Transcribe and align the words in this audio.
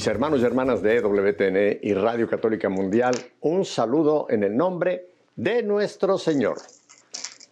Mis 0.00 0.06
hermanos 0.06 0.40
y 0.40 0.44
hermanas 0.46 0.80
de 0.80 0.98
WTN 1.02 1.80
y 1.82 1.92
Radio 1.92 2.26
Católica 2.26 2.70
Mundial, 2.70 3.14
un 3.42 3.66
saludo 3.66 4.28
en 4.30 4.42
el 4.44 4.56
nombre 4.56 5.08
de 5.36 5.62
nuestro 5.62 6.16
Señor. 6.16 6.56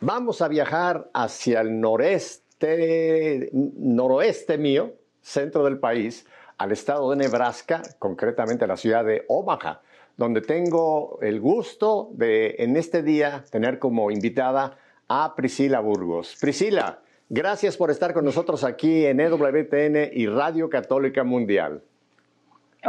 Vamos 0.01 0.41
a 0.41 0.49
viajar 0.49 1.11
hacia 1.13 1.61
el 1.61 1.79
noreste, 1.79 3.51
noroeste 3.53 4.57
mío, 4.57 4.95
centro 5.21 5.63
del 5.63 5.79
país, 5.79 6.25
al 6.57 6.73
estado 6.73 7.11
de 7.11 7.17
Nebraska, 7.17 7.83
concretamente 7.99 8.65
a 8.65 8.69
la 8.69 8.79
ciudad 8.79 9.05
de 9.05 9.27
Omaha, 9.29 9.83
donde 10.17 10.41
tengo 10.41 11.19
el 11.21 11.43
gusto 11.43 12.09
de 12.15 12.55
en 12.61 12.79
este 12.79 13.03
día 13.03 13.45
tener 13.51 13.79
como 13.79 14.11
invitada 14.11 14.79
a 15.07 15.35
Priscila 15.37 15.81
Burgos. 15.81 16.35
Priscila, 16.41 17.01
gracias 17.29 17.77
por 17.77 17.91
estar 17.91 18.15
con 18.15 18.25
nosotros 18.25 18.65
aquí 18.65 19.05
en 19.05 19.21
EWTN 19.21 20.13
y 20.15 20.27
Radio 20.29 20.71
Católica 20.71 21.25
Mundial. 21.25 21.83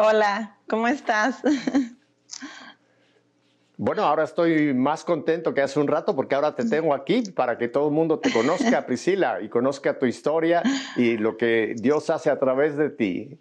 Hola, 0.01 0.55
¿cómo 0.69 0.87
estás? 0.87 1.41
Bueno, 3.75 4.03
ahora 4.03 4.23
estoy 4.23 4.73
más 4.73 5.03
contento 5.03 5.53
que 5.53 5.61
hace 5.61 5.77
un 5.77 5.87
rato 5.87 6.15
porque 6.15 6.35
ahora 6.35 6.55
te 6.55 6.63
tengo 6.63 6.93
aquí 6.93 7.21
para 7.31 7.57
que 7.57 7.67
todo 7.67 7.89
el 7.89 7.93
mundo 7.93 8.17
te 8.19 8.31
conozca, 8.31 8.85
Priscila, 8.85 9.41
y 9.41 9.49
conozca 9.49 9.99
tu 9.99 10.05
historia 10.05 10.63
y 10.95 11.17
lo 11.17 11.35
que 11.35 11.75
Dios 11.77 12.09
hace 12.09 12.29
a 12.29 12.39
través 12.39 12.77
de 12.77 12.89
ti. 12.89 13.39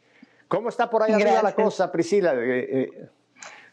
¿Cómo 0.48 0.68
está 0.68 0.90
por 0.90 1.04
ahí 1.04 1.12
arriba 1.12 1.42
la 1.44 1.54
cosa, 1.54 1.92
Priscila? 1.92 2.34
Eh, 2.34 2.68
eh, 2.72 3.08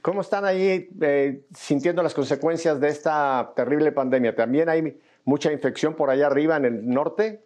¿Cómo 0.04 0.22
están 0.22 0.46
ahí 0.46 0.88
eh, 1.02 1.42
sintiendo 1.56 2.04
las 2.04 2.14
consecuencias 2.14 2.80
de 2.80 2.90
esta 2.90 3.52
terrible 3.56 3.92
pandemia? 3.94 4.36
¿También 4.36 4.70
hay 4.70 5.00
mucha 5.24 5.52
infección 5.52 5.96
por 5.96 6.12
allá 6.12 6.28
arriba 6.28 6.58
en 6.58 6.66
el 6.66 6.88
norte? 6.88 7.42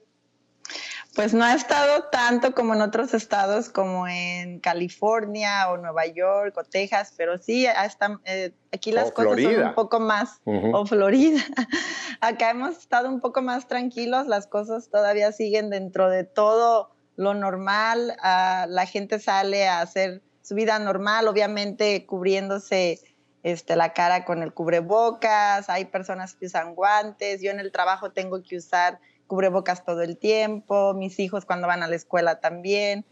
Pues 1.16 1.34
no 1.34 1.44
ha 1.44 1.56
estado 1.56 2.04
tanto 2.12 2.54
como 2.54 2.76
en 2.76 2.82
otros 2.82 3.14
estados 3.14 3.70
como 3.70 4.08
en 4.08 4.60
California 4.60 5.70
o 5.70 5.78
Nueva 5.78 6.06
York 6.06 6.56
o 6.58 6.64
Texas, 6.64 7.14
pero 7.18 7.38
sí, 7.40 7.66
hasta, 7.66 8.20
eh, 8.26 8.54
aquí 8.72 8.92
las 8.92 9.12
cosas 9.12 9.42
son 9.42 9.64
un 9.64 9.74
poco 9.74 10.00
más, 10.00 10.40
o 10.46 10.86
Florida. 10.86 11.42
Acá 12.22 12.52
hemos 12.52 12.78
estado 12.78 13.10
un 13.10 13.22
poco 13.22 13.42
más 13.42 13.68
tranquilos, 13.68 14.28
las 14.28 14.46
cosas 14.46 14.90
todavía 14.90 15.32
siguen 15.32 15.70
dentro 15.70 16.10
de 16.10 16.26
todo 16.26 16.92
lo 17.16 17.34
normal, 17.34 18.16
ah, 18.22 18.66
la 18.70 18.86
gente 18.86 19.20
sale 19.20 19.68
a 19.68 19.82
hacer 19.82 20.22
su 20.42 20.56
vida 20.56 20.80
normal, 20.80 21.28
obviamente 21.28 22.06
cubriéndose 22.06 23.00
este, 23.44 23.76
la 23.76 23.94
cara 23.94 24.26
con 24.26 24.44
el 24.44 24.54
cubrebocas, 24.54 25.70
hay 25.70 25.86
personas 25.86 26.34
que 26.34 26.46
usan 26.46 26.76
guantes, 26.76 27.42
yo 27.42 27.52
en 27.52 27.60
el 27.60 27.72
trabajo 27.72 28.12
tengo 28.12 28.42
que 28.44 28.58
usar 28.58 29.00
cubrebocas 29.30 29.86
todo 29.86 30.02
el 30.02 30.18
tiempo, 30.18 30.96
mis 30.96 31.20
hijos 31.20 31.46
cuando 31.46 31.68
van 31.68 31.84
a 31.84 31.88
la 31.88 31.96
escuela 31.96 32.40
también. 32.40 33.06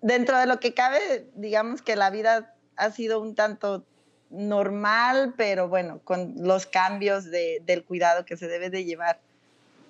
Dentro 0.00 0.38
de 0.38 0.46
lo 0.46 0.58
que 0.58 0.72
cabe, 0.72 1.28
digamos 1.34 1.82
que 1.82 1.94
la 1.94 2.08
vida 2.10 2.54
ha 2.76 2.90
sido 2.90 3.20
un 3.20 3.34
tanto 3.34 3.84
normal, 4.30 5.34
pero 5.36 5.68
bueno, 5.68 6.00
con 6.02 6.34
los 6.38 6.64
cambios 6.66 7.30
del 7.30 7.84
cuidado 7.84 8.24
que 8.24 8.38
se 8.38 8.48
debe 8.48 8.70
de 8.70 8.84
llevar 8.84 9.20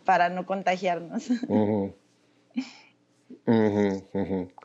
para 0.04 0.28
no 0.28 0.44
contagiarnos. 0.44 1.28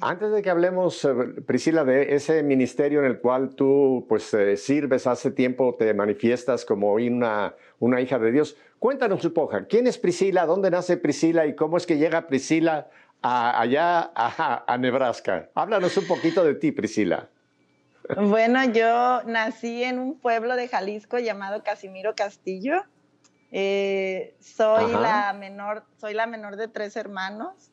Antes 0.00 0.32
de 0.32 0.42
que 0.42 0.50
hablemos, 0.50 1.04
eh, 1.04 1.14
Priscila, 1.46 1.84
de 1.84 2.14
ese 2.14 2.42
ministerio 2.42 3.00
en 3.00 3.06
el 3.06 3.18
cual 3.20 3.54
tú 3.54 4.06
pues 4.08 4.32
eh, 4.34 4.56
sirves 4.56 5.06
hace 5.06 5.30
tiempo, 5.30 5.74
te 5.78 5.92
manifiestas 5.94 6.64
como 6.64 6.94
una, 6.94 7.54
una 7.78 8.00
hija 8.00 8.18
de 8.18 8.32
Dios, 8.32 8.56
cuéntanos 8.78 9.24
un 9.24 9.32
poco, 9.32 9.56
¿quién 9.68 9.86
es 9.86 9.98
Priscila? 9.98 10.46
¿Dónde 10.46 10.70
nace 10.70 10.96
Priscila? 10.96 11.46
¿Y 11.46 11.54
cómo 11.54 11.76
es 11.76 11.86
que 11.86 11.96
llega 11.96 12.26
Priscila 12.26 12.88
allá 13.22 14.10
a, 14.14 14.64
a, 14.66 14.78
Nebraska? 14.78 15.48
Háblanos 15.54 15.96
un 15.96 16.06
poquito 16.06 16.44
de 16.44 16.54
ti, 16.54 16.72
Priscila. 16.72 17.28
Bueno, 18.16 18.62
yo 18.64 19.22
nací 19.24 19.82
en 19.82 19.98
un 19.98 20.18
pueblo 20.18 20.56
de 20.56 20.68
Jalisco 20.68 21.18
llamado 21.18 21.62
Casimiro 21.62 22.14
Castillo. 22.14 22.84
Eh, 23.56 24.34
soy 24.40 24.90
la 24.92 25.32
menor, 25.32 25.84
soy 25.98 26.12
la 26.12 26.26
menor 26.26 26.56
de 26.56 26.68
tres 26.68 26.96
hermanos. 26.96 27.70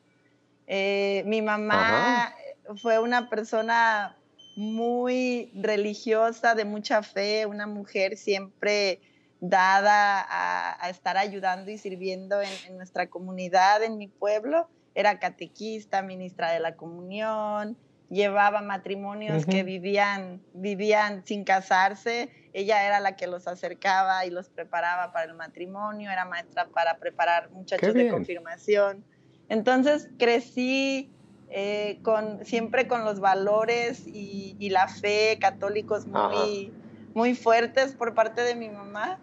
Eh, 0.66 1.22
mi 1.26 1.42
mamá 1.42 2.34
fue 2.80 2.98
una 2.98 3.28
persona 3.28 4.16
muy 4.56 5.50
religiosa, 5.54 6.54
de 6.54 6.64
mucha 6.64 7.02
fe, 7.02 7.46
una 7.46 7.66
mujer 7.66 8.16
siempre 8.16 9.00
dada 9.40 10.24
a, 10.28 10.88
estar 10.88 11.16
ayudando 11.16 11.70
y 11.70 11.78
sirviendo 11.78 12.40
en, 12.40 12.76
nuestra 12.76 13.08
comunidad, 13.08 13.82
en 13.82 13.98
mi 13.98 14.08
pueblo. 14.08 14.68
Era 14.94 15.18
catequista, 15.18 16.02
ministra 16.02 16.52
de 16.52 16.60
la 16.60 16.76
comunión, 16.76 17.78
llevaba 18.10 18.60
matrimonios 18.60 19.46
que 19.46 19.62
vivían, 19.62 20.42
vivían 20.52 21.24
sin 21.24 21.44
casarse. 21.44 22.30
Ella 22.52 22.86
era 22.86 23.00
la 23.00 23.16
que 23.16 23.26
los 23.26 23.48
acercaba 23.48 24.26
y 24.26 24.30
los 24.30 24.50
preparaba 24.50 25.12
para 25.12 25.24
el 25.24 25.34
matrimonio, 25.34 26.10
era 26.10 26.26
maestra 26.26 26.68
para 26.68 26.98
preparar 26.98 27.50
muchachos 27.50 27.94
de 27.94 28.10
confirmación. 28.10 29.04
Entonces 29.48 30.08
crecí 30.18 31.10
eh, 31.54 31.98
con, 32.02 32.44
siempre 32.46 32.88
con 32.88 33.04
los 33.04 33.20
valores 33.20 34.06
y, 34.06 34.70
la 34.70 34.88
fe 34.88 35.36
católicos 35.38 36.06
muy, 36.06 36.72
muy 37.12 37.34
fuertes 37.34 37.92
por 37.92 38.14
parte 38.14 38.40
de 38.40 38.54
mi 38.54 38.70
mamá. 38.70 39.18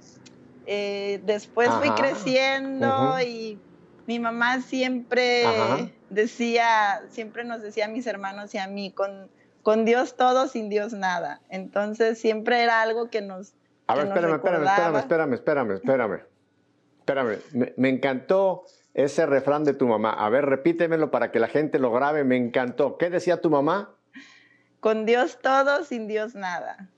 Eh, 0.68 1.22
después 1.26 1.70
fui 1.80 1.90
creciendo 1.92 3.20
y 3.20 3.58
mi 4.06 4.20
mamá 4.20 4.62
siempre 4.62 5.44
decía, 6.12 7.02
siempre 7.10 7.44
nos 7.44 7.64
decía 7.64 7.86
a 7.86 7.88
mis 7.88 8.06
hermanos 8.06 8.54
y 8.54 8.60
a 8.60 8.68
mí, 8.68 8.92
con, 8.92 9.32
con 9.64 9.86
Dios 9.86 10.16
todo, 10.16 10.48
sin 10.48 10.70
Dios 10.70 10.94
nada. 10.94 11.42
Entonces 11.50 12.20
siempre 12.20 12.62
era 12.62 12.84
algo 12.84 13.10
que 13.10 13.22
nos... 13.22 13.54
A 13.88 13.96
ver, 13.96 14.06
espérame, 14.08 14.36
espérame, 14.36 14.66
espérame, 14.68 15.34
espérame, 15.34 15.34
espérame, 15.34 15.74
espérame, 15.74 16.22
espérame. 17.00 17.74
me 17.76 17.90
encantó 17.90 18.66
ese 19.04 19.26
refrán 19.26 19.64
de 19.64 19.74
tu 19.74 19.88
mamá. 19.88 20.12
A 20.12 20.30
ver, 20.30 20.46
repítemelo 20.46 21.12
para 21.12 21.32
que 21.32 21.40
la 21.40 21.48
gente 21.48 21.80
lo 21.80 21.92
grabe, 21.92 22.24
me 22.24 22.38
encantó. 22.38 22.98
¿Qué 22.98 23.10
decía 23.10 23.42
tu 23.42 23.50
mamá? 23.50 23.96
Con 24.80 25.06
Dios 25.06 25.40
todo, 25.42 25.84
sin 25.84 26.08
Dios 26.08 26.36
nada. 26.36 26.90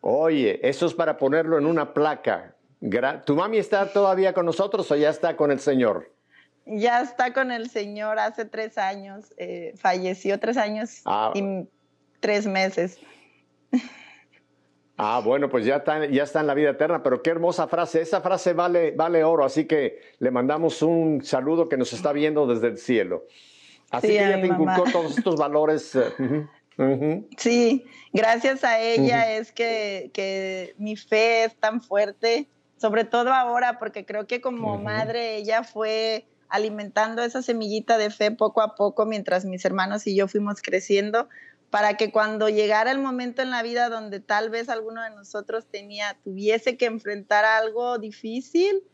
Oye, 0.00 0.60
eso 0.68 0.86
es 0.86 0.94
para 0.94 1.16
ponerlo 1.16 1.58
en 1.58 1.66
una 1.66 1.94
placa. 1.94 2.54
¿Tu 3.24 3.36
mami 3.36 3.58
está 3.58 3.92
todavía 3.92 4.32
con 4.32 4.44
nosotros 4.46 4.90
o 4.90 4.96
ya 4.96 5.10
está 5.10 5.36
con 5.36 5.52
el 5.52 5.60
Señor? 5.60 6.10
Ya 6.66 7.00
está 7.00 7.32
con 7.32 7.52
el 7.52 7.70
Señor 7.70 8.18
hace 8.18 8.44
tres 8.44 8.78
años. 8.78 9.32
Eh, 9.36 9.74
falleció 9.76 10.40
tres 10.40 10.56
años 10.56 11.02
ah. 11.04 11.32
y 11.34 11.68
tres 12.20 12.46
meses. 12.46 12.98
Ah, 15.04 15.20
bueno, 15.20 15.48
pues 15.48 15.64
ya 15.64 15.78
está, 15.78 16.06
ya 16.06 16.22
está 16.22 16.38
en 16.38 16.46
la 16.46 16.54
vida 16.54 16.70
eterna, 16.70 17.02
pero 17.02 17.22
qué 17.22 17.30
hermosa 17.30 17.66
frase. 17.66 18.00
Esa 18.00 18.20
frase 18.20 18.52
vale, 18.52 18.92
vale 18.92 19.24
oro, 19.24 19.44
así 19.44 19.64
que 19.64 20.00
le 20.20 20.30
mandamos 20.30 20.80
un 20.80 21.24
saludo 21.24 21.68
que 21.68 21.76
nos 21.76 21.92
está 21.92 22.12
viendo 22.12 22.46
desde 22.46 22.68
el 22.68 22.78
cielo. 22.78 23.24
Así 23.90 24.06
que 24.06 24.24
ella 24.24 24.40
te 24.40 24.46
inculcó 24.46 24.84
todos 24.92 25.18
estos 25.18 25.34
valores. 25.34 25.96
Eh, 25.96 27.26
sí, 27.36 27.84
gracias 28.12 28.62
a 28.62 28.78
ella 28.78 29.34
es 29.34 29.50
que, 29.50 30.12
que, 30.14 30.76
mi 30.78 30.94
fe 30.94 31.46
es 31.46 31.56
tan 31.56 31.80
fuerte, 31.80 32.46
sobre 32.76 33.04
todo 33.04 33.32
ahora, 33.32 33.80
porque 33.80 34.06
creo 34.06 34.28
que 34.28 34.40
como 34.40 34.78
madre 34.78 35.34
ella 35.34 35.64
fue 35.64 36.26
alimentando 36.48 37.22
esa 37.22 37.42
semillita 37.42 37.98
de 37.98 38.10
fe 38.10 38.30
poco 38.30 38.60
a 38.60 38.76
poco 38.76 39.04
mientras 39.04 39.44
mis 39.46 39.64
hermanos 39.64 40.06
y 40.06 40.14
yo 40.14 40.28
fuimos 40.28 40.62
creciendo 40.62 41.28
para 41.72 41.96
que 41.96 42.12
cuando 42.12 42.50
llegara 42.50 42.90
el 42.90 42.98
momento 42.98 43.40
en 43.40 43.48
la 43.48 43.62
vida 43.62 43.88
donde 43.88 44.20
tal 44.20 44.50
vez 44.50 44.68
alguno 44.68 45.02
de 45.02 45.08
nosotros 45.08 45.64
tenía, 45.64 46.18
tuviese 46.22 46.76
que 46.76 46.84
enfrentar 46.84 47.46
algo 47.46 47.96
difícil, 47.96 48.84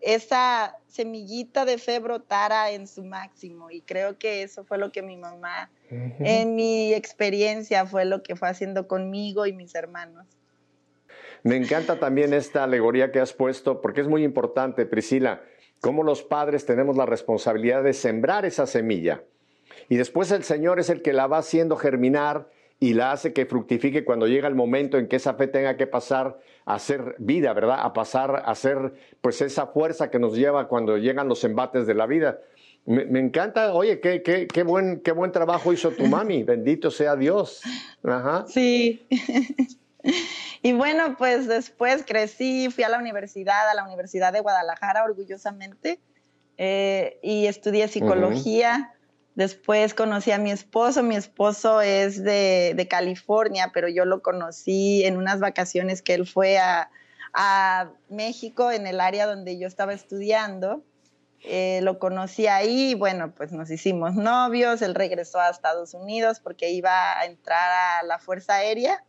esa 0.00 0.78
semillita 0.86 1.66
de 1.66 1.76
fe 1.76 1.98
brotara 1.98 2.70
en 2.70 2.86
su 2.86 3.04
máximo. 3.04 3.70
Y 3.70 3.82
creo 3.82 4.16
que 4.16 4.42
eso 4.42 4.64
fue 4.64 4.78
lo 4.78 4.92
que 4.92 5.02
mi 5.02 5.18
mamá, 5.18 5.70
en 5.90 6.54
mi 6.54 6.94
experiencia, 6.94 7.84
fue 7.84 8.06
lo 8.06 8.22
que 8.22 8.34
fue 8.34 8.48
haciendo 8.48 8.88
conmigo 8.88 9.44
y 9.44 9.52
mis 9.52 9.74
hermanos. 9.74 10.26
Me 11.42 11.56
encanta 11.56 12.00
también 12.00 12.32
esta 12.32 12.64
alegoría 12.64 13.12
que 13.12 13.20
has 13.20 13.34
puesto, 13.34 13.82
porque 13.82 14.00
es 14.00 14.08
muy 14.08 14.24
importante, 14.24 14.86
Priscila, 14.86 15.42
cómo 15.82 16.02
los 16.02 16.22
padres 16.22 16.64
tenemos 16.64 16.96
la 16.96 17.04
responsabilidad 17.04 17.82
de 17.82 17.92
sembrar 17.92 18.46
esa 18.46 18.66
semilla 18.66 19.22
y 19.92 19.96
después 19.96 20.30
el 20.30 20.42
Señor 20.42 20.80
es 20.80 20.88
el 20.88 21.02
que 21.02 21.12
la 21.12 21.26
va 21.26 21.36
haciendo 21.36 21.76
germinar 21.76 22.48
y 22.80 22.94
la 22.94 23.12
hace 23.12 23.34
que 23.34 23.44
fructifique 23.44 24.06
cuando 24.06 24.26
llega 24.26 24.48
el 24.48 24.54
momento 24.54 24.96
en 24.96 25.06
que 25.06 25.16
esa 25.16 25.34
fe 25.34 25.48
tenga 25.48 25.76
que 25.76 25.86
pasar 25.86 26.38
a 26.64 26.78
ser 26.78 27.14
vida, 27.18 27.52
¿verdad? 27.52 27.76
A 27.78 27.92
pasar 27.92 28.42
a 28.46 28.54
ser 28.54 28.94
pues 29.20 29.42
esa 29.42 29.66
fuerza 29.66 30.10
que 30.10 30.18
nos 30.18 30.34
lleva 30.34 30.66
cuando 30.66 30.96
llegan 30.96 31.28
los 31.28 31.44
embates 31.44 31.86
de 31.86 31.92
la 31.92 32.06
vida. 32.06 32.38
Me, 32.86 33.20
encanta, 33.20 33.74
oye, 33.74 34.00
qué, 34.00 34.22
qué, 34.22 34.46
qué, 34.46 34.62
buen, 34.62 35.00
qué 35.00 35.12
buen 35.12 35.30
trabajo 35.30 35.74
hizo 35.74 35.90
tu 35.90 36.06
mami, 36.06 36.42
bendito 36.42 36.90
sea 36.90 37.14
Dios. 37.14 37.60
Ajá. 38.02 38.46
Sí. 38.48 39.06
Y 40.64 40.72
bueno, 40.72 41.16
pues 41.18 41.46
después 41.46 42.04
crecí, 42.04 42.70
fui 42.70 42.82
a 42.82 42.88
la 42.88 42.98
universidad, 42.98 43.68
a 43.68 43.74
la 43.74 43.84
Universidad 43.84 44.32
de 44.32 44.40
Guadalajara, 44.40 45.04
orgullosamente, 45.04 46.00
eh, 46.56 47.18
y 47.22 47.46
estudié 47.46 47.88
psicología. 47.88 48.94
Después 49.34 49.94
conocí 49.94 50.30
a 50.30 50.38
mi 50.38 50.50
esposo. 50.50 51.02
Mi 51.02 51.16
esposo 51.16 51.80
es 51.80 52.22
de, 52.22 52.74
de 52.76 52.88
California, 52.88 53.70
pero 53.72 53.88
yo 53.88 54.04
lo 54.04 54.22
conocí 54.22 55.04
en 55.04 55.16
unas 55.16 55.40
vacaciones 55.40 56.02
que 56.02 56.14
él 56.14 56.26
fue 56.26 56.58
a, 56.58 56.90
a 57.32 57.90
México, 58.08 58.70
en 58.70 58.86
el 58.86 59.00
área 59.00 59.26
donde 59.26 59.58
yo 59.58 59.66
estaba 59.66 59.94
estudiando. 59.94 60.82
Eh, 61.44 61.80
lo 61.82 61.98
conocí 61.98 62.46
ahí 62.46 62.90
y 62.90 62.94
bueno, 62.94 63.34
pues 63.34 63.50
nos 63.50 63.68
hicimos 63.68 64.14
novios, 64.14 64.80
él 64.80 64.94
regresó 64.94 65.40
a 65.40 65.50
Estados 65.50 65.92
Unidos 65.92 66.38
porque 66.38 66.70
iba 66.70 67.18
a 67.18 67.24
entrar 67.24 68.00
a 68.00 68.04
la 68.04 68.20
Fuerza 68.20 68.54
Aérea 68.54 69.02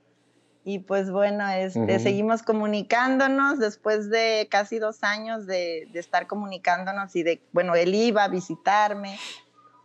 y 0.66 0.80
pues 0.80 1.12
bueno, 1.12 1.48
este, 1.50 2.00
seguimos 2.00 2.42
comunicándonos 2.42 3.60
después 3.60 4.10
de 4.10 4.48
casi 4.50 4.80
dos 4.80 5.04
años 5.04 5.46
de, 5.46 5.88
de, 5.92 6.00
estar 6.00 6.26
comunicándonos 6.26 7.16
y 7.16 7.24
de, 7.24 7.42
bueno, 7.52 7.76
él 7.76 7.94
iba 7.94 8.24
a 8.24 8.30
visitarme, 8.30 9.20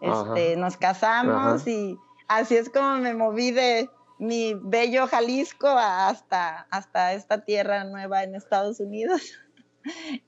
este, 0.01 0.57
nos 0.57 0.77
casamos 0.77 1.67
y 1.67 1.99
así 2.29 2.57
es 2.57 2.69
como 2.69 2.97
me 2.99 3.15
moví 3.15 3.51
de 3.51 3.91
mi 4.19 4.55
bello 4.55 5.07
Jalisco 5.07 5.69
hasta, 5.69 6.67
hasta 6.71 7.15
esta 7.15 7.45
tierra 7.45 7.85
nueva 7.85 8.23
en 8.25 8.35
Estados 8.35 8.81
Unidos. 8.81 9.23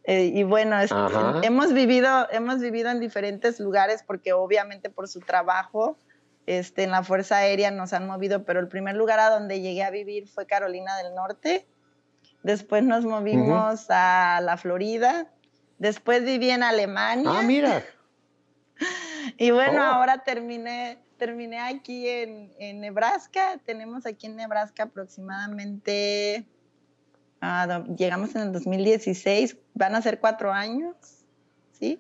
Eh, 0.05 0.31
y 0.33 0.43
bueno, 0.43 0.77
hemos 1.43 1.75
vivido, 1.75 2.27
hemos 2.31 2.61
vivido 2.61 2.89
en 2.89 2.99
diferentes 2.99 3.61
lugares 3.61 4.03
porque 4.07 4.33
obviamente 4.33 4.89
por 4.89 5.07
su 5.07 5.21
trabajo 5.21 5.99
este, 6.47 6.85
en 6.85 6.93
la 6.93 7.03
Fuerza 7.03 7.39
Aérea 7.39 7.71
nos 7.71 7.93
han 7.93 8.07
movido, 8.07 8.45
pero 8.45 8.61
el 8.61 8.69
primer 8.69 8.97
lugar 8.97 9.21
a 9.21 9.29
donde 9.29 9.61
llegué 9.61 9.83
a 9.83 9.91
vivir 9.91 10.29
fue 10.29 10.47
Carolina 10.47 10.97
del 10.97 11.15
Norte. 11.15 11.67
Después 12.43 12.85
nos 12.85 13.05
movimos 13.05 13.87
a 13.91 14.41
la 14.43 14.57
Florida. 14.57 15.31
Después 15.79 16.25
viví 16.25 16.49
en 16.51 16.63
Alemania. 16.63 17.31
Ah, 17.35 17.43
mira. 17.43 17.85
y 19.39 19.51
bueno, 19.51 19.83
oh. 19.83 19.95
ahora 19.95 20.25
terminé, 20.25 20.99
terminé 21.19 21.61
aquí 21.61 22.09
en, 22.09 22.53
en 22.59 22.81
Nebraska. 22.81 23.61
Tenemos 23.65 24.07
aquí 24.07 24.27
en 24.27 24.37
Nebraska 24.37 24.85
aproximadamente 24.85 26.47
Ah, 27.41 27.85
llegamos 27.97 28.35
en 28.35 28.43
el 28.43 28.53
2016, 28.53 29.57
van 29.75 29.95
a 29.95 30.03
ser 30.03 30.21
cuatro 30.21 30.53
años, 30.53 30.95
¿sí? 31.73 31.99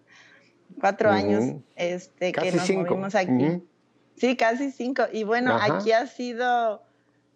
Cuatro 0.78 1.10
años 1.10 1.56
este, 1.76 2.32
que 2.32 2.52
nos 2.52 2.70
movimos 2.70 3.14
aquí. 3.14 3.62
Sí, 4.16 4.36
casi 4.36 4.70
cinco. 4.70 5.04
Y 5.10 5.24
bueno, 5.24 5.56
aquí 5.58 5.92
ha 5.92 6.06
sido, 6.06 6.82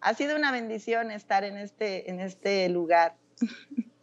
ha 0.01 0.13
sido 0.13 0.35
una 0.35 0.51
bendición 0.51 1.09
estar 1.09 1.43
en 1.43 1.57
este, 1.57 2.09
en 2.11 2.19
este 2.19 2.69
lugar. 2.69 3.15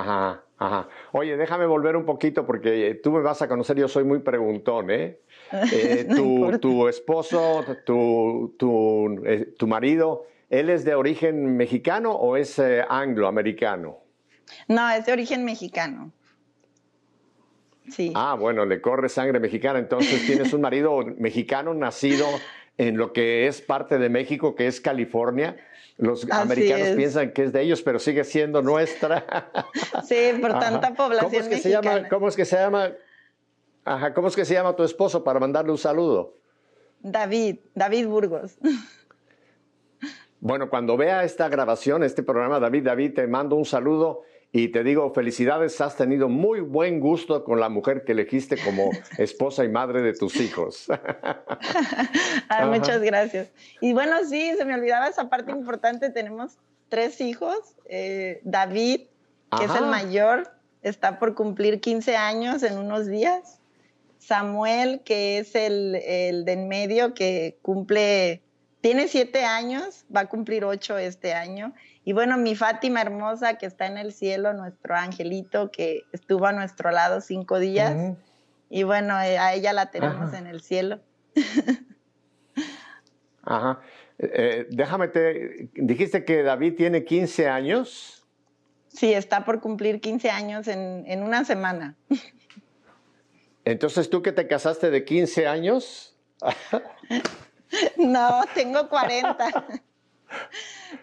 Ajá, 0.00 0.42
ajá. 0.58 0.88
Oye, 1.12 1.36
déjame 1.36 1.66
volver 1.66 1.96
un 1.96 2.04
poquito 2.04 2.46
porque 2.46 3.00
tú 3.02 3.12
me 3.12 3.20
vas 3.20 3.42
a 3.42 3.48
conocer, 3.48 3.76
yo 3.76 3.88
soy 3.88 4.04
muy 4.04 4.20
preguntón, 4.20 4.90
¿eh? 4.90 5.20
eh 5.72 6.06
tu, 6.14 6.58
tu, 6.58 6.88
esposo, 6.88 7.64
tu, 7.84 8.54
tu, 8.58 9.22
eh, 9.24 9.54
tu 9.58 9.66
marido, 9.66 10.26
¿Él 10.52 10.68
es 10.68 10.84
de 10.84 10.94
origen 10.94 11.56
mexicano 11.56 12.12
o 12.12 12.36
es 12.36 12.58
eh, 12.58 12.84
angloamericano? 12.86 14.00
No, 14.68 14.90
es 14.90 15.06
de 15.06 15.12
origen 15.14 15.46
mexicano. 15.46 16.12
Sí. 17.88 18.12
Ah, 18.14 18.36
bueno, 18.38 18.66
le 18.66 18.82
corre 18.82 19.08
sangre 19.08 19.40
mexicana. 19.40 19.78
Entonces 19.78 20.26
tienes 20.26 20.52
un 20.52 20.60
marido 20.60 20.98
mexicano 21.16 21.72
nacido 21.72 22.26
en 22.78 22.96
lo 22.96 23.12
que 23.12 23.46
es 23.46 23.60
parte 23.60 23.98
de 23.98 24.08
México, 24.08 24.54
que 24.54 24.66
es 24.66 24.80
California. 24.80 25.56
Los 25.98 26.28
americanos 26.30 26.88
piensan 26.96 27.32
que 27.32 27.44
es 27.44 27.52
de 27.52 27.62
ellos, 27.62 27.82
pero 27.82 27.98
sigue 27.98 28.24
siendo 28.24 28.62
nuestra. 28.62 29.24
Sí, 30.04 30.32
por 30.40 30.58
tanta 30.58 30.94
población 30.94 31.30
¿Cómo 31.30 31.42
es 31.42 31.48
que 31.48 31.58
Se 31.58 31.70
llama, 31.70 32.08
¿Cómo 32.08 32.28
es 32.28 32.36
que 32.36 32.44
se 32.44 32.56
llama? 32.56 32.92
Ajá, 33.84 34.14
¿cómo 34.14 34.28
es 34.28 34.36
que 34.36 34.44
se 34.44 34.54
llama 34.54 34.74
tu 34.74 34.82
esposo 34.82 35.22
para 35.22 35.38
mandarle 35.38 35.70
un 35.70 35.78
saludo? 35.78 36.36
David, 37.00 37.58
David 37.74 38.06
Burgos. 38.06 38.58
Bueno, 40.44 40.68
cuando 40.68 40.96
vea 40.96 41.22
esta 41.22 41.48
grabación, 41.48 42.02
este 42.02 42.24
programa, 42.24 42.58
David, 42.58 42.82
David, 42.82 43.14
te 43.14 43.28
mando 43.28 43.54
un 43.54 43.64
saludo 43.64 44.24
y 44.54 44.68
te 44.68 44.84
digo 44.84 45.12
felicidades, 45.14 45.80
has 45.80 45.96
tenido 45.96 46.28
muy 46.28 46.60
buen 46.60 47.00
gusto 47.00 47.42
con 47.42 47.58
la 47.58 47.70
mujer 47.70 48.04
que 48.04 48.12
elegiste 48.12 48.58
como 48.62 48.90
esposa 49.18 49.64
y 49.64 49.68
madre 49.70 50.02
de 50.02 50.12
tus 50.12 50.36
hijos. 50.36 50.88
muchas 52.66 53.00
gracias. 53.00 53.50
Y 53.80 53.94
bueno, 53.94 54.16
sí, 54.28 54.52
se 54.56 54.66
me 54.66 54.74
olvidaba 54.74 55.08
esa 55.08 55.30
parte 55.30 55.52
importante, 55.52 56.10
tenemos 56.10 56.58
tres 56.90 57.22
hijos, 57.22 57.56
eh, 57.86 58.40
David, 58.44 59.06
que 59.56 59.64
es 59.64 59.74
el 59.74 59.86
mayor, 59.86 60.50
está 60.82 61.18
por 61.18 61.34
cumplir 61.34 61.80
15 61.80 62.16
años 62.16 62.62
en 62.62 62.76
unos 62.76 63.06
días, 63.06 63.58
Samuel, 64.18 65.00
que 65.00 65.38
es 65.38 65.54
el, 65.54 65.94
el 65.94 66.44
de 66.44 66.52
en 66.52 66.68
medio, 66.68 67.14
que 67.14 67.56
cumple 67.62 68.42
tiene 68.82 69.06
siete 69.06 69.44
años, 69.44 70.04
va 70.14 70.22
a 70.22 70.28
cumplir 70.28 70.64
ocho 70.64 70.98
este 70.98 71.32
año. 71.34 71.72
Y 72.04 72.12
bueno, 72.12 72.36
mi 72.36 72.56
Fátima 72.56 73.00
hermosa 73.00 73.58
que 73.58 73.66
está 73.66 73.86
en 73.86 73.96
el 73.96 74.12
cielo, 74.12 74.52
nuestro 74.52 74.96
angelito 74.96 75.70
que 75.70 76.02
estuvo 76.12 76.46
a 76.46 76.52
nuestro 76.52 76.90
lado 76.90 77.20
cinco 77.20 77.58
días. 77.58 78.16
Y 78.68 78.82
bueno, 78.82 79.20
eh, 79.20 79.38
a 79.38 79.54
ella 79.54 79.72
la 79.72 79.90
tenemos 79.90 80.32
en 80.34 80.46
el 80.46 80.62
cielo. 80.62 81.00
Ajá. 83.42 83.80
Eh, 84.18 84.30
eh, 84.34 84.66
déjame 84.70 85.08
te. 85.08 85.70
Dijiste 85.74 86.24
que 86.24 86.42
David 86.42 86.74
tiene 86.76 87.04
15 87.04 87.48
años. 87.48 88.26
Sí, 88.88 89.12
está 89.12 89.44
por 89.44 89.60
cumplir 89.60 90.00
15 90.00 90.30
años 90.30 90.68
en, 90.68 91.04
en 91.06 91.22
una 91.22 91.44
semana. 91.44 91.96
Entonces, 93.64 94.10
¿tú 94.10 94.22
que 94.22 94.32
te 94.32 94.48
casaste 94.48 94.90
de 94.90 95.04
15 95.04 95.46
años? 95.46 96.16
No, 97.96 98.42
tengo 98.54 98.88
40. 98.88 99.82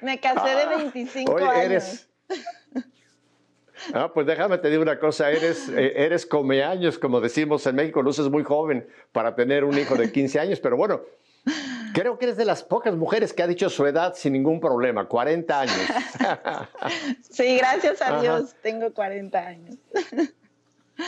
Me 0.02 0.20
casé 0.20 0.56
de 0.56 0.66
25 0.66 1.38
ah, 1.38 1.52
años. 1.52 1.64
Eres... 1.64 2.10
Ah, 3.94 4.12
pues 4.14 4.28
déjame 4.28 4.58
te 4.58 4.70
digo 4.70 4.82
una 4.82 5.00
cosa, 5.00 5.32
eres, 5.32 5.70
eh, 5.70 5.94
eres 5.96 6.26
come 6.26 6.64
años, 6.64 7.00
como 7.00 7.22
decimos 7.22 7.66
en 7.66 7.76
México, 7.76 8.02
luces 8.02 8.30
muy 8.30 8.44
joven 8.44 8.88
para 9.12 9.36
tener 9.36 9.64
un 9.64 9.78
hijo 9.78 9.96
de 9.96 10.12
15 10.12 10.40
años, 10.40 10.60
pero 10.60 10.76
bueno, 10.76 11.02
creo 11.94 12.18
que 12.18 12.26
eres 12.26 12.38
de 12.38 12.46
las 12.46 12.64
pocas 12.64 12.96
mujeres 12.96 13.34
que 13.34 13.42
ha 13.42 13.48
dicho 13.48 13.70
su 13.70 13.86
edad 13.86 14.14
sin 14.16 14.34
ningún 14.34 14.60
problema, 14.60 15.08
40 15.08 15.60
años. 15.60 15.76
Sí, 17.22 17.58
gracias 17.58 18.02
a 18.02 18.22
Dios, 18.22 18.56
tengo 18.62 18.94
40 18.94 19.40
años. 19.40 19.76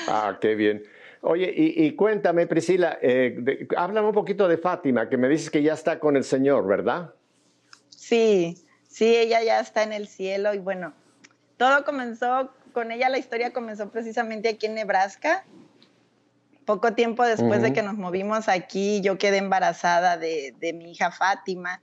Ah, 0.07 0.37
qué 0.39 0.55
bien. 0.55 0.83
Oye, 1.19 1.53
y, 1.53 1.91
cuéntame, 1.97 2.47
Priscila, 2.47 2.97
eh, 3.01 3.67
háblame 3.75 4.07
un 4.07 4.13
poquito 4.13 4.47
de 4.47 4.57
Fátima, 4.57 5.09
que 5.09 5.17
me 5.17 5.27
dices 5.27 5.51
que 5.51 5.61
ya 5.61 5.73
está 5.73 5.99
con 5.99 6.15
el 6.15 6.23
Señor, 6.23 6.65
¿verdad? 6.65 7.13
Sí, 8.11 8.57
sí, 8.89 9.15
ella 9.15 9.41
ya 9.41 9.61
está 9.61 9.83
en 9.83 9.93
el 9.93 10.09
cielo 10.09 10.53
y 10.53 10.57
bueno, 10.57 10.91
todo 11.55 11.85
comenzó, 11.85 12.51
con 12.73 12.91
ella 12.91 13.07
la 13.07 13.17
historia 13.17 13.53
comenzó 13.53 13.89
precisamente 13.89 14.49
aquí 14.49 14.65
en 14.65 14.73
Nebraska. 14.73 15.45
Poco 16.65 16.91
tiempo 16.91 17.23
después 17.23 17.61
de 17.61 17.71
que 17.71 17.81
nos 17.81 17.93
movimos 17.93 18.49
aquí, 18.49 18.99
yo 18.99 19.17
quedé 19.17 19.37
embarazada 19.37 20.17
de, 20.17 20.53
mi 20.77 20.91
hija 20.91 21.09
Fátima. 21.09 21.81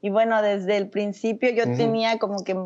Y 0.00 0.10
bueno, 0.10 0.42
desde 0.42 0.76
el 0.76 0.88
principio 0.88 1.50
yo 1.50 1.62
tenía 1.62 2.18
como 2.18 2.42
que, 2.42 2.56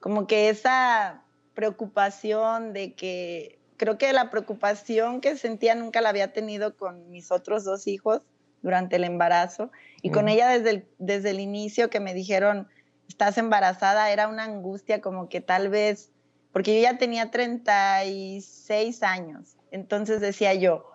como 0.00 0.26
que 0.26 0.48
esa 0.48 1.22
preocupación 1.52 2.72
de 2.72 2.94
que 2.94 3.58
creo 3.76 3.98
que 3.98 4.10
la 4.14 4.30
preocupación 4.30 5.20
que 5.20 5.36
sentía 5.36 5.74
nunca 5.74 6.00
la 6.00 6.08
había 6.08 6.32
tenido 6.32 6.78
con 6.78 7.10
mis 7.10 7.30
otros 7.30 7.64
dos 7.64 7.86
hijos 7.86 8.22
durante 8.62 8.96
el 8.96 9.04
embarazo 9.04 9.70
y 10.04 10.10
con 10.10 10.28
ella 10.28 10.50
desde 10.50 10.70
el, 10.70 10.88
desde 10.98 11.30
el 11.30 11.40
inicio 11.40 11.88
que 11.88 11.98
me 11.98 12.12
dijeron, 12.12 12.68
estás 13.08 13.38
embarazada, 13.38 14.10
era 14.10 14.28
una 14.28 14.44
angustia 14.44 15.00
como 15.00 15.30
que 15.30 15.40
tal 15.40 15.70
vez, 15.70 16.10
porque 16.52 16.76
yo 16.76 16.82
ya 16.82 16.98
tenía 16.98 17.30
36 17.30 19.02
años, 19.02 19.56
entonces 19.70 20.20
decía 20.20 20.52
yo, 20.52 20.90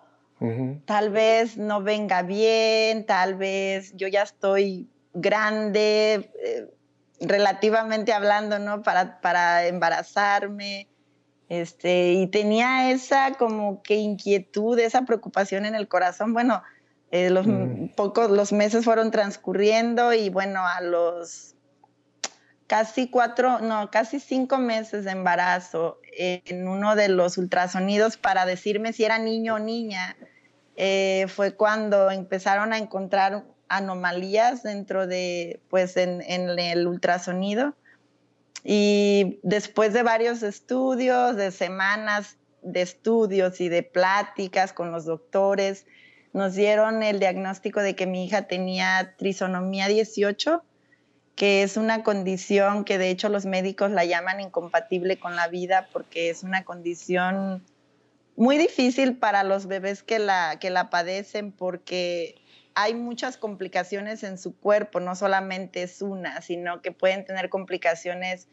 tal 0.84 1.10
vez 1.10 1.56
no 1.56 1.82
venga 1.82 2.22
bien, 2.22 3.04
tal 3.04 3.34
vez 3.34 3.92
yo 3.96 4.06
ya 4.06 4.22
estoy 4.22 4.88
grande, 5.12 6.30
eh, 6.44 6.70
relativamente 7.20 8.12
hablando, 8.12 8.60
¿no? 8.60 8.82
Para, 8.82 9.20
para 9.20 9.66
embarazarme 9.66 10.86
este, 11.48 12.12
y 12.12 12.28
tenía 12.28 12.92
esa 12.92 13.32
como 13.32 13.82
que 13.82 13.96
inquietud, 13.96 14.78
esa 14.78 15.02
preocupación 15.02 15.66
en 15.66 15.74
el 15.74 15.88
corazón. 15.88 16.32
Bueno, 16.32 16.62
eh, 17.10 17.30
los 17.30 17.46
mm. 17.46 17.88
pocos, 17.96 18.30
los 18.30 18.52
meses 18.52 18.84
fueron 18.84 19.10
transcurriendo 19.10 20.12
y 20.12 20.30
bueno, 20.30 20.66
a 20.66 20.80
los 20.80 21.54
casi 22.66 23.08
cuatro, 23.08 23.58
no, 23.58 23.90
casi 23.90 24.20
cinco 24.20 24.58
meses 24.58 25.04
de 25.04 25.10
embarazo, 25.10 25.98
en 26.16 26.68
uno 26.68 26.94
de 26.94 27.08
los 27.08 27.38
ultrasonidos 27.38 28.16
para 28.16 28.46
decirme 28.46 28.92
si 28.92 29.04
era 29.04 29.18
niño 29.18 29.56
o 29.56 29.58
niña, 29.58 30.16
eh, 30.76 31.26
fue 31.28 31.54
cuando 31.56 32.10
empezaron 32.10 32.72
a 32.72 32.78
encontrar 32.78 33.44
anomalías 33.68 34.62
dentro 34.62 35.06
de, 35.06 35.60
pues 35.68 35.96
en, 35.96 36.22
en 36.22 36.58
el 36.58 36.86
ultrasonido 36.86 37.74
y 38.62 39.40
después 39.42 39.92
de 39.92 40.02
varios 40.02 40.42
estudios, 40.42 41.36
de 41.36 41.50
semanas 41.50 42.36
de 42.62 42.82
estudios 42.82 43.60
y 43.60 43.68
de 43.68 43.82
pláticas 43.82 44.72
con 44.72 44.92
los 44.92 45.06
doctores, 45.06 45.86
nos 46.32 46.54
dieron 46.54 47.02
el 47.02 47.18
diagnóstico 47.18 47.80
de 47.80 47.96
que 47.96 48.06
mi 48.06 48.24
hija 48.24 48.42
tenía 48.42 49.14
trisonomía 49.16 49.88
18, 49.88 50.62
que 51.34 51.62
es 51.62 51.76
una 51.76 52.02
condición 52.02 52.84
que 52.84 52.98
de 52.98 53.10
hecho 53.10 53.28
los 53.28 53.46
médicos 53.46 53.90
la 53.90 54.04
llaman 54.04 54.40
incompatible 54.40 55.18
con 55.18 55.36
la 55.36 55.48
vida 55.48 55.88
porque 55.92 56.30
es 56.30 56.42
una 56.42 56.64
condición 56.64 57.64
muy 58.36 58.58
difícil 58.58 59.16
para 59.16 59.42
los 59.42 59.66
bebés 59.66 60.02
que 60.02 60.18
la, 60.18 60.58
que 60.60 60.70
la 60.70 60.90
padecen 60.90 61.52
porque 61.52 62.36
hay 62.74 62.94
muchas 62.94 63.36
complicaciones 63.36 64.22
en 64.22 64.38
su 64.38 64.56
cuerpo, 64.56 65.00
no 65.00 65.16
solamente 65.16 65.82
es 65.82 66.02
una, 66.02 66.40
sino 66.40 66.80
que 66.82 66.92
pueden 66.92 67.24
tener 67.24 67.48
complicaciones 67.48 68.48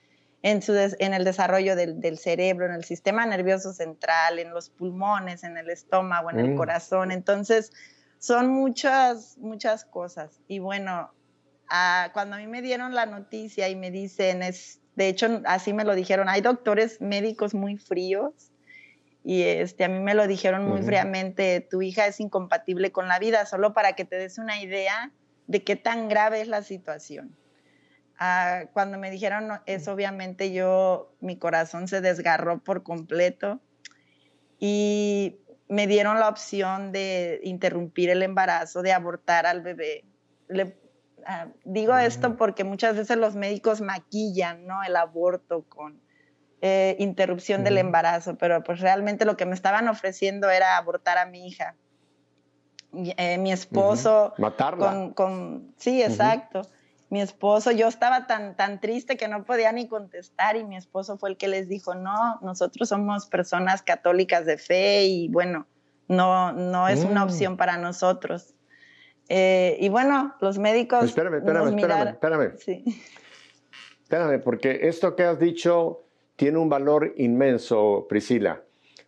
en, 0.52 0.62
su 0.62 0.74
en 0.76 1.14
el 1.14 1.26
desarrollo 1.26 1.76
del, 1.76 2.18
cerebro, 2.18 2.68
en 2.68 2.72
el 2.72 2.86
sistema 2.86 3.26
nervioso 3.26 3.74
central, 3.74 4.40
en 4.40 4.52
los 4.52 4.70
pulmones, 4.70 5.44
en 5.44 5.58
el 5.58 5.70
estómago, 5.70 6.32
en 6.32 6.40
el 6.40 6.52
mm. 6.52 6.56
corazón. 6.56 7.12
Entonces, 7.12 7.74
son 8.20 8.48
muchas, 8.50 9.38
muchas 9.40 9.84
cosas. 9.84 10.40
Y 10.48 10.60
bueno, 10.60 11.12
cuando 12.14 12.38
a 12.38 12.40
mí 12.40 12.48
me 12.48 12.62
dieron 12.62 12.96
la 12.96 13.06
noticia 13.06 13.68
y 13.68 13.76
me 13.76 13.92
dicen, 13.92 14.42
es, 14.42 14.80
de 14.96 15.10
hecho, 15.10 15.42
así 15.46 15.74
me 15.74 15.84
lo 15.84 15.96
dijeron, 15.96 16.30
hay 16.30 16.40
doctores 16.40 17.02
médicos 17.02 17.54
muy 17.54 17.78
fríos 17.78 18.52
y 19.26 19.44
este, 19.44 19.84
a 19.84 19.90
mí 19.90 20.00
me 20.00 20.14
lo 20.14 20.28
dijeron 20.28 20.66
muy 20.66 20.82
fríamente, 20.82 21.60
tu 21.60 21.82
hija 21.82 22.08
es 22.08 22.22
incompatible 22.22 22.94
con 22.94 23.10
la 23.10 23.20
vida, 23.20 23.46
solo 23.46 23.74
para 23.74 23.94
que 23.94 24.06
te 24.06 24.16
des 24.16 24.38
una 24.38 24.62
idea 24.62 25.12
de 25.48 25.66
qué 25.66 25.76
tan 25.76 26.08
grave 26.08 26.40
es 26.40 26.48
la 26.48 26.64
situación. 26.64 27.36
Ah, 28.20 28.64
cuando 28.74 28.98
me 28.98 29.12
dijeron 29.12 29.50
eso, 29.66 29.94
obviamente 29.94 30.52
yo, 30.52 31.14
mi 31.20 31.38
corazón 31.38 31.88
se 31.88 32.02
desgarró 32.02 32.60
por 32.64 32.82
completo 32.82 33.60
y 34.60 35.38
me 35.68 35.86
dieron 35.86 36.20
la 36.20 36.30
opción 36.30 36.92
de 36.92 37.40
interrumpir 37.44 38.10
el 38.10 38.24
embarazo, 38.24 38.82
de 38.82 38.94
abortar 38.94 39.46
al 39.46 39.62
bebé. 39.62 40.06
Ah, 41.26 41.48
digo 41.66 41.96
esto 41.98 42.38
porque 42.38 42.64
muchas 42.64 42.96
veces 42.96 43.18
los 43.18 43.36
médicos 43.36 43.82
maquillan 43.82 44.66
¿no? 44.66 44.82
el 44.84 44.96
aborto 44.96 45.64
con 45.68 46.02
eh, 46.62 46.96
interrupción 47.00 47.64
del 47.64 47.78
embarazo, 47.78 48.36
pero 48.38 48.64
pues 48.64 48.80
realmente 48.80 49.26
lo 49.26 49.38
que 49.38 49.46
me 49.46 49.54
estaban 49.54 49.88
ofreciendo 49.90 50.50
era 50.50 50.78
abortar 50.78 51.20
a 51.20 51.26
mi 51.26 51.46
hija. 51.48 51.76
Eh, 52.94 53.38
mi 53.38 53.52
esposo... 53.52 54.34
Matarla. 54.38 55.12
Con, 55.14 55.74
sí, 55.78 56.02
exacto. 56.02 56.64
Mi 57.10 57.22
esposo, 57.22 57.72
yo 57.72 57.88
estaba 57.88 58.28
tan, 58.28 58.56
tan 58.56 58.82
triste 58.82 59.16
que 59.16 59.28
no 59.28 59.46
podía 59.46 59.72
ni 59.72 59.88
contestar 59.88 60.58
y 60.58 60.64
mi 60.64 60.76
esposo 60.76 61.18
fue 61.18 61.30
el 61.30 61.38
que 61.38 61.48
les 61.48 61.70
dijo, 61.70 61.96
no, 61.96 62.40
nosotros 62.42 62.90
somos 62.90 63.28
personas 63.28 63.82
católicas 63.82 64.46
de 64.46 64.58
fe 64.58 65.06
y 65.06 65.30
bueno, 65.30 65.68
no, 66.08 66.52
no 66.52 66.88
es 66.90 67.04
una 67.04 67.22
mm. 67.22 67.28
opción 67.30 67.58
para 67.58 67.78
nosotros. 67.78 68.54
Eh, 69.30 69.78
y 69.80 69.90
bueno, 69.90 70.36
los 70.42 70.58
médicos... 70.58 71.06
Espérame, 71.06 71.38
espérame, 71.38 71.78
espérame, 71.78 72.08
espérame. 72.10 72.58
Sí. 72.58 72.84
Espérame, 74.04 74.42
porque 74.42 74.88
esto 74.88 75.16
que 75.16 75.24
has 75.24 75.40
dicho 75.40 76.06
tiene 76.38 76.60
un 76.60 76.70
valor 76.70 77.14
inmenso, 77.18 78.06
Priscila. 78.08 78.62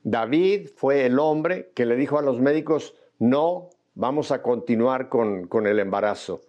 David 0.03 0.69
fue 0.75 1.05
el 1.05 1.19
hombre 1.19 1.71
que 1.75 1.85
le 1.85 1.95
dijo 1.95 2.17
a 2.17 2.21
los 2.21 2.39
médicos, 2.41 2.95
no, 3.19 3.69
vamos 3.93 4.31
a 4.31 4.41
continuar 4.41 5.07
con, 5.07 5.47
el 5.67 5.79
embarazo. 5.79 6.41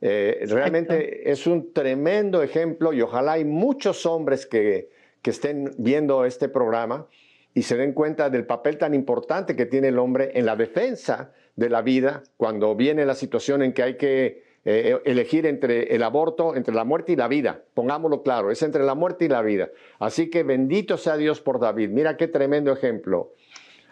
Eh, 0.00 0.44
realmente 0.48 1.30
es 1.30 1.46
un 1.46 1.72
tremendo 1.72 2.42
ejemplo 2.42 2.92
y 2.92 3.00
ojalá 3.00 3.32
hay 3.32 3.44
muchos 3.44 4.04
hombres 4.06 4.46
que, 4.46 4.90
que 5.22 5.30
estén 5.30 5.72
viendo 5.78 6.24
este 6.24 6.48
programa 6.48 7.06
y 7.54 7.62
se 7.62 7.76
den 7.76 7.92
cuenta 7.92 8.30
del 8.30 8.44
papel 8.44 8.78
tan 8.78 8.94
importante 8.94 9.56
que 9.56 9.66
tiene 9.66 9.88
el 9.88 9.98
hombre 9.98 10.32
en 10.34 10.44
la 10.44 10.56
defensa 10.56 11.32
de 11.56 11.70
la 11.70 11.82
vida 11.82 12.24
cuando 12.36 12.74
viene 12.74 13.06
la 13.06 13.14
situación 13.14 13.62
en 13.62 13.72
que 13.72 13.82
hay 13.82 13.96
que 13.96 14.42
eh, 14.66 14.98
elegir 15.04 15.46
entre 15.46 15.94
el 15.94 16.02
aborto, 16.02 16.56
entre 16.56 16.74
la 16.74 16.84
muerte 16.84 17.12
y 17.12 17.16
la 17.16 17.28
vida. 17.28 17.62
Pongámoslo 17.74 18.22
claro, 18.22 18.50
es 18.50 18.62
entre 18.62 18.82
la 18.82 18.94
muerte 18.94 19.26
y 19.26 19.28
la 19.28 19.42
vida. 19.42 19.68
Así 19.98 20.30
que 20.30 20.42
bendito 20.42 20.96
sea 20.96 21.16
Dios 21.16 21.40
por 21.40 21.60
David. 21.60 21.90
Mira 21.90 22.16
qué 22.16 22.28
tremendo 22.28 22.72
ejemplo. 22.72 23.34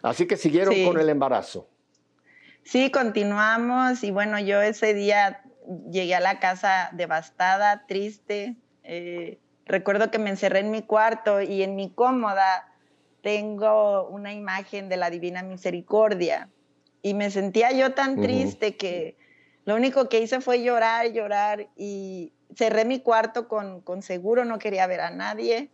Así 0.02 0.26
que 0.26 0.37
siguieron 0.37 0.75
con 0.85 0.99
el 0.99 1.09
embarazo. 1.09 1.68
Sí, 2.64 2.90
continuamos 2.90 4.02
y 4.02 4.11
bueno, 4.11 4.40
yo 4.40 4.61
ese 4.61 4.94
día 4.94 5.42
llegué 5.90 6.14
a 6.14 6.21
la 6.21 6.40
casa 6.40 6.90
devastada, 6.92 7.87
triste. 7.87 8.57
Eh, 8.83 9.38
recuerdo 9.66 10.11
que 10.11 10.19
me 10.19 10.31
encerré 10.31 10.61
en 10.61 10.71
mi 10.71 10.83
cuarto 10.83 11.40
y 11.40 11.62
en 11.62 11.76
mi 11.76 11.90
cómoda 11.90 12.69
tengo 13.23 14.09
una 14.09 14.33
imagen 14.33 14.88
de 14.88 14.97
la 14.97 15.11
Divina 15.11 15.42
Misericordia 15.42 16.49
y 17.02 17.14
me 17.14 17.31
sentía 17.31 17.73
yo 17.73 17.92
tan 17.92 18.21
triste 18.21 18.76
que 18.76 19.16
lo 19.64 19.76
único 19.76 20.09
que 20.09 20.21
hice 20.21 20.40
fue 20.40 20.62
llorar, 20.62 21.12
llorar 21.12 21.69
y 21.76 22.33
cerré 22.54 22.85
mi 22.85 23.00
cuarto 23.00 23.49
con, 23.49 24.02
seguro, 24.02 24.45
no 24.45 24.59
quería 24.59 24.87
ver 24.87 25.00
a 25.00 25.11
nadie. 25.11 25.71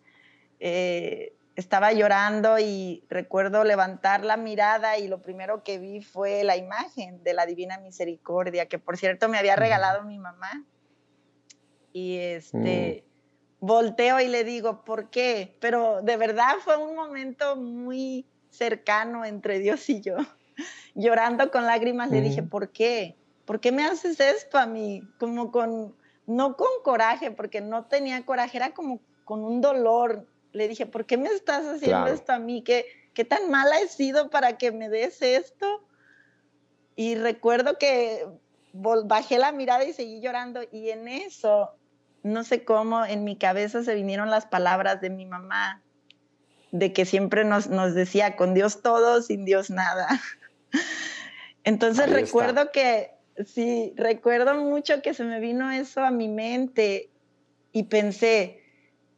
Eh, 0.60 1.34
estaba 1.58 1.92
llorando 1.92 2.58
y 2.58 3.04
recuerdo 3.08 3.64
levantar 3.64 4.24
la 4.24 4.36
mirada 4.36 4.98
y 4.98 5.08
lo 5.08 5.20
primero 5.22 5.62
que 5.62 5.78
vi 5.78 6.02
fue 6.02 6.44
la 6.44 6.56
imagen 6.56 7.22
de 7.24 7.34
la 7.34 7.46
Divina 7.46 7.78
Misericordia, 7.78 8.66
que 8.66 8.78
por 8.78 8.96
cierto 8.96 9.28
me 9.28 9.38
había 9.38 9.56
regalado 9.56 10.04
mi 10.04 10.18
mamá. 10.18 10.64
Y 11.92 12.16
este, 12.18 13.04
mm. 13.60 13.66
volteo 13.66 14.20
y 14.20 14.28
le 14.28 14.44
digo, 14.44 14.84
¿por 14.84 15.10
qué? 15.10 15.56
Pero 15.60 16.00
de 16.02 16.16
verdad 16.16 16.54
fue 16.60 16.76
un 16.76 16.94
momento 16.94 17.56
muy 17.56 18.26
cercano 18.50 19.24
entre 19.24 19.58
Dios 19.58 19.88
y 19.90 20.00
yo. 20.00 20.16
Llorando 20.94 21.50
con 21.50 21.66
lágrimas 21.66 22.10
le 22.10 22.20
dije, 22.20 22.42
¿por 22.42 22.70
qué? 22.70 23.16
¿por 23.48 23.60
qué 23.60 23.72
me 23.72 23.82
haces 23.82 24.20
esto 24.20 24.58
a 24.58 24.66
mí? 24.66 25.02
Como 25.18 25.50
con, 25.50 25.96
no 26.26 26.54
con 26.54 26.68
coraje, 26.84 27.30
porque 27.30 27.62
no 27.62 27.86
tenía 27.86 28.26
coraje, 28.26 28.58
era 28.58 28.74
como 28.74 29.00
con 29.24 29.42
un 29.42 29.62
dolor. 29.62 30.26
Le 30.52 30.68
dije, 30.68 30.86
¿por 30.86 31.06
qué 31.06 31.16
me 31.16 31.28
estás 31.28 31.66
haciendo 31.66 32.06
esto 32.06 32.32
a 32.32 32.38
mí? 32.38 32.62
¿Qué, 32.62 32.86
¿Qué 33.14 33.24
tan 33.24 33.50
mala 33.50 33.80
he 33.80 33.88
sido 33.88 34.30
para 34.30 34.58
que 34.58 34.72
me 34.72 34.88
des 34.88 35.22
esto? 35.22 35.84
Y 36.96 37.14
recuerdo 37.14 37.78
que 37.78 38.26
bajé 38.72 39.38
la 39.38 39.52
mirada 39.52 39.84
y 39.84 39.92
seguí 39.92 40.20
llorando 40.20 40.60
y 40.70 40.90
en 40.90 41.08
eso, 41.08 41.74
no 42.22 42.44
sé 42.44 42.64
cómo, 42.64 43.04
en 43.04 43.24
mi 43.24 43.36
cabeza 43.36 43.82
se 43.82 43.94
vinieron 43.94 44.30
las 44.30 44.46
palabras 44.46 45.00
de 45.00 45.10
mi 45.10 45.26
mamá, 45.26 45.82
de 46.70 46.92
que 46.92 47.04
siempre 47.04 47.44
nos, 47.44 47.68
nos 47.68 47.94
decía, 47.94 48.36
con 48.36 48.54
Dios 48.54 48.82
todo, 48.82 49.22
sin 49.22 49.44
Dios 49.44 49.70
nada. 49.70 50.08
Entonces 51.64 52.10
recuerdo 52.10 52.70
que 52.72 53.10
sí, 53.46 53.92
recuerdo 53.96 54.54
mucho 54.54 55.02
que 55.02 55.14
se 55.14 55.24
me 55.24 55.40
vino 55.40 55.70
eso 55.70 56.02
a 56.02 56.10
mi 56.10 56.28
mente 56.28 57.10
y 57.72 57.84
pensé, 57.84 58.62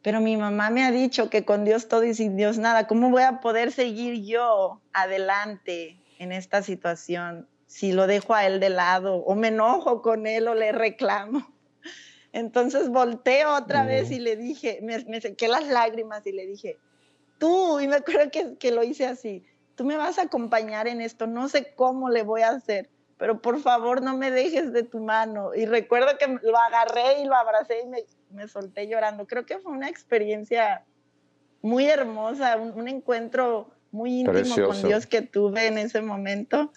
pero 0.03 0.21
mi 0.21 0.37
mamá 0.37 0.71
me 0.71 0.85
ha 0.85 0.91
dicho 0.91 1.29
que 1.29 1.45
con 1.45 1.65
Dios 1.65 1.89
todo 1.89 2.05
y 2.05 2.15
sin 2.15 2.37
Dios 2.37 2.59
nada, 2.59 2.87
¿cómo 2.87 3.11
voy 3.11 3.23
a 3.23 3.41
poder 3.41 3.73
seguir 3.73 4.25
yo 4.25 4.81
adelante 4.93 5.97
en 6.19 6.33
esta 6.33 6.63
situación 6.63 7.49
si 7.67 7.93
lo 7.93 8.07
dejo 8.07 8.35
a 8.35 8.47
él 8.47 8.61
de 8.61 8.71
lado 8.71 9.17
o 9.17 9.35
me 9.35 9.49
enojo 9.49 10.01
con 10.01 10.27
él 10.27 10.49
o 10.49 10.55
le 10.55 10.73
reclamo? 10.73 11.47
Entonces 12.33 12.89
volteo 12.89 13.55
otra 13.55 13.85
vez 13.85 14.11
y 14.11 14.21
le 14.21 14.37
dije, 14.37 14.79
me, 14.83 15.05
me, 15.05 15.21
sequé 15.21 15.49
las 15.49 15.67
lágrimas 15.67 16.27
y 16.27 16.33
le 16.33 16.47
dije, 16.47 16.79
tú, 17.39 17.81
y 17.81 17.89
me 17.89 17.97
acuerdo 17.97 18.31
que, 18.31 18.57
que 18.57 18.71
lo 18.71 18.83
hice 18.83 19.07
así, 19.07 19.45
tú 19.75 19.85
me 19.85 19.97
vas 19.97 20.19
a 20.19 20.23
acompañar 20.23 20.89
en 20.89 21.01
esto, 21.01 21.27
no 21.27 21.49
sé 21.49 21.75
cómo 21.75 22.09
le 22.09 22.23
voy 22.23 22.43
a 22.43 22.51
hacer, 22.51 22.89
pero 23.19 23.43
por 23.43 23.61
favor 23.61 24.01
no 24.01 24.17
me 24.17 24.31
dejes 24.31 24.73
de 24.73 24.83
tu 24.83 25.01
mano. 25.01 25.55
Y 25.55 25.67
recuerdo 25.67 26.17
que 26.19 26.27
lo 26.43 26.57
agarré 26.57 27.21
y 27.21 27.25
lo 27.25 27.35
abracé 27.35 27.81
y 27.81 27.87
me, 27.87 28.05
solté 28.49 28.87
llorando. 28.89 29.27
Creo 29.27 29.47
que 29.47 29.59
fue 29.59 29.73
una 29.73 29.89
experiencia 29.89 30.85
muy 31.63 31.87
hermosa, 31.87 32.57
un, 32.57 32.89
encuentro 32.89 33.71
muy 33.93 34.21
íntimo 34.21 34.67
con 34.67 34.83
Dios 34.83 35.07
que 35.07 35.23
tuve 35.23 35.67
en 35.67 35.79
ese 35.79 36.01
momento. 36.01 36.73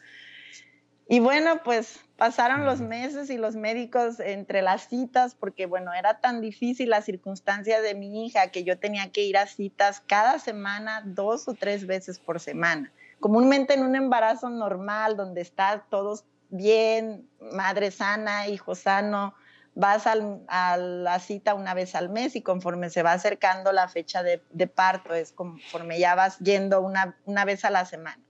Y 1.07 1.19
bueno, 1.19 1.61
pues 1.63 1.99
pasaron 2.15 2.65
los 2.65 2.79
meses 2.79 3.29
y 3.29 3.37
los 3.37 3.55
médicos 3.55 4.19
entre 4.19 4.61
las 4.61 4.87
citas, 4.87 5.35
porque 5.35 5.65
bueno, 5.65 5.93
era 5.93 6.19
tan 6.19 6.41
difícil 6.41 6.89
la 6.89 7.01
circunstancia 7.01 7.81
de 7.81 7.93
mi 7.93 8.25
hija 8.25 8.47
que 8.47 8.63
yo 8.63 8.79
tenía 8.79 9.11
que 9.11 9.23
ir 9.23 9.37
a 9.37 9.45
citas 9.45 10.01
cada 10.07 10.39
semana, 10.39 11.03
dos 11.05 11.47
o 11.47 11.53
tres 11.53 11.85
veces 11.85 12.19
por 12.19 12.39
semana. 12.39 12.91
Comúnmente 13.19 13.73
en 13.73 13.83
un 13.83 13.95
embarazo 13.95 14.49
normal, 14.49 15.17
donde 15.17 15.41
está 15.41 15.85
todos 15.89 16.23
bien, 16.49 17.27
madre 17.39 17.91
sana, 17.91 18.47
hijo 18.47 18.75
sano, 18.75 19.33
vas 19.75 20.05
a 20.05 20.77
la 20.77 21.19
cita 21.19 21.55
una 21.55 21.73
vez 21.73 21.95
al 21.95 22.09
mes 22.09 22.35
y 22.35 22.41
conforme 22.41 22.89
se 22.89 23.01
va 23.03 23.13
acercando 23.13 23.71
la 23.71 23.87
fecha 23.87 24.21
de, 24.23 24.67
parto, 24.67 25.13
es 25.13 25.31
conforme 25.31 25.99
ya 25.99 26.15
vas 26.15 26.37
yendo 26.39 26.81
una, 26.81 27.17
una, 27.25 27.45
vez 27.45 27.65
a 27.65 27.71
la 27.71 27.85
semana. 27.85 28.21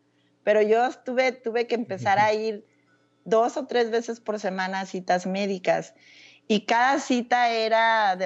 Pero 0.43 0.61
yo 0.61 0.89
tuve, 1.03 1.31
tuve 1.33 1.67
que 1.67 1.75
empezar 1.75 2.19
a 2.19 2.33
ir 2.33 2.65
dos 3.25 3.57
o 3.57 3.67
tres 3.67 3.91
veces 3.91 4.19
por 4.19 4.39
semana 4.39 4.81
a 4.81 4.85
citas 4.85 5.25
médicas 5.25 5.93
y 6.47 6.65
cada 6.65 6.99
cita 6.99 7.49
era 7.49 8.17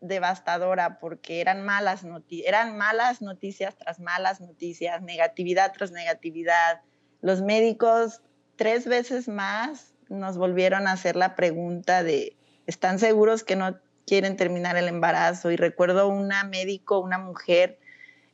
devastadora 0.00 0.98
porque 0.98 1.40
eran 1.40 1.62
malas, 1.64 2.04
eran 2.44 2.76
malas 2.76 3.20
noticias 3.22 3.76
tras 3.76 4.00
malas 4.00 4.40
noticias, 4.40 5.02
negatividad 5.02 5.72
tras 5.72 5.92
negatividad. 5.92 6.80
Los 7.20 7.42
médicos 7.42 8.22
tres 8.56 8.86
veces 8.86 9.28
más 9.28 9.94
nos 10.08 10.36
volvieron 10.36 10.86
a 10.88 10.92
hacer 10.92 11.16
la 11.16 11.36
pregunta 11.36 12.02
de, 12.02 12.36
¿están 12.70 13.00
seguros 13.00 13.42
que 13.42 13.56
no 13.56 13.78
quieren 14.06 14.36
terminar 14.36 14.76
el 14.76 14.86
embarazo? 14.86 15.50
Y 15.50 15.56
recuerdo 15.56 16.08
una 16.08 16.44
médico, 16.44 17.00
una 17.00 17.18
mujer, 17.18 17.80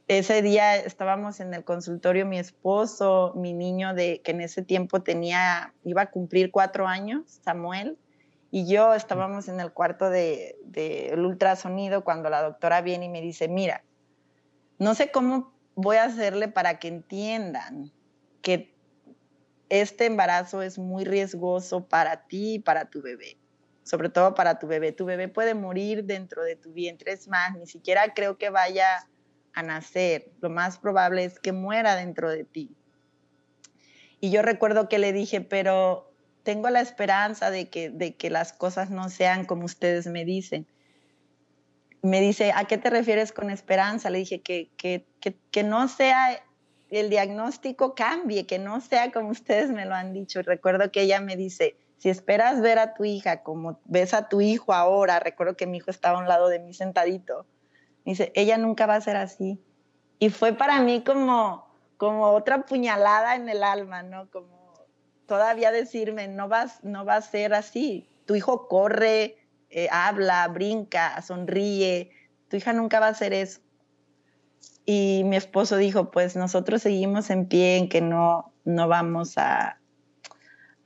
ese 0.09 0.43
día 0.43 0.77
estábamos 0.77 1.41
en 1.41 1.55
el 1.55 1.65
consultorio, 1.65 2.27
mi 2.27 2.39
esposo, 2.39 3.33
mi 3.35 3.55
niño 3.55 3.95
de 3.95 4.21
que 4.23 4.33
en 4.33 4.43
ese 4.43 4.63
tiempo 4.63 5.03
tenía, 5.03 5.73
iba 5.85 6.03
a 6.03 6.11
cumplir 6.11 6.51
cuatro 6.51 6.87
años, 6.87 7.41
Samuel, 7.43 7.97
y 8.51 8.67
yo 8.67 8.95
estábamos 8.95 9.49
en 9.49 9.59
el 9.59 9.73
cuarto 9.73 10.11
del 10.11 10.55
de, 10.67 11.15
ultrasonido 11.17 12.05
cuando 12.05 12.29
la 12.29 12.43
doctora 12.43 12.83
viene 12.83 13.07
y 13.07 13.09
me 13.09 13.23
dice, 13.23 13.49
mira, 13.49 13.83
no 14.79 14.95
sé 14.95 15.11
cómo 15.11 15.55
voy 15.75 15.97
a 15.97 16.05
hacerle 16.05 16.49
para 16.49 16.79
que 16.79 16.89
entiendan 16.89 17.91
que 18.43 18.77
este 19.71 20.05
embarazo 20.05 20.61
es 20.61 20.79
muy 20.79 21.05
riesgoso 21.05 21.87
para 21.87 22.27
ti 22.27 22.55
y 22.55 22.59
para 22.59 22.91
tu 22.91 23.01
bebé, 23.01 23.39
sobre 23.87 24.09
todo 24.09 24.35
para 24.35 24.59
tu 24.59 24.67
bebé. 24.67 24.91
Tu 24.91 25.05
bebé 25.05 25.29
puede 25.29 25.55
morir 25.55 26.05
dentro 26.05 26.43
de 26.43 26.57
tu 26.57 26.73
vientre, 26.73 27.13
es 27.13 27.29
más, 27.29 27.57
ni 27.57 27.67
siquiera 27.67 28.15
creo 28.15 28.37
que 28.37 28.51
vaya 28.51 29.07
a 29.55 29.63
nacer, 29.63 30.31
lo 30.41 30.51
más 30.51 30.77
probable 30.77 31.25
es 31.25 31.39
que 31.39 31.53
muera 31.53 31.95
dentro 31.95 32.29
de 32.29 32.45
ti. 32.45 32.77
Y 34.21 34.31
yo 34.31 34.43
recuerdo 34.43 34.89
que 34.89 34.99
le 34.99 35.13
dije, 35.13 35.41
pero 35.41 36.13
tengo 36.43 36.69
la 36.69 36.81
esperanza 36.81 37.51
de 37.51 37.69
que, 37.69 37.89
de 37.89 38.17
que 38.17 38.29
las 38.29 38.53
cosas 38.53 38.91
no 38.91 39.09
sean 39.09 39.45
como 39.45 39.65
ustedes 39.65 40.07
me 40.09 40.25
dicen. 40.25 40.67
Me 42.03 42.21
dice, 42.21 42.53
¿a 42.55 42.65
qué 42.65 42.77
te 42.77 42.91
refieres 42.91 43.33
con 43.33 43.51
esperanza? 43.51 44.11
Le 44.11 44.19
dije 44.19 44.41
que, 44.41 44.69
que, 44.77 45.07
que, 45.51 45.63
no 45.63 45.89
sea 45.89 46.43
el 46.91 47.09
diagnóstico 47.09 47.95
cambie, 47.95 48.47
que 48.47 48.59
no 48.59 48.81
sea 48.81 49.13
como 49.13 49.31
ustedes 49.31 49.71
me 49.71 49.87
lo 49.87 49.95
han 49.95 50.13
dicho. 50.13 50.43
Recuerdo 50.43 50.91
que 50.91 51.03
ella 51.03 51.21
me 51.21 51.37
dice, 51.37 51.77
si 51.99 52.11
esperas 52.11 52.61
ver 52.61 52.79
a 52.79 52.95
tu 52.95 53.05
hija 53.05 53.43
como 53.43 53.81
ves 53.85 54.15
a 54.15 54.29
tu 54.29 54.41
hijo 54.41 54.73
ahora, 54.73 55.19
recuerdo 55.21 55.57
que 55.57 55.67
mi 55.67 55.79
hijo 55.79 55.91
estaba 55.91 56.19
a 56.19 56.21
un 56.21 56.29
lado 56.29 56.49
de 56.49 56.59
mí 56.59 56.75
sentadito, 56.75 57.47
dice, 58.05 58.33
ella 58.35 58.59
nunca 58.59 58.87
va 58.87 58.97
a 58.97 59.01
ser 59.01 59.17
así. 59.17 59.61
Y 60.19 60.31
fue 60.31 60.53
para 60.53 60.81
mí 60.81 61.03
como, 61.05 61.67
como 61.97 62.31
otra 62.31 62.65
puñalada 62.65 63.35
en 63.35 63.49
el 63.49 63.63
alma, 63.63 64.03
¿no? 64.03 64.31
Como 64.31 64.73
todavía 65.27 65.73
decirme, 65.73 66.29
no, 66.29 66.49
vas, 66.49 66.83
no 66.85 67.05
va 67.05 67.17
a 67.17 67.23
ser 67.23 67.53
así. 67.53 68.09
Tu 68.25 68.37
hijo 68.37 68.69
corre, 68.69 69.37
eh, 69.71 69.89
habla, 69.91 70.47
brinca, 70.49 71.21
sonríe. 71.23 72.11
Tu 72.49 72.57
hija 72.57 72.73
nunca 72.73 73.01
va 73.01 73.07
a 73.07 73.11
hacer 73.11 73.33
eso. 73.33 73.61
Y 74.87 75.23
mi 75.25 75.37
esposo 75.37 75.77
dijo, 75.77 76.11
pues 76.11 76.37
nosotros 76.37 76.83
seguimos 76.83 77.29
en 77.31 77.47
pie 77.47 77.77
en 77.77 77.89
que 77.89 78.01
no, 78.01 78.53
no 78.65 78.89
vamos 78.89 79.37
a, 79.37 79.81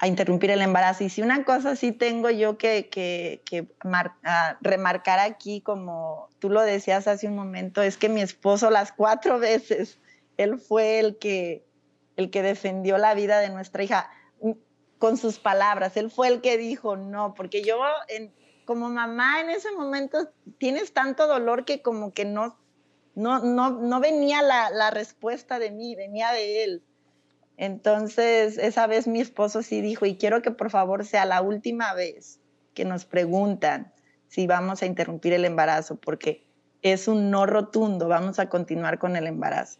a 0.00 0.06
interrumpir 0.06 0.50
el 0.50 0.62
embarazo. 0.62 1.04
Y 1.04 1.10
si 1.10 1.20
una 1.20 1.44
cosa 1.44 1.76
sí 1.76 1.92
tengo 1.92 2.30
yo 2.30 2.56
que, 2.56 2.88
que, 2.88 3.42
que 3.44 3.68
remarcar 4.62 5.18
aquí, 5.18 5.60
como 5.60 6.30
tú 6.38 6.48
lo 6.48 6.62
decías 6.62 7.06
hace 7.06 7.28
un 7.28 7.36
momento, 7.36 7.82
es 7.82 7.98
que 7.98 8.08
mi 8.08 8.22
esposo 8.22 8.70
las 8.70 8.92
cuatro 8.92 9.38
veces, 9.38 9.98
él 10.38 10.58
fue 10.58 10.98
el 10.98 11.18
que, 11.18 11.66
el 12.16 12.30
que 12.30 12.42
defendió 12.42 12.96
la 12.96 13.14
vida 13.14 13.40
de 13.40 13.50
nuestra 13.50 13.82
hija 13.84 14.10
mm, 14.40 14.52
con 14.98 15.18
sus 15.18 15.38
palabras. 15.38 15.98
Él 15.98 16.10
fue 16.10 16.28
el 16.28 16.40
que 16.40 16.56
dijo 16.56 16.96
no, 16.96 17.34
porque 17.34 17.62
yo 17.62 17.78
en, 18.08 18.32
como 18.64 18.88
mamá 18.88 19.42
en 19.42 19.50
ese 19.50 19.70
momento 19.72 20.30
tienes 20.56 20.94
tanto 20.94 21.26
dolor 21.26 21.66
que 21.66 21.82
como 21.82 22.14
que 22.14 22.24
no, 22.24 22.56
no, 23.14 23.40
no, 23.40 23.70
no 23.70 24.00
venía 24.00 24.40
la, 24.40 24.70
la 24.70 24.90
respuesta 24.90 25.58
de 25.58 25.70
mí, 25.70 25.94
venía 25.94 26.32
de 26.32 26.64
él. 26.64 26.82
Entonces, 27.60 28.56
esa 28.56 28.86
vez 28.86 29.06
mi 29.06 29.20
esposo 29.20 29.62
sí 29.62 29.82
dijo, 29.82 30.06
y 30.06 30.16
quiero 30.16 30.40
que 30.40 30.50
por 30.50 30.70
favor 30.70 31.04
sea 31.04 31.26
la 31.26 31.42
última 31.42 31.92
vez 31.92 32.40
que 32.72 32.86
nos 32.86 33.04
preguntan 33.04 33.92
si 34.28 34.46
vamos 34.46 34.80
a 34.80 34.86
interrumpir 34.86 35.34
el 35.34 35.44
embarazo, 35.44 35.96
porque 35.96 36.46
es 36.80 37.06
un 37.06 37.30
no 37.30 37.44
rotundo, 37.44 38.08
vamos 38.08 38.38
a 38.38 38.48
continuar 38.48 38.98
con 38.98 39.14
el 39.14 39.26
embarazo. 39.26 39.78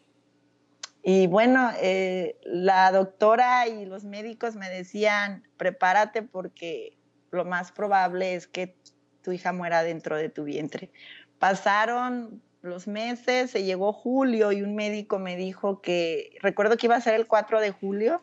Y 1.02 1.26
bueno, 1.26 1.70
eh, 1.80 2.36
la 2.44 2.92
doctora 2.92 3.66
y 3.66 3.86
los 3.86 4.04
médicos 4.04 4.56
me 4.56 4.68
decían, 4.68 5.48
prepárate 5.56 6.20
porque 6.20 6.98
lo 7.30 7.46
más 7.46 7.72
probable 7.72 8.34
es 8.34 8.46
que 8.46 8.76
tu 9.22 9.32
hija 9.32 9.54
muera 9.54 9.82
dentro 9.82 10.18
de 10.18 10.28
tu 10.28 10.44
vientre. 10.44 10.92
Pasaron 11.38 12.42
los 12.62 12.86
meses, 12.86 13.50
se 13.50 13.64
llegó 13.64 13.92
julio 13.92 14.52
y 14.52 14.62
un 14.62 14.74
médico 14.74 15.18
me 15.18 15.36
dijo 15.36 15.80
que, 15.80 16.36
recuerdo 16.40 16.76
que 16.76 16.86
iba 16.86 16.96
a 16.96 17.00
ser 17.00 17.14
el 17.14 17.26
4 17.26 17.60
de 17.60 17.70
julio, 17.70 18.22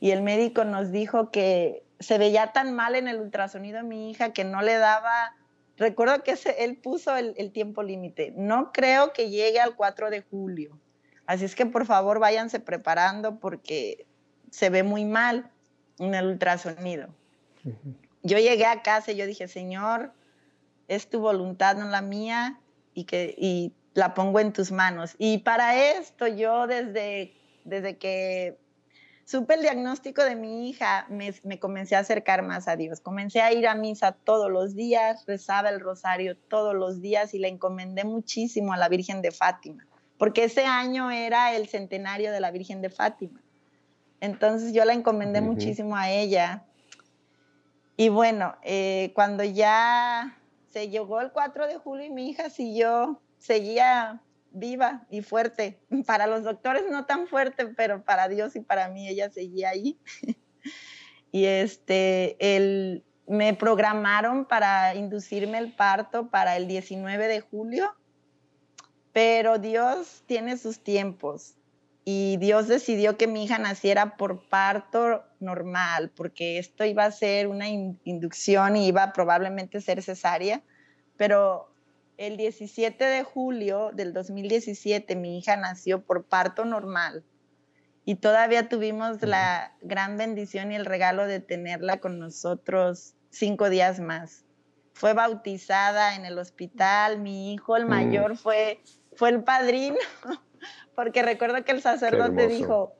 y 0.00 0.12
el 0.12 0.22
médico 0.22 0.64
nos 0.64 0.92
dijo 0.92 1.30
que 1.30 1.82
se 1.98 2.18
veía 2.18 2.52
tan 2.52 2.74
mal 2.74 2.94
en 2.94 3.08
el 3.08 3.20
ultrasonido 3.20 3.80
a 3.80 3.82
mi 3.82 4.10
hija 4.10 4.32
que 4.32 4.44
no 4.44 4.62
le 4.62 4.74
daba, 4.78 5.34
recuerdo 5.76 6.22
que 6.22 6.36
él 6.58 6.76
puso 6.76 7.16
el, 7.16 7.34
el 7.36 7.50
tiempo 7.50 7.82
límite, 7.82 8.32
no 8.36 8.72
creo 8.72 9.12
que 9.12 9.30
llegue 9.30 9.60
al 9.60 9.74
4 9.74 10.10
de 10.10 10.22
julio, 10.22 10.78
así 11.26 11.44
es 11.44 11.56
que 11.56 11.66
por 11.66 11.84
favor 11.84 12.20
váyanse 12.20 12.60
preparando 12.60 13.40
porque 13.40 14.06
se 14.50 14.70
ve 14.70 14.84
muy 14.84 15.04
mal 15.04 15.50
en 15.98 16.14
el 16.14 16.26
ultrasonido. 16.26 17.08
Yo 18.22 18.38
llegué 18.38 18.66
a 18.66 18.82
casa 18.82 19.12
y 19.12 19.16
yo 19.16 19.26
dije, 19.26 19.48
Señor, 19.48 20.12
es 20.86 21.10
tu 21.10 21.20
voluntad, 21.20 21.76
no 21.76 21.86
la 21.86 22.02
mía, 22.02 22.58
y, 22.98 23.04
que, 23.04 23.32
y 23.38 23.72
la 23.94 24.12
pongo 24.12 24.40
en 24.40 24.52
tus 24.52 24.72
manos. 24.72 25.14
Y 25.18 25.38
para 25.38 25.96
esto 25.96 26.26
yo 26.26 26.66
desde, 26.66 27.32
desde 27.64 27.96
que 27.96 28.58
supe 29.24 29.54
el 29.54 29.62
diagnóstico 29.62 30.24
de 30.24 30.34
mi 30.34 30.68
hija, 30.68 31.06
me, 31.08 31.32
me, 31.44 31.60
comencé 31.60 31.94
a 31.94 32.00
acercar 32.00 32.42
más 32.42 32.66
a 32.66 32.74
Dios. 32.74 33.00
Comencé 33.00 33.40
a 33.40 33.52
ir 33.52 33.68
a 33.68 33.76
misa 33.76 34.12
todos 34.12 34.50
los 34.50 34.74
días, 34.74 35.24
rezaba 35.26 35.68
el 35.68 35.78
rosario 35.78 36.36
todos 36.36 36.74
los 36.74 37.00
días 37.00 37.34
y 37.34 37.38
le 37.38 37.46
encomendé 37.46 38.02
muchísimo 38.02 38.72
a 38.72 38.76
la 38.76 38.88
Virgen 38.88 39.22
de 39.22 39.30
Fátima, 39.30 39.86
porque 40.18 40.42
ese 40.44 40.64
año 40.64 41.12
era 41.12 41.54
el 41.54 41.68
centenario 41.68 42.32
de 42.32 42.40
la 42.40 42.50
Virgen 42.50 42.82
de 42.82 42.90
Fátima. 42.90 43.40
Entonces 44.20 44.72
yo 44.72 44.84
la 44.84 44.92
encomendé 44.92 45.40
muchísimo 45.40 45.94
a 45.94 46.10
ella. 46.10 46.64
Y 47.96 48.08
bueno, 48.08 48.56
eh, 48.64 49.12
cuando 49.14 49.44
ya 49.44 50.37
se 50.70 50.88
llegó 50.88 51.20
el 51.20 51.32
4 51.32 51.66
de 51.66 51.78
julio 51.78 52.04
y 52.04 52.10
mi 52.10 52.30
hija 52.30 52.50
siguió, 52.50 53.20
seguía 53.38 54.22
viva 54.50 55.06
y 55.10 55.22
fuerte. 55.22 55.80
Para 56.06 56.26
los 56.26 56.44
doctores 56.44 56.84
no 56.90 57.06
tan 57.06 57.26
fuerte, 57.26 57.66
pero 57.68 58.04
para 58.04 58.28
Dios 58.28 58.56
y 58.56 58.60
para 58.60 58.88
mí 58.88 59.08
ella 59.08 59.30
seguía 59.30 59.70
ahí. 59.70 59.98
y 61.32 61.44
este, 61.44 62.36
el, 62.56 63.04
me 63.26 63.54
programaron 63.54 64.46
para 64.46 64.94
inducirme 64.94 65.58
el 65.58 65.74
parto 65.74 66.30
para 66.30 66.56
el 66.56 66.66
19 66.66 67.28
de 67.28 67.40
julio, 67.40 67.94
pero 69.12 69.58
Dios 69.58 70.22
tiene 70.26 70.56
sus 70.56 70.80
tiempos 70.80 71.57
y 72.10 72.38
Dios 72.38 72.68
decidió 72.68 73.18
que 73.18 73.26
mi 73.26 73.44
hija 73.44 73.58
naciera 73.58 74.16
por 74.16 74.48
parto 74.48 75.26
normal, 75.40 76.10
porque 76.16 76.56
esto 76.56 76.86
iba 76.86 77.04
a 77.04 77.10
ser 77.10 77.48
una 77.48 77.68
inducción 77.68 78.76
y 78.76 78.86
iba 78.86 79.02
a 79.02 79.12
probablemente 79.12 79.82
ser 79.82 80.02
cesárea, 80.02 80.62
pero 81.18 81.70
el 82.16 82.38
17 82.38 83.04
de 83.04 83.24
julio 83.24 83.90
del 83.92 84.14
2017 84.14 85.16
mi 85.16 85.36
hija 85.36 85.58
nació 85.58 86.00
por 86.00 86.24
parto 86.24 86.64
normal 86.64 87.24
y 88.06 88.14
todavía 88.14 88.70
tuvimos 88.70 89.20
la 89.20 89.76
gran 89.82 90.16
bendición 90.16 90.72
y 90.72 90.76
el 90.76 90.86
regalo 90.86 91.26
de 91.26 91.40
tenerla 91.40 92.00
con 92.00 92.18
nosotros 92.18 93.16
cinco 93.28 93.68
días 93.68 94.00
más. 94.00 94.46
Fue 94.94 95.12
bautizada 95.12 96.16
en 96.16 96.24
el 96.24 96.38
hospital, 96.38 97.18
mi 97.18 97.52
hijo, 97.52 97.76
el 97.76 97.84
mayor, 97.84 98.38
fue, 98.38 98.80
fue 99.14 99.28
el 99.28 99.44
padrino 99.44 99.98
porque 100.94 101.22
recuerdo 101.22 101.64
que 101.64 101.72
el 101.72 101.82
sacerdote 101.82 102.48
dijo, 102.48 102.94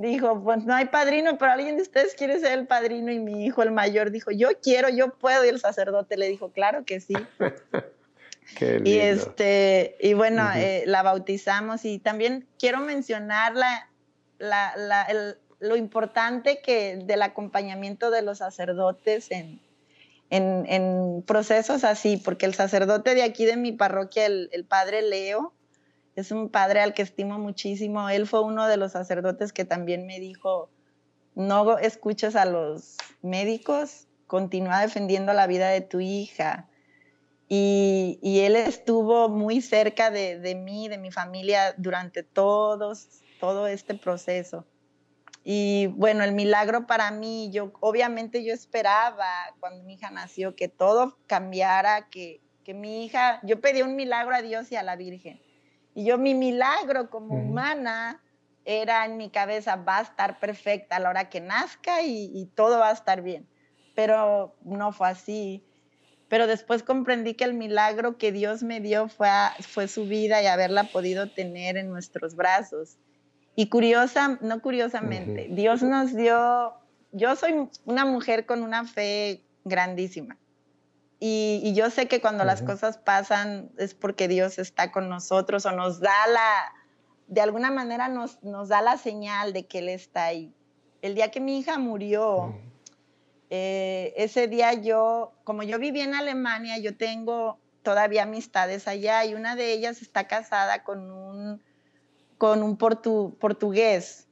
dijo, 0.00 0.42
pues 0.42 0.64
no 0.64 0.74
hay 0.74 0.86
padrino, 0.86 1.36
pero 1.36 1.52
alguien 1.52 1.76
de 1.76 1.82
ustedes 1.82 2.14
quiere 2.14 2.38
ser 2.40 2.58
el 2.58 2.66
padrino 2.66 3.12
y 3.12 3.18
mi 3.18 3.44
hijo, 3.44 3.62
el 3.62 3.70
mayor, 3.70 4.10
dijo, 4.10 4.30
yo 4.30 4.48
quiero, 4.62 4.88
yo 4.88 5.10
puedo, 5.12 5.44
y 5.44 5.48
el 5.48 5.60
sacerdote 5.60 6.16
le 6.16 6.28
dijo, 6.28 6.52
claro 6.52 6.84
que 6.84 7.00
sí. 7.00 7.14
Qué 8.56 8.80
y 8.84 8.98
este, 8.98 9.96
y 10.00 10.14
bueno, 10.14 10.48
eh, 10.56 10.82
la 10.86 11.02
bautizamos 11.02 11.84
y 11.84 11.98
también 12.00 12.48
quiero 12.58 12.80
mencionar 12.80 13.54
la, 13.54 13.88
la, 14.38 15.36
lo 15.60 15.76
importante 15.76 16.60
que 16.60 16.96
del 16.96 17.22
acompañamiento 17.22 18.10
de 18.10 18.22
los 18.22 18.38
sacerdotes 18.38 19.30
en, 19.30 19.60
en, 20.30 20.64
en, 20.66 21.22
procesos 21.22 21.84
así, 21.84 22.16
porque 22.16 22.46
el 22.46 22.54
sacerdote 22.54 23.14
de 23.14 23.22
aquí 23.22 23.44
de 23.44 23.56
mi 23.56 23.70
parroquia, 23.70 24.26
el, 24.26 24.48
el 24.52 24.64
padre 24.64 25.02
Leo, 25.02 25.52
es 26.16 26.32
un 26.32 26.48
padre 26.48 26.80
al 26.80 26.94
que 26.94 27.02
estimo 27.02 27.38
muchísimo. 27.38 28.08
Él 28.08 28.26
fue 28.26 28.42
uno 28.42 28.66
de 28.66 28.76
los 28.76 28.92
sacerdotes 28.92 29.52
que 29.52 29.64
también 29.64 30.06
me 30.06 30.20
dijo, 30.20 30.70
no 31.34 31.78
escuches 31.78 32.36
a 32.36 32.44
los 32.44 32.96
médicos, 33.22 34.06
continúa 34.26 34.80
defendiendo 34.80 35.32
la 35.32 35.46
vida 35.46 35.68
de 35.68 35.80
tu 35.80 36.00
hija. 36.00 36.68
Y, 37.48 38.18
él 38.22 38.54
estuvo 38.54 39.28
muy 39.28 39.60
cerca 39.60 40.10
de, 40.10 40.54
mí, 40.54 40.88
de 40.88 40.98
mi 40.98 41.10
familia, 41.10 41.74
durante 41.76 42.22
todo 42.22 42.94
este 43.66 43.94
proceso. 43.94 44.64
Y 45.42 45.86
bueno, 45.88 46.22
el 46.22 46.32
milagro 46.32 46.86
para 46.86 47.10
mí, 47.10 47.50
yo 47.50 47.72
obviamente 47.80 48.44
yo 48.44 48.52
esperaba 48.52 49.26
cuando 49.58 49.82
mi 49.82 49.94
hija 49.94 50.10
nació 50.10 50.54
que 50.54 50.68
todo 50.68 51.16
cambiara, 51.26 52.08
que 52.08 52.40
mi 52.72 53.04
hija, 53.04 53.40
yo 53.42 53.60
pedí 53.60 53.82
un 53.82 53.96
milagro 53.96 54.32
a 54.32 54.42
Dios 54.42 54.70
y 54.70 54.76
a 54.76 54.84
la 54.84 54.94
Virgen. 54.94 55.40
Y 55.94 56.04
yo 56.04 56.18
mi 56.18 56.34
milagro 56.34 57.10
como 57.10 57.34
humana 57.34 58.22
era 58.64 59.04
en 59.06 59.16
mi 59.16 59.30
cabeza, 59.30 59.76
va 59.76 59.98
a 59.98 60.02
estar 60.02 60.38
perfecta 60.38 60.96
a 60.96 61.00
la 61.00 61.10
hora 61.10 61.28
que 61.28 61.40
nazca 61.40 62.02
y, 62.02 62.30
y 62.34 62.46
todo 62.46 62.78
va 62.78 62.90
a 62.90 62.92
estar 62.92 63.22
bien. 63.22 63.48
Pero 63.94 64.54
no 64.62 64.92
fue 64.92 65.08
así 65.08 65.64
pero 66.30 66.46
después 66.46 66.84
comprendí 66.84 67.34
que 67.34 67.42
el 67.42 67.54
milagro 67.54 68.16
que 68.16 68.30
Dios 68.30 68.62
me 68.62 68.80
dio 68.80 69.08
fue, 69.08 69.28
fue 69.62 69.88
su 69.88 70.06
vida 70.06 70.40
y 70.40 70.46
haberla 70.46 70.84
podido 70.84 71.28
tener 71.28 71.76
en 71.76 71.90
nuestros 71.90 72.36
brazos. 72.36 72.98
Y 73.56 73.68
curiosa, 73.68 74.38
no 74.40 74.62
curiosamente, 74.62 75.48
Dios 75.50 75.82
nos 75.82 76.14
dio, 76.14 76.72
yo 77.10 77.34
soy 77.34 77.68
una 77.84 78.04
mujer 78.04 78.46
con 78.46 78.62
una 78.62 78.84
fe 78.84 79.42
grandísima. 79.64 80.38
Y, 81.22 81.74
yo 81.74 81.90
sé 81.90 82.08
que 82.08 82.22
cuando 82.22 82.44
las 82.44 82.62
cosas 82.62 82.96
pasan 82.96 83.70
es 83.76 83.92
porque 83.92 84.26
Dios 84.26 84.58
está 84.58 84.90
con 84.90 85.10
nosotros 85.10 85.66
o 85.66 85.72
nos 85.72 86.00
da 86.00 86.26
la, 86.26 86.72
de 87.26 87.42
alguna 87.42 87.70
manera 87.70 88.08
nos, 88.08 88.42
nos 88.42 88.68
da 88.68 88.80
la 88.80 88.96
señal 88.96 89.52
de 89.52 89.66
que 89.66 89.80
Él 89.80 89.90
está 89.90 90.24
ahí. 90.24 90.54
El 91.02 91.14
día 91.14 91.30
que 91.30 91.40
mi 91.40 91.58
hija 91.58 91.78
murió, 91.78 92.58
eh, 93.50 94.14
ese 94.16 94.48
día 94.48 94.72
yo, 94.72 95.34
como 95.44 95.62
yo 95.62 95.78
viví 95.78 96.00
en 96.00 96.14
Alemania, 96.14 96.78
yo 96.78 96.96
tengo 96.96 97.58
todavía 97.82 98.22
amistades 98.22 98.88
allá 98.88 99.24
y 99.26 99.34
una 99.34 99.56
de 99.56 99.72
ellas 99.72 100.00
está 100.00 100.26
casada 100.26 100.84
con 100.84 101.10
un, 101.10 101.62
con 102.38 102.62
un 102.62 102.78
portugués. 102.78 104.26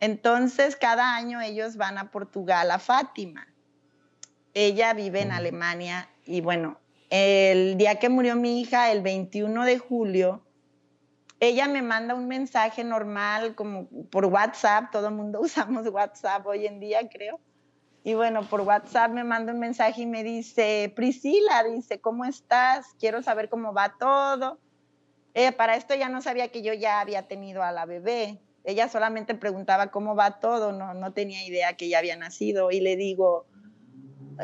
Entonces, 0.00 0.74
cada 0.74 1.14
año 1.14 1.40
ellos 1.40 1.76
van 1.76 1.96
a 1.96 2.10
Portugal, 2.10 2.72
a 2.72 2.80
Fátima. 2.80 3.46
Ella 4.58 4.94
vive 4.94 5.20
en 5.20 5.32
Alemania 5.32 6.08
y 6.24 6.40
bueno, 6.40 6.80
el 7.10 7.76
día 7.76 7.96
que 7.96 8.08
murió 8.08 8.36
mi 8.36 8.58
hija, 8.58 8.90
el 8.90 9.02
21 9.02 9.66
de 9.66 9.76
julio, 9.76 10.46
ella 11.40 11.68
me 11.68 11.82
manda 11.82 12.14
un 12.14 12.26
mensaje 12.26 12.82
normal 12.82 13.54
como 13.54 13.86
por 14.10 14.24
WhatsApp, 14.24 14.90
todo 14.90 15.08
el 15.08 15.14
mundo 15.14 15.40
usamos 15.42 15.86
WhatsApp 15.88 16.46
hoy 16.46 16.66
en 16.66 16.80
día, 16.80 17.06
creo. 17.06 17.38
Y 18.02 18.14
bueno, 18.14 18.48
por 18.48 18.62
WhatsApp 18.62 19.10
me 19.10 19.24
manda 19.24 19.52
un 19.52 19.58
mensaje 19.58 20.00
y 20.00 20.06
me 20.06 20.24
dice, 20.24 20.90
Priscila, 20.96 21.62
dice, 21.64 22.00
¿cómo 22.00 22.24
estás? 22.24 22.86
Quiero 22.98 23.22
saber 23.22 23.50
cómo 23.50 23.74
va 23.74 23.98
todo. 23.98 24.58
Eh, 25.34 25.52
para 25.52 25.76
esto 25.76 25.94
ya 25.94 26.08
no 26.08 26.22
sabía 26.22 26.48
que 26.48 26.62
yo 26.62 26.72
ya 26.72 27.00
había 27.00 27.28
tenido 27.28 27.62
a 27.62 27.72
la 27.72 27.84
bebé. 27.84 28.40
Ella 28.64 28.88
solamente 28.88 29.34
preguntaba 29.34 29.88
cómo 29.88 30.16
va 30.16 30.40
todo, 30.40 30.72
no, 30.72 30.94
no 30.94 31.12
tenía 31.12 31.46
idea 31.46 31.76
que 31.76 31.90
ya 31.90 31.98
había 31.98 32.16
nacido. 32.16 32.70
Y 32.70 32.80
le 32.80 32.96
digo, 32.96 33.44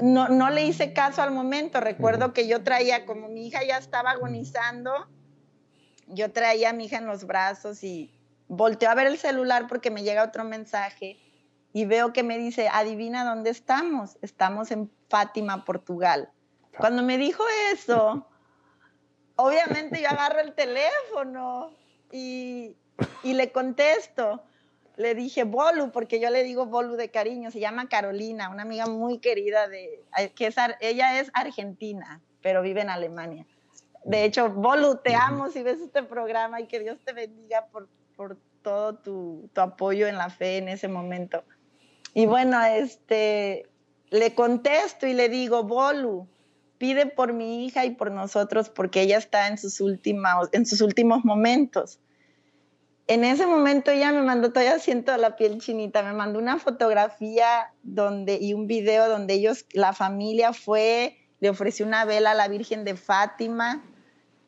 no, 0.00 0.28
no 0.28 0.50
le 0.50 0.64
hice 0.64 0.92
caso 0.92 1.22
al 1.22 1.32
momento. 1.32 1.80
Recuerdo 1.80 2.32
que 2.32 2.46
yo 2.46 2.62
traía, 2.62 3.04
como 3.04 3.28
mi 3.28 3.46
hija 3.46 3.64
ya 3.64 3.78
estaba 3.78 4.12
agonizando, 4.12 4.92
yo 6.06 6.32
traía 6.32 6.70
a 6.70 6.72
mi 6.72 6.86
hija 6.86 6.98
en 6.98 7.06
los 7.06 7.24
brazos 7.26 7.82
y 7.84 8.12
volteó 8.48 8.90
a 8.90 8.94
ver 8.94 9.06
el 9.06 9.18
celular 9.18 9.66
porque 9.68 9.90
me 9.90 10.02
llega 10.02 10.24
otro 10.24 10.44
mensaje 10.44 11.18
y 11.72 11.86
veo 11.86 12.12
que 12.12 12.22
me 12.22 12.38
dice, 12.38 12.68
adivina 12.68 13.24
dónde 13.24 13.50
estamos. 13.50 14.18
Estamos 14.20 14.70
en 14.70 14.90
Fátima, 15.08 15.64
Portugal. 15.64 16.30
Cuando 16.76 17.02
me 17.02 17.18
dijo 17.18 17.42
eso, 17.72 18.26
obviamente 19.36 20.00
yo 20.00 20.08
agarro 20.08 20.40
el 20.40 20.54
teléfono 20.54 21.70
y, 22.10 22.76
y, 23.22 23.34
le 23.34 23.52
contesto. 23.52 24.42
Le 24.96 25.14
dije 25.14 25.44
Bolu, 25.44 25.90
porque 25.90 26.20
yo 26.20 26.30
le 26.30 26.44
digo 26.44 26.66
Bolu 26.66 26.96
de 26.96 27.10
cariño. 27.10 27.50
Se 27.50 27.60
llama 27.60 27.88
Carolina, 27.88 28.50
una 28.50 28.62
amiga 28.62 28.86
muy 28.86 29.18
querida 29.18 29.68
de, 29.68 30.02
que 30.34 30.46
es, 30.46 30.56
ella 30.80 31.20
es 31.20 31.30
argentina, 31.34 32.20
pero 32.42 32.62
vive 32.62 32.82
en 32.82 32.90
Alemania. 32.90 33.46
De 34.04 34.24
hecho, 34.24 34.50
Bolu, 34.50 34.96
te 34.96 35.14
amo 35.14 35.50
si 35.50 35.62
ves 35.62 35.80
este 35.80 36.02
programa 36.02 36.60
y 36.60 36.66
que 36.66 36.80
Dios 36.80 36.98
te 37.04 37.12
bendiga 37.12 37.66
por, 37.66 37.88
por 38.16 38.36
todo 38.62 38.94
tu, 38.96 39.48
tu 39.52 39.60
apoyo 39.60 40.08
en 40.08 40.16
la 40.16 40.28
fe 40.28 40.58
en 40.58 40.68
ese 40.68 40.88
momento. 40.88 41.44
Y 42.14 42.26
bueno, 42.26 42.62
este, 42.64 43.66
le 44.10 44.34
contesto 44.34 45.06
y 45.06 45.14
le 45.14 45.28
digo, 45.28 45.62
Bolu, 45.62 46.28
pide 46.78 47.06
por 47.06 47.32
mi 47.32 47.64
hija 47.64 47.84
y 47.84 47.90
por 47.90 48.10
nosotros 48.10 48.68
porque 48.68 49.02
ella 49.02 49.16
está 49.16 49.46
en 49.46 49.56
sus, 49.56 49.80
últimos, 49.80 50.48
en 50.52 50.66
sus 50.66 50.80
últimos 50.80 51.24
momentos. 51.24 52.00
En 53.08 53.24
ese 53.24 53.46
momento 53.46 53.90
ella 53.90 54.12
me 54.12 54.22
mandó, 54.22 54.50
todavía 54.50 54.78
siento 54.78 55.16
la 55.16 55.36
piel 55.36 55.58
chinita, 55.58 56.02
me 56.02 56.12
mandó 56.12 56.38
una 56.38 56.58
fotografía 56.58 57.72
donde, 57.82 58.38
y 58.40 58.54
un 58.54 58.66
video 58.66 59.08
donde 59.08 59.34
ellos, 59.34 59.66
la 59.72 59.92
familia 59.92 60.52
fue, 60.52 61.18
le 61.40 61.50
ofreció 61.50 61.84
una 61.84 62.04
vela 62.04 62.30
a 62.30 62.34
la 62.34 62.48
Virgen 62.48 62.84
de 62.84 62.94
Fátima, 62.94 63.82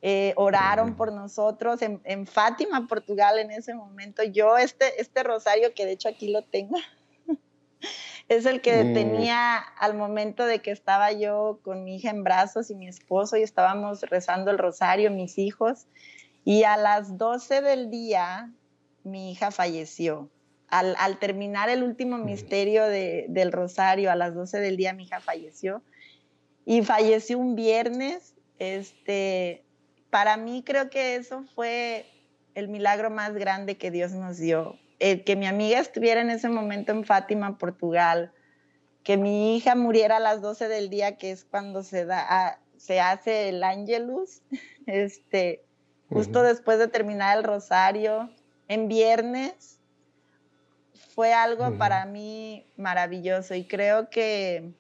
eh, 0.03 0.35
oraron 0.37 0.97
por 0.97 1.13
nosotros 1.13 1.81
en, 1.83 2.01
en, 2.05 2.27
Fátima, 2.27 2.87
Portugal, 2.87 3.39
en 3.39 3.51
ese 3.51 3.75
momento. 3.75 4.23
Yo 4.23 4.59
este, 4.59 5.01
este 5.01 5.23
rosario, 5.23 5.73
que 5.75 5.87
de 5.87 5.93
hecho 5.93 6.11
aquí 6.11 6.31
lo 6.31 6.43
tengo, 6.43 6.77
es 8.29 8.47
el 8.47 8.61
que 8.61 8.85
mm. 8.85 8.95
tenía 8.95 9.57
al 9.57 9.95
momento 9.95 10.45
de 10.45 10.61
que 10.61 10.71
estaba 10.71 11.11
yo 11.13 11.59
con 11.63 11.85
mi 11.85 11.97
hija 11.97 12.11
en 12.11 12.23
brazos 12.23 12.71
y 12.71 12.75
mi 12.75 12.87
esposo 12.87 13.39
y 13.39 13.43
estábamos 13.43 14.03
rezando 14.03 14.51
el 14.51 14.59
rosario, 14.59 15.11
mis 15.11 15.39
hijos, 15.39 15.87
y 16.45 16.65
a 16.65 16.77
las 16.77 17.17
12 17.17 17.63
del 17.63 17.91
día 17.91 18.53
mi 19.03 19.33
hija 19.33 19.51
falleció. 19.51 20.31
Al, 20.69 21.19
terminar 21.21 21.69
el 21.69 21.85
último 21.85 22.19
misterio 22.19 22.87
del 22.87 23.53
rosario, 23.53 24.11
a 24.11 24.17
las 24.17 24.35
12 24.35 24.59
del 24.59 24.77
día 24.77 24.93
mi 24.93 25.05
hija 25.05 25.21
falleció 25.21 25.83
y 26.65 26.83
falleció 26.83 27.39
un 27.39 27.55
viernes. 27.55 28.35
Este, 28.59 29.65
para 30.11 30.37
mí 30.37 30.65
creo 30.65 30.91
que 30.91 31.15
eso 31.15 31.45
fue 31.55 32.07
el 32.55 32.69
milagro 32.69 33.11
más 33.11 33.35
grande 33.35 33.77
que 33.77 33.91
Dios 33.91 34.13
nos 34.13 34.39
dio, 34.39 34.79
que 34.99 35.37
mi 35.37 35.47
amiga 35.47 35.79
estuviera 35.79 36.21
en 36.21 36.31
ese 36.31 36.49
momento 36.49 36.93
en 36.93 37.05
Fátima, 37.05 37.59
Portugal, 37.59 38.33
que 39.03 39.17
mi 39.17 39.57
hija 39.57 39.75
muriera 39.75 40.17
a 40.17 40.21
las 40.21 40.41
12 40.41 40.69
del 40.69 40.89
día, 40.89 41.17
que 41.19 41.31
es 41.31 41.45
cuando 41.45 41.83
se, 41.83 42.05
da, 42.05 42.61
se 42.79 43.01
hace 43.01 43.51
el 43.51 43.63
Angelus, 43.63 44.43
este, 44.87 45.64
justo 46.09 46.43
después 46.43 46.79
de 46.79 46.89
terminar 46.89 47.39
el 47.39 47.45
rosario, 47.45 48.31
en 48.69 48.89
viernes, 48.89 49.79
fue 51.15 51.33
algo 51.33 51.79
para 51.79 52.07
mí 52.07 52.67
maravilloso 52.77 53.55
y 53.55 53.67
creo 53.67 54.11
que 54.11 54.73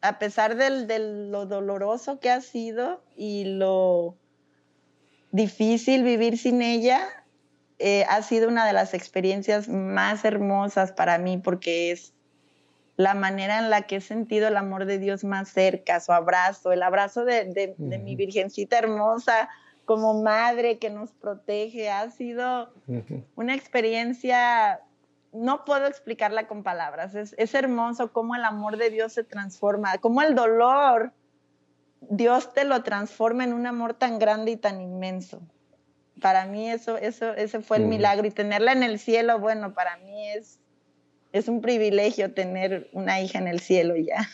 a 0.00 0.18
pesar 0.18 0.56
de 0.56 0.98
lo 0.98 1.46
doloroso 1.46 2.20
que 2.20 2.30
ha 2.30 2.40
sido 2.40 3.02
y 3.16 3.44
lo 3.44 4.16
difícil 5.30 6.04
vivir 6.04 6.38
sin 6.38 6.62
ella, 6.62 7.08
eh, 7.78 8.04
ha 8.08 8.22
sido 8.22 8.48
una 8.48 8.66
de 8.66 8.72
las 8.72 8.94
experiencias 8.94 9.68
más 9.68 10.24
hermosas 10.24 10.92
para 10.92 11.18
mí 11.18 11.38
porque 11.38 11.90
es 11.90 12.12
la 12.96 13.14
manera 13.14 13.58
en 13.58 13.70
la 13.70 13.82
que 13.82 13.96
he 13.96 14.00
sentido 14.00 14.48
el 14.48 14.56
amor 14.56 14.84
de 14.84 14.98
Dios 14.98 15.24
más 15.24 15.48
cerca, 15.48 15.98
su 15.98 16.12
abrazo, 16.12 16.72
el 16.72 16.82
abrazo 16.82 17.24
de, 17.24 17.74
mi 17.78 18.14
Virgencita 18.14 18.78
hermosa 18.78 19.48
como 19.92 20.22
madre 20.22 20.78
que 20.78 20.88
nos 20.88 21.12
protege. 21.12 21.90
Ha 21.90 22.10
sido 22.10 22.72
una 23.36 23.54
experiencia, 23.54 24.80
no 25.32 25.66
puedo 25.66 25.86
explicarla 25.86 26.46
con 26.46 26.62
palabras, 26.62 27.14
es, 27.14 27.34
es 27.36 27.54
hermoso 27.54 28.10
cómo 28.10 28.34
el 28.34 28.44
amor 28.44 28.78
de 28.78 28.88
Dios 28.88 29.12
se 29.12 29.22
transforma, 29.22 29.98
cómo 29.98 30.22
el 30.22 30.34
dolor, 30.34 31.12
Dios 32.00 32.54
te 32.54 32.64
lo 32.64 32.82
transforma 32.82 33.44
en 33.44 33.52
un 33.52 33.66
amor 33.66 33.92
tan 33.92 34.18
grande 34.18 34.52
y 34.52 34.56
tan 34.56 34.80
inmenso 34.80 35.42
para 36.22 36.46
mí 36.46 36.70
eso, 36.70 36.96
eso, 36.96 37.34
ese 37.34 37.60
fue 37.60 37.78
el 37.78 37.84
milagro 37.84 38.26
y 38.26 38.30
tenerla 38.30 38.72
en 38.72 38.82
el 38.82 38.98
cielo, 38.98 39.38
bueno, 39.38 39.74
para 39.74 39.98
mí 39.98 40.30
es, 40.30 40.60
es 41.32 41.48
un 41.48 41.60
privilegio 41.60 42.32
tener 42.32 42.88
una 42.92 43.20
hija 43.20 43.38
en 43.38 43.48
el 43.48 43.60
cielo 43.60 43.96
ya. 43.96 44.26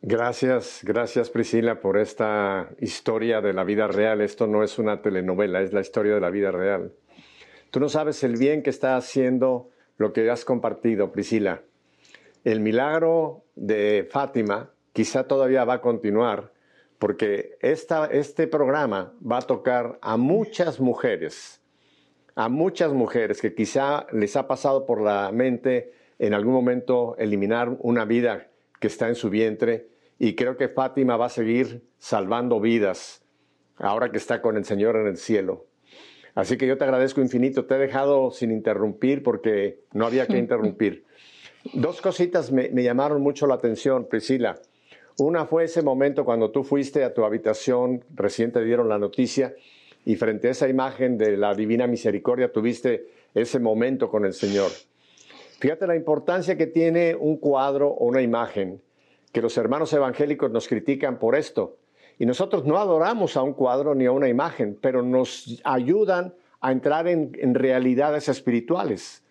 Gracias, 0.00 0.82
gracias 0.84 1.28
Priscila 1.28 1.80
por 1.80 1.98
esta 1.98 2.70
historia 2.78 3.40
de 3.40 3.52
la 3.52 3.64
vida 3.64 3.88
real. 3.88 4.20
Esto 4.20 4.46
no 4.46 4.62
es 4.62 4.78
una 4.78 5.02
telenovela, 5.02 5.60
es 5.60 5.72
la 5.72 5.80
historia 5.80 6.14
de 6.14 6.20
la 6.20 6.30
vida 6.30 6.52
real. 6.52 6.92
Tú 7.72 7.80
no 7.80 7.88
sabes 7.88 8.22
el 8.22 8.36
bien 8.36 8.62
que 8.62 8.70
está 8.70 8.96
haciendo 8.96 9.70
lo 9.96 10.12
que 10.12 10.30
has 10.30 10.44
compartido, 10.44 11.10
Priscila. 11.10 11.62
El 12.44 12.60
milagro 12.60 13.44
de 13.56 14.08
Fátima 14.08 14.70
quizá 14.92 15.24
todavía 15.24 15.64
va 15.64 15.74
a 15.74 15.80
continuar, 15.80 16.52
porque 17.00 17.58
este 17.60 18.46
programa 18.46 19.12
va 19.20 19.38
a 19.38 19.42
tocar 19.42 19.98
a 20.00 20.16
muchas 20.16 20.78
mujeres, 20.78 21.60
a 22.36 22.48
muchas 22.48 22.92
mujeres 22.92 23.42
que 23.42 23.52
quizá 23.52 24.06
les 24.12 24.36
ha 24.36 24.46
pasado 24.46 24.86
por 24.86 25.00
la 25.02 25.32
mente 25.32 25.92
en 26.20 26.34
algún 26.34 26.54
momento 26.54 27.16
eliminar 27.18 27.76
una 27.80 28.04
vida 28.04 28.47
que 28.80 28.86
está 28.86 29.08
en 29.08 29.14
su 29.14 29.30
vientre 29.30 29.88
y 30.18 30.34
creo 30.34 30.56
que 30.56 30.68
Fátima 30.68 31.16
va 31.16 31.26
a 31.26 31.30
seguir 31.30 31.82
salvando 31.98 32.60
vidas 32.60 33.22
ahora 33.76 34.10
que 34.10 34.18
está 34.18 34.42
con 34.42 34.56
el 34.56 34.64
Señor 34.64 34.96
en 34.96 35.06
el 35.06 35.16
cielo. 35.16 35.66
Así 36.34 36.56
que 36.56 36.66
yo 36.66 36.78
te 36.78 36.84
agradezco 36.84 37.20
infinito. 37.20 37.66
Te 37.66 37.74
he 37.74 37.78
dejado 37.78 38.30
sin 38.30 38.50
interrumpir 38.50 39.22
porque 39.22 39.80
no 39.92 40.06
había 40.06 40.26
que 40.26 40.38
interrumpir. 40.38 41.04
Dos 41.74 42.00
cositas 42.00 42.52
me, 42.52 42.70
me 42.70 42.82
llamaron 42.82 43.20
mucho 43.22 43.46
la 43.46 43.54
atención, 43.54 44.06
Priscila. 44.08 44.60
Una 45.18 45.46
fue 45.46 45.64
ese 45.64 45.82
momento 45.82 46.24
cuando 46.24 46.50
tú 46.50 46.62
fuiste 46.62 47.02
a 47.02 47.12
tu 47.12 47.24
habitación, 47.24 48.04
recién 48.14 48.52
te 48.52 48.62
dieron 48.64 48.88
la 48.88 48.98
noticia, 48.98 49.54
y 50.04 50.14
frente 50.14 50.48
a 50.48 50.52
esa 50.52 50.68
imagen 50.68 51.18
de 51.18 51.36
la 51.36 51.54
divina 51.54 51.86
misericordia 51.86 52.52
tuviste 52.52 53.08
ese 53.34 53.58
momento 53.58 54.08
con 54.08 54.24
el 54.24 54.32
Señor. 54.32 54.70
Fíjate 55.58 55.88
la 55.88 55.96
importancia 55.96 56.56
que 56.56 56.68
tiene 56.68 57.16
un 57.16 57.36
cuadro 57.36 57.88
o 57.88 58.06
una 58.06 58.22
imagen, 58.22 58.80
que 59.32 59.42
los 59.42 59.58
hermanos 59.58 59.92
evangélicos 59.92 60.52
nos 60.52 60.68
critican 60.68 61.18
por 61.18 61.34
esto. 61.34 61.78
Y 62.16 62.26
nosotros 62.26 62.64
no 62.64 62.78
adoramos 62.78 63.36
a 63.36 63.42
un 63.42 63.54
cuadro 63.54 63.94
ni 63.96 64.06
a 64.06 64.12
una 64.12 64.28
imagen, 64.28 64.78
pero 64.80 65.02
nos 65.02 65.60
ayudan 65.64 66.32
a 66.60 66.70
entrar 66.70 67.08
en, 67.08 67.54
realidades 67.54 68.28
espirituales. 68.28 69.24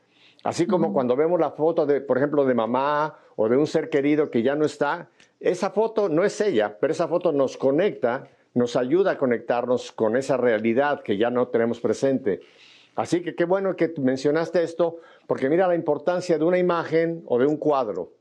Así 0.44 0.68
como 0.68 0.92
cuando 0.92 1.16
vemos 1.16 1.40
la 1.40 1.52
foto 1.52 1.86
de, 1.86 2.02
por 2.02 2.18
ejemplo, 2.18 2.46
de 2.46 2.54
mamá 2.54 3.18
o 3.38 3.48
de 3.48 3.56
un 3.56 3.68
ser 3.68 3.90
querido 3.90 4.30
que 4.30 4.44
ya 4.44 4.56
no 4.56 4.66
está, 4.66 5.10
esa 5.40 5.70
foto 5.70 6.10
no 6.10 6.26
es 6.26 6.40
ella, 6.42 6.78
pero 6.80 6.92
esa 6.92 7.08
foto 7.08 7.32
nos 7.32 7.56
conecta, 7.56 8.28
nos 8.54 8.76
ayuda 8.76 9.12
a 9.12 9.18
conectarnos 9.18 9.94
con 9.94 10.18
esa 10.18 10.36
realidad 10.36 11.04
que 11.04 11.18
ya 11.18 11.30
no 11.30 11.48
tenemos 11.48 11.80
presente. 11.80 12.42
Así 12.98 13.22
que 13.22 13.36
qué 13.36 13.46
bueno 13.46 13.76
que 13.76 13.94
mencionaste 14.00 14.64
esto, 14.64 14.98
porque 15.28 15.50
mira 15.50 15.68
la 15.68 15.76
importancia 15.76 16.40
de 16.40 16.44
una 16.44 16.58
imagen 16.58 17.22
o 17.28 17.38
de 17.38 17.46
un 17.46 17.58
cuadro. 17.58 18.12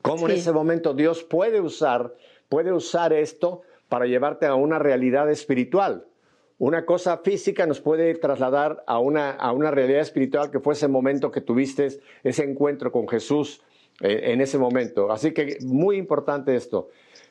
Cómo 0.00 0.26
en 0.26 0.36
ese 0.36 0.52
momento 0.52 0.94
Dios 0.94 1.22
puede 1.22 1.60
usar, 1.60 2.14
puede 2.48 2.72
usar 2.72 3.12
esto 3.12 3.60
para 3.90 4.06
llevarte 4.06 4.46
a 4.46 4.54
una 4.54 4.78
realidad 4.78 5.30
espiritual. 5.30 6.06
Una 6.56 6.86
cosa 6.86 7.18
física 7.18 7.66
nos 7.66 7.82
puede 7.82 8.14
trasladar 8.14 8.82
a 8.86 8.98
una, 9.00 9.32
a 9.32 9.52
una 9.52 9.70
realidad 9.70 10.00
espiritual 10.00 10.50
que 10.50 10.60
fue 10.60 10.72
ese 10.72 10.88
momento 10.88 11.30
que 11.30 11.42
tuviste, 11.42 12.00
ese 12.24 12.42
encuentro 12.42 12.90
con 12.90 13.06
Jesús 13.06 13.60
eh, 14.00 14.32
en 14.32 14.40
ese 14.40 14.56
momento. 14.56 15.12
Así 15.12 15.32
que 15.32 15.58
muy 15.60 15.98
importante 15.98 16.56
esto. 16.56 16.88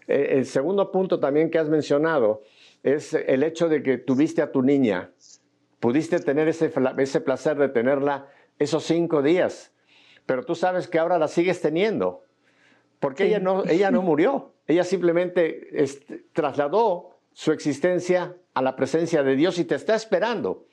Eh, 0.08 0.28
el 0.34 0.46
segundo 0.46 0.92
punto 0.92 1.20
también 1.20 1.50
que 1.50 1.58
has 1.58 1.68
mencionado 1.68 2.44
es 2.84 3.16
el 3.16 3.42
hecho 3.42 3.70
de 3.70 3.82
que 3.82 3.98
tuviste 3.98 4.44
a 4.44 4.52
tu 4.52 4.62
niña, 4.62 5.10
pudiste 5.86 6.20
tener 6.20 6.48
ese, 6.48 6.74
ese 6.98 7.22
placer 7.22 7.58
de 7.58 7.70
tenerla 7.70 8.26
esos 8.58 8.86
cinco 8.86 9.22
días, 9.22 9.72
pero 10.26 10.44
tú 10.44 10.56
sabes 10.56 10.88
que 10.88 10.98
ahora 10.98 11.20
la 11.20 11.28
sigues 11.28 11.62
teniendo, 11.62 12.24
porque 13.00 13.28
ella, 13.28 13.38
no, 13.38 13.64
ella 13.66 13.92
no 13.92 14.02
murió, 14.02 14.56
ella 14.66 14.84
simplemente 14.84 15.70
trasladó 16.34 17.20
su 17.34 17.52
existencia 17.52 18.36
a 18.56 18.64
la 18.64 18.76
presencia 18.76 19.22
de 19.22 19.36
Dios 19.36 19.60
y 19.60 19.64
te 19.64 19.76
está 19.76 19.94
esperando. 19.94 20.66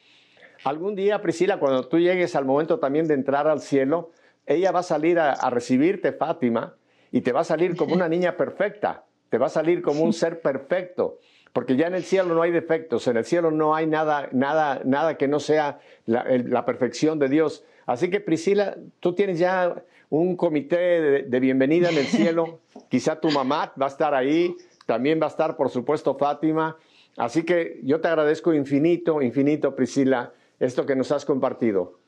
Algún 0.65 0.95
día, 0.95 1.21
Priscila, 1.21 1.59
cuando 1.59 1.87
tú 1.89 1.99
llegues 1.99 2.35
al 2.35 2.47
momento 2.47 2.79
también 2.79 3.07
de 3.07 3.13
entrar 3.13 3.49
al 3.49 3.61
cielo, 3.61 4.13
ella 4.47 4.73
va 4.73 4.81
a 4.81 4.83
salir 4.83 5.19
a, 5.19 5.51
recibirte, 5.51 6.13
Fátima, 6.13 6.77
y 7.11 7.21
te 7.21 7.33
va 7.33 7.41
a 7.41 7.45
salir 7.45 7.77
como 7.77 7.93
una 7.93 8.09
niña 8.09 8.39
perfecta, 8.39 9.05
te 9.29 9.37
va 9.37 9.49
a 9.49 9.51
salir 9.51 9.83
como 9.83 10.05
un 10.05 10.15
ser 10.15 10.41
perfecto, 10.41 11.19
porque 11.53 11.77
ya 11.77 11.87
en 11.87 11.95
el 11.95 12.03
cielo 12.03 12.35
no 12.35 12.43
hay 12.43 12.51
defectos, 12.51 13.07
en 13.07 13.17
el 13.17 13.25
cielo 13.25 13.51
no 13.51 13.75
hay 13.75 13.87
nada, 13.87 14.29
nada, 14.33 14.81
nada 14.85 15.17
que 15.17 15.29
no 15.29 15.39
sea 15.41 15.81
la, 16.07 16.65
perfección 16.65 17.19
de 17.19 17.29
Dios. 17.29 17.65
Así 17.87 18.09
que 18.11 18.21
Priscila, 18.21 18.77
tú 19.01 19.15
tienes 19.15 19.39
ya 19.39 19.83
un 20.09 20.37
comité 20.37 20.77
de, 20.77 21.23
de, 21.23 21.41
bienvenida 21.41 21.91
en 21.91 21.99
el 21.99 22.07
cielo, 22.07 22.61
quizá 22.89 23.21
tu 23.21 23.31
mamá 23.31 23.73
va 23.81 23.87
a 23.87 23.89
estar 23.89 24.15
ahí, 24.15 24.57
también 24.87 25.21
va 25.21 25.27
a 25.27 25.31
estar, 25.31 25.57
por 25.57 25.69
supuesto, 25.69 26.15
Fátima. 26.15 26.77
Así 27.17 27.43
que 27.43 27.81
yo 27.83 28.01
te 28.01 28.09
agradezco 28.09 28.55
infinito, 28.55 29.21
infinito, 29.21 29.77
Priscila, 29.77 30.33
esto 30.59 30.87
que 30.87 30.97
nos 30.97 31.13
has 31.13 31.25
compartido. 31.25 31.99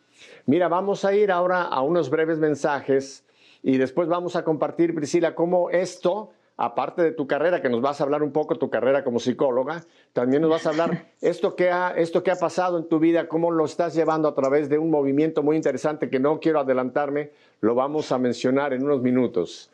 Mira, 0.46 0.68
vamos 0.68 1.04
a 1.04 1.14
ir 1.14 1.30
ahora 1.30 1.62
a 1.62 1.82
unos 1.82 2.08
breves 2.08 2.38
mensajes 2.38 3.24
y 3.62 3.78
después 3.78 4.08
vamos 4.08 4.36
a 4.36 4.44
compartir, 4.44 4.94
Priscila, 4.94 5.34
cómo 5.34 5.70
esto, 5.70 6.30
aparte 6.56 7.02
de 7.02 7.12
tu 7.12 7.26
carrera, 7.26 7.60
que 7.60 7.68
nos 7.68 7.80
vas 7.80 8.00
a 8.00 8.04
hablar 8.04 8.22
un 8.22 8.32
poco 8.32 8.54
de 8.54 8.60
tu 8.60 8.70
carrera 8.70 9.02
como 9.02 9.18
psicóloga, 9.18 9.84
también 10.12 10.42
nos 10.42 10.50
vas 10.50 10.66
a 10.66 10.70
hablar 10.70 11.06
esto 11.20 11.56
que 11.56 11.70
ha, 11.70 11.90
esto 11.96 12.22
que 12.22 12.30
ha 12.30 12.36
pasado 12.36 12.78
en 12.78 12.88
tu 12.88 12.98
vida, 12.98 13.28
cómo 13.28 13.50
lo 13.50 13.64
estás 13.64 13.94
llevando 13.94 14.28
a 14.28 14.34
través 14.34 14.68
de 14.68 14.78
un 14.78 14.90
movimiento 14.90 15.42
muy 15.42 15.56
interesante 15.56 16.08
que 16.08 16.20
no 16.20 16.38
quiero 16.40 16.60
adelantarme, 16.60 17.32
lo 17.60 17.74
vamos 17.74 18.12
a 18.12 18.18
mencionar 18.18 18.72
en 18.72 18.84
unos 18.84 19.02
minutos. 19.02 19.70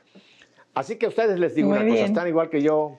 Así 0.74 0.96
que 0.96 1.06
a 1.06 1.08
ustedes 1.08 1.38
les 1.38 1.54
digo 1.54 1.70
una 1.70 1.86
cosa, 1.86 2.04
están 2.04 2.28
igual 2.28 2.48
que 2.48 2.62
yo, 2.62 2.98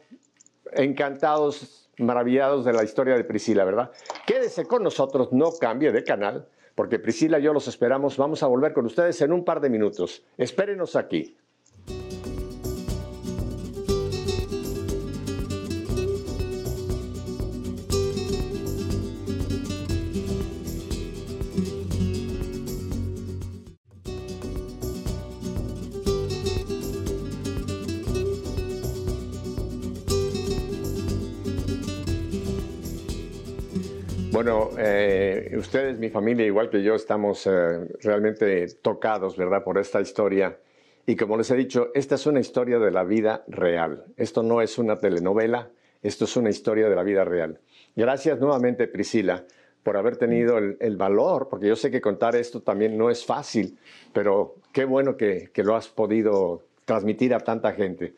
encantados, 0.74 1.90
maravillados 1.98 2.66
de 2.66 2.74
la 2.74 2.84
historia 2.84 3.16
de 3.16 3.24
Priscila, 3.24 3.64
¿verdad? 3.64 3.92
Quédese 4.28 4.66
con 4.66 4.84
nosotros, 4.84 5.32
no 5.32 5.52
cambie 5.60 5.92
de 5.92 6.04
canal 6.04 6.48
porque 6.76 7.00
Priscila 7.00 7.40
y 7.40 7.44
yo 7.44 7.54
los 7.54 7.68
esperamos. 7.68 8.18
Vamos 8.18 8.44
a 8.44 8.48
volver 8.48 8.74
con 8.74 8.86
ustedes 8.86 9.22
en 9.22 9.34
un 9.34 9.44
par 9.44 9.62
de 9.62 9.70
minutos. 9.70 10.24
Espérenos 10.38 10.96
aquí. 10.96 11.38
Bueno, 34.44 34.72
eh, 34.76 35.54
ustedes, 35.56 36.00
mi 36.00 36.10
familia, 36.10 36.48
igual 36.48 36.72
que 36.72 36.82
yo, 36.82 36.96
estamos 36.96 37.46
eh, 37.46 37.88
realmente 38.02 38.66
tocados, 38.82 39.38
¿verdad?, 39.38 39.64
por 39.64 39.78
esta 39.78 40.02
historia. 40.02 40.58
Y 41.06 41.16
como 41.16 41.38
les 41.38 41.52
he 41.52 41.56
dicho, 41.56 41.92
esta 41.94 42.16
es 42.16 42.26
una 42.26 42.40
historia 42.40 42.80
de 42.80 42.90
la 42.90 43.04
vida 43.04 43.44
real. 43.48 44.04
Esto 44.18 44.42
no 44.42 44.64
es 44.64 44.80
una 44.80 44.98
telenovela, 44.98 45.70
esto 46.02 46.26
es 46.26 46.36
una 46.38 46.50
historia 46.50 46.90
de 46.90 46.96
la 46.96 47.04
vida 47.04 47.24
real. 47.24 47.60
Gracias 47.96 48.40
nuevamente, 48.40 48.88
Priscila, 48.88 49.46
por 49.84 49.96
haber 49.96 50.18
tenido 50.18 50.58
el, 50.58 50.98
valor, 50.98 51.48
porque 51.48 51.68
yo 51.68 51.76
sé 51.76 51.92
que 51.92 52.02
contar 52.02 52.36
esto 52.36 52.64
también 52.64 52.98
no 52.98 53.12
es 53.12 53.24
fácil, 53.24 53.78
pero 54.12 54.56
qué 54.74 54.86
bueno 54.86 55.18
que, 55.18 55.52
lo 55.58 55.76
has 55.76 55.88
podido 55.88 56.64
transmitir 56.86 57.36
a 57.36 57.42
tanta 57.42 57.74
gente. 57.74 58.16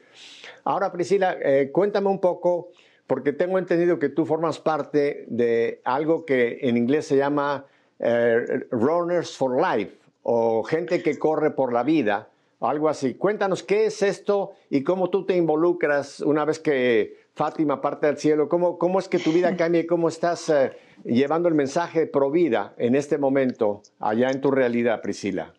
Ahora, 0.64 0.90
Priscila, 0.90 1.36
eh, 1.44 1.70
cuéntame 1.70 2.08
un 2.08 2.22
poco 2.22 2.70
porque 3.08 3.34
tengo 3.34 3.60
entendido 3.60 4.00
que 4.00 4.10
tú 4.10 4.26
formas 4.26 4.60
parte 4.60 5.26
de 5.28 5.82
algo 5.84 6.26
que 6.26 6.60
en 6.62 6.78
inglés 6.78 7.08
se 7.08 7.18
llama 7.18 7.66
eh, 8.00 8.66
Runners 8.72 9.36
for 9.36 9.62
Life 9.62 9.98
o 10.24 10.64
gente 10.64 11.04
que 11.04 11.20
corre 11.20 11.52
por 11.52 11.74
la 11.74 11.84
vida, 11.84 12.30
algo 12.60 12.88
así. 12.88 13.16
Cuéntanos 13.16 13.62
qué 13.62 13.86
es 13.86 14.02
esto 14.02 14.54
y 14.70 14.84
cómo 14.84 15.10
tú 15.10 15.26
te 15.26 15.36
involucras 15.36 16.22
una 16.22 16.46
vez 16.46 16.60
que 16.60 17.24
Fátima 17.36 17.82
parte 17.82 18.06
al 18.06 18.18
cielo, 18.18 18.48
cómo, 18.48 18.78
cómo 18.78 19.00
es 19.00 19.10
que 19.10 19.18
tu 19.18 19.32
vida 19.32 19.58
cambia 19.58 19.82
y 19.82 19.88
cómo 19.88 20.08
estás 20.08 20.50
eh, 20.50 20.72
llevando 21.04 21.50
el 21.50 21.56
mensaje 21.56 22.06
pro 22.06 22.30
vida 22.30 22.76
en 22.78 22.96
este 22.96 23.18
momento 23.18 23.82
allá 24.00 24.30
en 24.30 24.40
tu 24.40 24.52
realidad, 24.52 25.02
Priscila. 25.02 25.52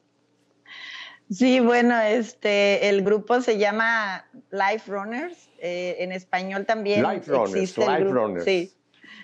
Sí, 1.31 1.59
bueno, 1.59 2.01
este, 2.01 2.89
el 2.89 3.03
grupo 3.03 3.41
se 3.41 3.59
llama 3.59 4.25
Life 4.51 4.89
Runners 4.91 5.49
eh, 5.67 6.05
en 6.05 6.13
español 6.13 6.67
también 6.67 7.03
Life 7.03 7.33
Runners, 7.33 7.79
Life 7.79 8.05
Runners. 8.05 8.45
Sí, 8.45 8.75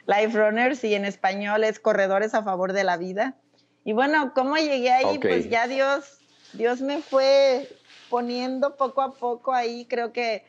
Life 0.07 0.31
Runners 0.39 0.83
y 0.85 0.95
en 0.95 1.05
español 1.05 1.65
es 1.65 1.79
Corredores 1.79 2.33
a 2.33 2.43
favor 2.43 2.73
de 2.73 2.83
la 2.83 2.97
vida. 2.97 3.37
Y 3.85 3.93
bueno, 3.93 4.33
¿cómo 4.35 4.57
llegué 4.57 4.91
ahí? 4.91 5.19
Pues 5.19 5.51
ya 5.51 5.67
Dios, 5.67 6.19
Dios 6.55 6.81
me 6.81 7.03
fue 7.03 7.69
poniendo 8.09 8.79
poco 8.79 9.03
a 9.03 9.13
poco 9.13 9.53
ahí, 9.53 9.85
creo 9.85 10.15
que 10.15 10.47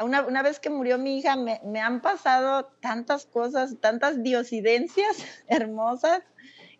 una, 0.00 0.22
una 0.22 0.42
vez 0.42 0.58
que 0.58 0.70
murió 0.70 0.98
mi 0.98 1.18
hija 1.18 1.36
me, 1.36 1.60
me, 1.64 1.80
han 1.80 2.00
pasado 2.00 2.64
tantas 2.80 3.24
cosas, 3.24 3.76
tantas 3.80 4.24
diosidencias 4.24 5.24
hermosas 5.46 6.20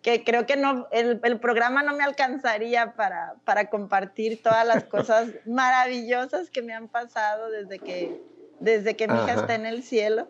que 0.03 0.25
creo 0.25 0.47
que 0.47 0.57
no, 0.57 0.89
el, 0.91 1.21
el, 1.23 1.39
programa 1.39 1.85
no 1.85 1.95
me 1.97 2.03
alcanzaría 2.03 2.95
para, 2.95 3.37
para 3.45 3.71
compartir 3.71 4.43
todas 4.43 4.67
las 4.67 4.83
cosas 4.97 5.29
maravillosas 5.47 6.51
que 6.51 6.61
me 6.61 6.75
han 6.75 6.89
pasado 6.89 7.49
desde 7.49 7.79
que, 7.79 8.32
desde 8.63 8.97
que 8.97 9.09
mi 9.09 9.15
hija 9.15 9.35
está 9.35 9.55
en 9.55 9.67
el 9.67 9.83
cielo. 9.83 10.29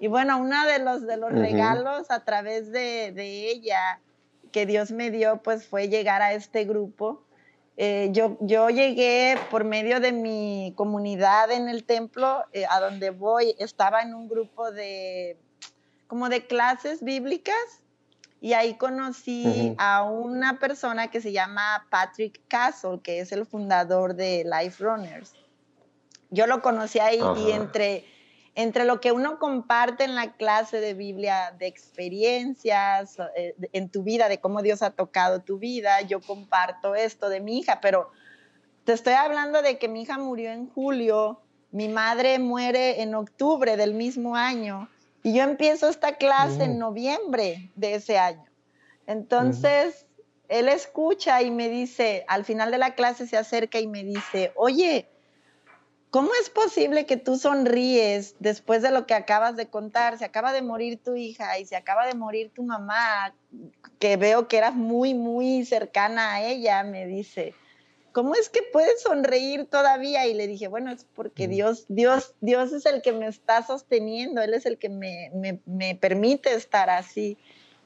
Y 0.00 0.08
bueno, 0.08 0.38
uno 0.38 0.66
de 0.66 0.78
los, 0.78 1.06
de 1.06 1.16
los 1.16 1.32
regalos 1.32 2.10
a 2.10 2.24
través 2.24 2.72
de, 2.72 3.12
de, 3.12 3.50
ella 3.50 4.00
que 4.52 4.66
Dios 4.66 4.90
me 4.90 5.10
dio, 5.10 5.42
pues 5.42 5.66
fue 5.66 5.88
llegar 5.88 6.22
a 6.22 6.32
este 6.32 6.64
grupo. 6.64 7.22
Eh, 7.76 8.08
yo, 8.12 8.36
yo 8.40 8.70
llegué 8.70 9.36
por 9.50 9.64
medio 9.64 10.00
de 10.00 10.12
mi 10.12 10.72
comunidad 10.76 11.50
en 11.50 11.68
el 11.68 11.84
templo, 11.84 12.44
eh, 12.52 12.64
a 12.68 12.80
donde 12.80 13.10
voy, 13.10 13.54
estaba 13.58 14.02
en 14.02 14.14
un 14.14 14.28
grupo 14.28 14.70
de, 14.70 15.36
como 16.06 16.28
de 16.28 16.46
clases 16.46 17.02
bíblicas, 17.02 17.82
y 18.40 18.52
ahí 18.52 18.74
conocí 18.74 19.74
a 19.78 20.02
una 20.02 20.58
persona 20.58 21.10
que 21.10 21.20
se 21.20 21.32
llama 21.32 21.86
Patrick 21.90 22.40
Castle, 22.46 23.00
que 23.02 23.20
es 23.20 23.32
el 23.32 23.46
fundador 23.46 24.14
de 24.14 24.44
Life 24.44 24.84
Runners 24.84 25.34
yo 26.34 26.46
lo 26.46 26.60
conocí 26.60 26.98
ahí 26.98 27.20
y 27.38 27.52
entre, 27.52 28.04
entre 28.54 28.84
lo 28.84 29.00
que 29.00 29.12
uno 29.12 29.38
comparte 29.38 30.04
en 30.04 30.14
la 30.14 30.32
clase 30.32 30.80
de 30.80 30.94
Biblia 30.94 31.54
de 31.58 31.66
experiencias 31.66 33.16
eh, 33.36 33.54
en 33.72 33.88
tu 33.88 34.02
vida, 34.02 34.28
de 34.28 34.40
cómo 34.40 34.60
Dios 34.60 34.82
ha 34.82 34.90
tocado 34.90 35.40
tu 35.40 35.58
vida, 35.58 36.00
yo 36.02 36.20
comparto 36.20 36.94
esto 36.94 37.28
de 37.28 37.40
mi 37.40 37.58
hija, 37.58 37.80
pero 37.80 38.10
te 38.84 38.92
estoy 38.92 39.14
hablando 39.14 39.62
de 39.62 39.78
que 39.78 39.88
mi 39.88 40.02
hija 40.02 40.18
murió 40.18 40.50
en 40.50 40.68
julio, 40.68 41.40
mi 41.70 41.88
madre 41.88 42.38
muere 42.38 43.02
en 43.02 43.14
octubre 43.14 43.76
del 43.76 43.94
mismo 43.94 44.36
año 44.36 44.88
y 45.22 45.34
yo 45.34 45.42
empiezo 45.42 45.88
esta 45.88 46.16
clase 46.16 46.64
en 46.64 46.78
noviembre 46.78 47.70
de 47.76 47.94
ese 47.94 48.18
año. 48.18 48.44
Entonces, 49.06 50.06
él 50.48 50.68
escucha 50.68 51.42
y 51.42 51.50
me 51.50 51.68
dice, 51.68 52.24
al 52.28 52.44
final 52.44 52.70
de 52.70 52.78
la 52.78 52.94
clase 52.94 53.26
se 53.26 53.36
acerca 53.36 53.80
y 53.80 53.86
me 53.86 54.04
dice, 54.04 54.52
oye, 54.54 55.08
¿cómo 56.14 56.30
es 56.40 56.48
posible 56.48 57.06
que 57.06 57.16
tú 57.16 57.36
sonríes 57.36 58.36
después 58.38 58.82
de 58.82 58.92
lo 58.92 59.04
que 59.04 59.14
acabas 59.14 59.56
de 59.56 59.66
contar? 59.66 60.16
Se 60.16 60.24
acaba 60.24 60.52
de 60.52 60.62
morir 60.62 60.96
tu 61.02 61.16
hija 61.16 61.58
y 61.58 61.66
se 61.66 61.74
acaba 61.74 62.06
de 62.06 62.14
morir 62.14 62.52
tu 62.54 62.62
mamá, 62.62 63.34
que 63.98 64.16
veo 64.16 64.46
que 64.46 64.58
eras 64.58 64.76
muy, 64.76 65.12
muy 65.12 65.64
cercana 65.64 66.34
a 66.34 66.44
ella, 66.44 66.84
me 66.84 67.08
dice. 67.08 67.52
¿Cómo 68.12 68.36
es 68.36 68.48
que 68.48 68.60
puedes 68.72 69.02
sonreír 69.02 69.66
todavía? 69.66 70.24
Y 70.28 70.34
le 70.34 70.46
dije, 70.46 70.68
bueno, 70.68 70.92
es 70.92 71.04
porque 71.16 71.48
Dios, 71.48 71.86
Dios, 71.88 72.34
Dios 72.40 72.72
es 72.72 72.86
el 72.86 73.02
que 73.02 73.10
me 73.10 73.26
está 73.26 73.66
sosteniendo, 73.66 74.40
Él 74.40 74.54
es 74.54 74.66
el 74.66 74.78
que 74.78 74.90
me, 74.90 75.32
me, 75.66 75.96
permite 75.96 76.54
estar 76.54 76.90
así. 76.90 77.36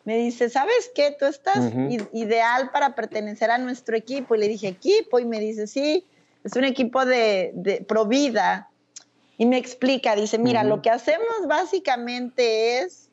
Me 0.05 0.19
dice, 0.19 0.51
¿sabes 0.51 0.91
qué? 0.95 1.17
Tú 1.19 1.25
estás 1.25 1.73
ideal 2.13 2.73
para 2.73 2.95
pertenecer 2.95 3.51
a 3.51 3.57
nuestro 3.57 3.97
equipo. 3.97 4.35
Y 4.35 4.39
le 4.41 4.49
dije, 4.49 4.69
¿equipo? 4.69 5.19
Y 5.19 5.25
me 5.25 5.41
dice, 5.41 5.67
sí 5.67 6.05
es 6.45 6.53
un 6.55 6.65
equipo 6.65 7.05
de, 7.05 7.53
de 7.55 7.83
Provida, 7.83 8.69
y 9.39 9.47
me 9.47 9.57
explica, 9.57 10.17
dice, 10.17 10.37
mira, 10.37 10.65
lo 10.65 10.83
que 10.83 10.91
hacemos 10.91 11.47
básicamente 11.47 12.81
es, 12.81 13.09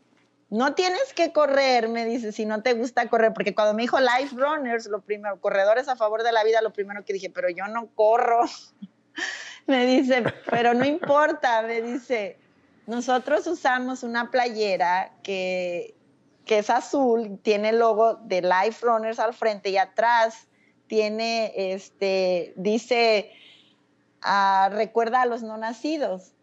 no 0.50 0.74
tienes 0.74 1.14
que 1.14 1.32
correr, 1.32 1.88
me 1.88 2.04
dice, 2.04 2.32
si 2.32 2.48
no 2.48 2.64
te 2.64 2.74
gusta 2.74 3.08
correr, 3.10 3.32
porque 3.32 3.54
cuando 3.54 3.76
me 3.76 3.84
dijo 3.84 4.00
Life 4.00 4.36
Runners, 4.36 4.88
lo 4.88 5.02
primero, 5.02 5.40
corredores 5.40 5.88
a 5.88 5.96
favor 5.96 6.24
de 6.24 6.32
la 6.32 6.44
vida, 6.44 6.64
lo 6.64 6.74
primero 6.74 7.06
que 7.06 7.14
dije, 7.14 7.30
pero 7.30 7.48
yo 7.50 7.68
no 7.68 7.90
corro. 7.94 8.42
me 9.68 9.86
dice, 9.86 10.24
pero 10.50 10.74
no 10.74 10.84
importa, 10.84 11.62
me 11.62 11.84
dice, 11.84 12.40
nosotros 12.88 13.46
usamos 13.46 14.02
una 14.02 14.32
playera 14.32 15.12
que, 15.22 15.94
que 16.44 16.58
es 16.58 16.72
azul, 16.72 17.38
tiene 17.44 17.70
el 17.70 17.78
logo 17.78 18.16
de 18.16 18.42
Life 18.42 18.84
Runners 18.84 19.20
al 19.20 19.36
frente 19.36 19.70
y 19.70 19.78
atrás 19.78 20.48
tiene, 20.88 21.54
este, 21.56 22.54
dice, 22.56 23.32
ah, 24.21 24.69
recuerda 24.71 25.21
a 25.21 25.26
los 25.26 25.43
no 25.43 25.58
nacidos. 25.58 26.34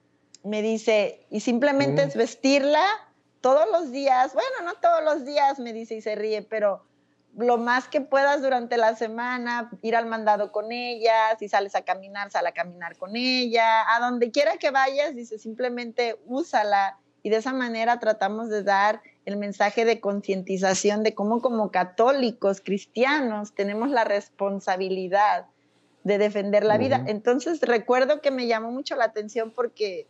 Me 0.44 0.62
dice, 0.62 1.26
y 1.30 1.40
simplemente 1.40 2.02
es 2.02 2.16
vestirla 2.16 2.84
todos 3.40 3.66
los 3.70 3.90
días, 3.92 4.34
bueno, 4.34 4.50
no 4.64 4.74
todos 4.74 5.02
los 5.04 5.24
días, 5.24 5.58
me 5.58 5.72
dice 5.72 5.96
y 5.96 6.00
se 6.00 6.14
ríe, 6.14 6.42
pero 6.42 6.84
lo 7.36 7.58
más 7.58 7.88
que 7.88 8.00
puedas 8.00 8.42
durante 8.42 8.76
la 8.76 8.94
semana, 8.94 9.70
ir 9.82 9.96
al 9.96 10.06
mandado 10.06 10.52
con 10.52 10.70
ella, 10.70 11.36
si 11.38 11.48
sales 11.48 11.74
a 11.74 11.82
caminar, 11.82 12.30
sal 12.30 12.46
a 12.46 12.52
caminar 12.52 12.96
con 12.96 13.16
ella, 13.16 13.82
a 13.94 14.00
donde 14.00 14.30
quiera 14.30 14.56
que 14.58 14.70
vayas, 14.70 15.14
dice, 15.14 15.38
simplemente 15.38 16.18
úsala. 16.26 16.98
Y 17.22 17.30
de 17.30 17.36
esa 17.36 17.52
manera 17.52 17.98
tratamos 18.00 18.48
de 18.48 18.62
dar 18.62 19.00
el 19.24 19.36
mensaje 19.36 19.84
de 19.84 20.00
concientización 20.00 21.02
de 21.02 21.14
cómo 21.14 21.40
como 21.40 21.70
católicos 21.70 22.60
cristianos 22.60 23.54
tenemos 23.54 23.90
la 23.90 24.04
responsabilidad 24.04 25.46
de 26.02 26.18
defender 26.18 26.64
la 26.64 26.78
vida. 26.78 27.04
Entonces 27.06 27.60
recuerdo 27.60 28.20
que 28.20 28.30
me 28.30 28.46
llamó 28.46 28.72
mucho 28.72 28.96
la 28.96 29.04
atención 29.04 29.52
porque 29.52 30.08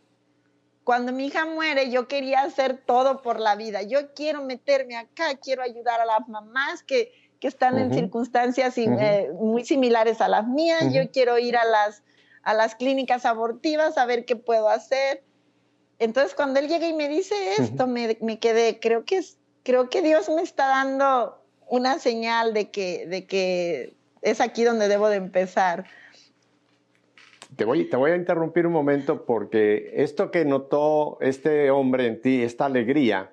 cuando 0.83 1.11
mi 1.11 1.27
hija 1.27 1.45
muere 1.45 1.91
yo 1.91 2.07
quería 2.07 2.41
hacer 2.41 2.81
todo 2.85 3.21
por 3.21 3.39
la 3.39 3.55
vida. 3.55 3.83
Yo 3.83 4.13
quiero 4.13 4.43
meterme 4.43 4.97
acá, 4.97 5.35
quiero 5.41 5.61
ayudar 5.61 6.01
a 6.01 6.05
las 6.05 6.27
mamás 6.27 6.83
que, 6.83 7.11
están 7.43 7.77
en 7.77 7.93
circunstancias 7.93 8.77
eh, 8.77 9.29
muy 9.33 9.65
similares 9.65 10.21
a 10.21 10.29
las 10.29 10.47
mías. 10.47 10.93
Yo 10.93 11.11
quiero 11.11 11.37
ir 11.37 11.57
a 11.57 11.65
las, 11.65 12.01
a 12.41 12.53
las 12.53 12.73
clínicas 12.73 13.25
abortivas 13.25 13.97
a 13.97 14.05
ver 14.05 14.23
qué 14.23 14.37
puedo 14.37 14.69
hacer 14.69 15.21
entonces 15.99 16.33
cuando 16.35 16.59
él 16.59 16.67
llega 16.67 16.87
y 16.87 16.93
me 16.93 17.09
dice 17.09 17.35
esto, 17.57 17.87
me, 17.87 18.39
quedé, 18.39 18.79
creo 18.79 19.05
que, 19.05 19.17
es, 19.17 19.37
creo 19.63 19.89
que 19.89 20.01
Dios 20.01 20.29
me 20.29 20.41
está 20.41 20.67
dando 20.67 21.37
una 21.67 21.99
señal 21.99 22.53
de 22.53 22.69
que, 22.69 23.07
de 23.07 23.25
que 23.25 23.93
es 24.21 24.41
aquí 24.41 24.63
donde 24.63 24.87
debo 24.87 25.09
de 25.09 25.17
empezar. 25.17 25.85
Te 27.55 27.65
voy, 27.65 27.85
te 27.85 27.97
voy 27.97 28.11
a 28.11 28.15
interrumpir 28.15 28.65
un 28.65 28.73
momento 28.73 29.25
porque 29.25 29.91
esto 29.95 30.31
que 30.31 30.43
notó 30.43 31.17
este 31.21 31.69
hombre 31.69 32.07
en 32.07 32.21
ti, 32.21 32.41
esta 32.41 32.65
alegría, 32.65 33.31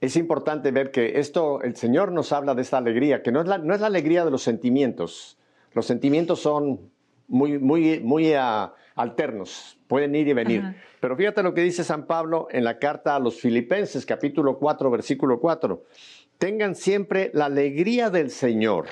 es 0.00 0.16
importante 0.16 0.70
ver 0.70 0.90
que 0.90 1.18
esto, 1.18 1.62
el 1.62 1.76
Señor 1.76 2.12
nos 2.12 2.32
habla 2.32 2.54
de 2.54 2.62
esta 2.62 2.78
alegría, 2.78 3.22
que 3.22 3.32
no 3.32 3.40
es 3.40 3.46
la, 3.46 3.58
no 3.58 3.74
es 3.74 3.80
la 3.80 3.86
alegría 3.88 4.24
de 4.24 4.30
los 4.30 4.42
sentimientos. 4.42 5.38
Los 5.72 5.86
sentimientos 5.86 6.40
son 6.40 6.90
muy, 7.28 7.58
muy, 7.58 8.00
muy 8.00 8.32
ah, 8.34 8.74
alternos, 8.98 9.78
pueden 9.86 10.14
ir 10.14 10.28
y 10.28 10.32
venir. 10.32 10.74
Pero 11.00 11.16
fíjate 11.16 11.42
lo 11.42 11.54
que 11.54 11.62
dice 11.62 11.84
San 11.84 12.06
Pablo 12.06 12.48
en 12.50 12.64
la 12.64 12.78
carta 12.78 13.14
a 13.14 13.20
los 13.20 13.40
Filipenses, 13.40 14.04
capítulo 14.04 14.58
4, 14.58 14.90
versículo 14.90 15.38
4. 15.38 15.84
Tengan 16.36 16.74
siempre 16.74 17.30
la 17.32 17.46
alegría 17.46 18.10
del 18.10 18.30
Señor. 18.30 18.86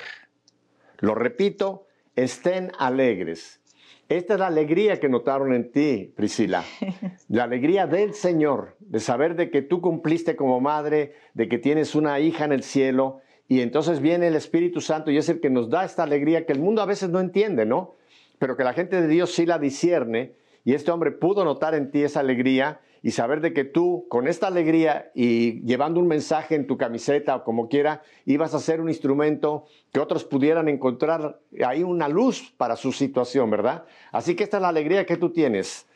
Lo 1.00 1.14
repito, 1.14 1.86
estén 2.14 2.70
alegres. 2.78 3.60
Esta 4.08 4.34
es 4.34 4.40
la 4.40 4.46
alegría 4.46 5.00
que 5.00 5.08
notaron 5.08 5.52
en 5.52 5.72
ti, 5.72 6.12
Priscila. 6.14 6.62
La 7.28 7.42
alegría 7.42 7.88
del 7.88 8.14
Señor, 8.14 8.76
de 8.78 9.00
saber 9.00 9.34
de 9.34 9.50
que 9.50 9.62
tú 9.62 9.80
cumpliste 9.80 10.36
como 10.36 10.60
madre, 10.60 11.14
de 11.34 11.48
que 11.48 11.58
tienes 11.58 11.96
una 11.96 12.20
hija 12.20 12.44
en 12.44 12.52
el 12.52 12.62
cielo, 12.62 13.20
y 13.48 13.62
entonces 13.62 14.00
viene 14.00 14.28
el 14.28 14.36
Espíritu 14.36 14.80
Santo 14.80 15.10
y 15.10 15.18
es 15.18 15.28
el 15.28 15.40
que 15.40 15.50
nos 15.50 15.70
da 15.70 15.84
esta 15.84 16.04
alegría 16.04 16.46
que 16.46 16.52
el 16.52 16.60
mundo 16.60 16.82
a 16.82 16.86
veces 16.86 17.10
no 17.10 17.18
entiende, 17.18 17.66
¿no? 17.66 17.95
Pero 18.38 18.56
que 18.56 18.64
la 18.64 18.72
gente 18.72 19.00
de 19.00 19.08
Dios 19.08 19.32
sí 19.34 19.46
la 19.46 19.58
discierne 19.58 20.34
y 20.64 20.74
este 20.74 20.90
hombre 20.90 21.12
pudo 21.12 21.44
notar 21.44 21.74
en 21.74 21.90
ti 21.90 22.02
esa 22.02 22.20
alegría 22.20 22.80
y 23.02 23.12
saber 23.12 23.40
de 23.40 23.52
que 23.52 23.64
tú, 23.64 24.06
con 24.08 24.26
esta 24.26 24.48
alegría 24.48 25.12
y 25.14 25.62
llevando 25.62 26.00
un 26.00 26.08
mensaje 26.08 26.56
en 26.56 26.66
tu 26.66 26.76
camiseta 26.76 27.36
o 27.36 27.44
como 27.44 27.68
quiera, 27.68 28.02
ibas 28.24 28.52
a 28.52 28.58
ser 28.58 28.80
un 28.80 28.88
instrumento 28.88 29.66
que 29.92 30.00
otros 30.00 30.24
pudieran 30.24 30.68
encontrar 30.68 31.38
ahí 31.64 31.84
una 31.84 32.08
luz 32.08 32.52
para 32.56 32.74
su 32.74 32.90
situación, 32.90 33.48
¿verdad? 33.48 33.84
Así 34.10 34.34
que 34.34 34.42
esta 34.42 34.56
es 34.56 34.62
la 34.62 34.70
alegría 34.70 35.06
que 35.06 35.16
tú 35.16 35.30
tienes. 35.30 35.86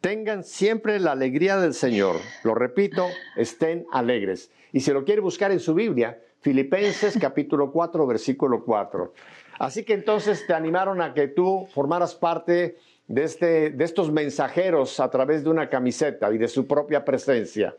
Tengan 0.00 0.42
siempre 0.42 0.98
la 0.98 1.12
alegría 1.12 1.56
del 1.56 1.72
Señor. 1.72 2.16
Lo 2.42 2.54
repito, 2.54 3.06
estén 3.36 3.86
alegres. 3.92 4.50
Y 4.72 4.80
si 4.80 4.90
lo 4.92 5.04
quiere 5.04 5.20
buscar 5.20 5.52
en 5.52 5.60
su 5.60 5.72
Biblia, 5.72 6.20
Filipenses 6.40 7.16
capítulo 7.20 7.72
4, 7.72 8.06
versículo 8.06 8.64
4. 8.64 9.12
Así 9.58 9.84
que 9.84 9.94
entonces 9.94 10.46
te 10.46 10.54
animaron 10.54 11.00
a 11.00 11.14
que 11.14 11.28
tú 11.28 11.66
formaras 11.72 12.14
parte 12.14 12.78
de, 13.06 13.24
este, 13.24 13.70
de 13.70 13.84
estos 13.84 14.10
mensajeros 14.10 15.00
a 15.00 15.10
través 15.10 15.44
de 15.44 15.50
una 15.50 15.68
camiseta 15.68 16.32
y 16.32 16.38
de 16.38 16.48
su 16.48 16.66
propia 16.66 17.04
presencia. 17.04 17.74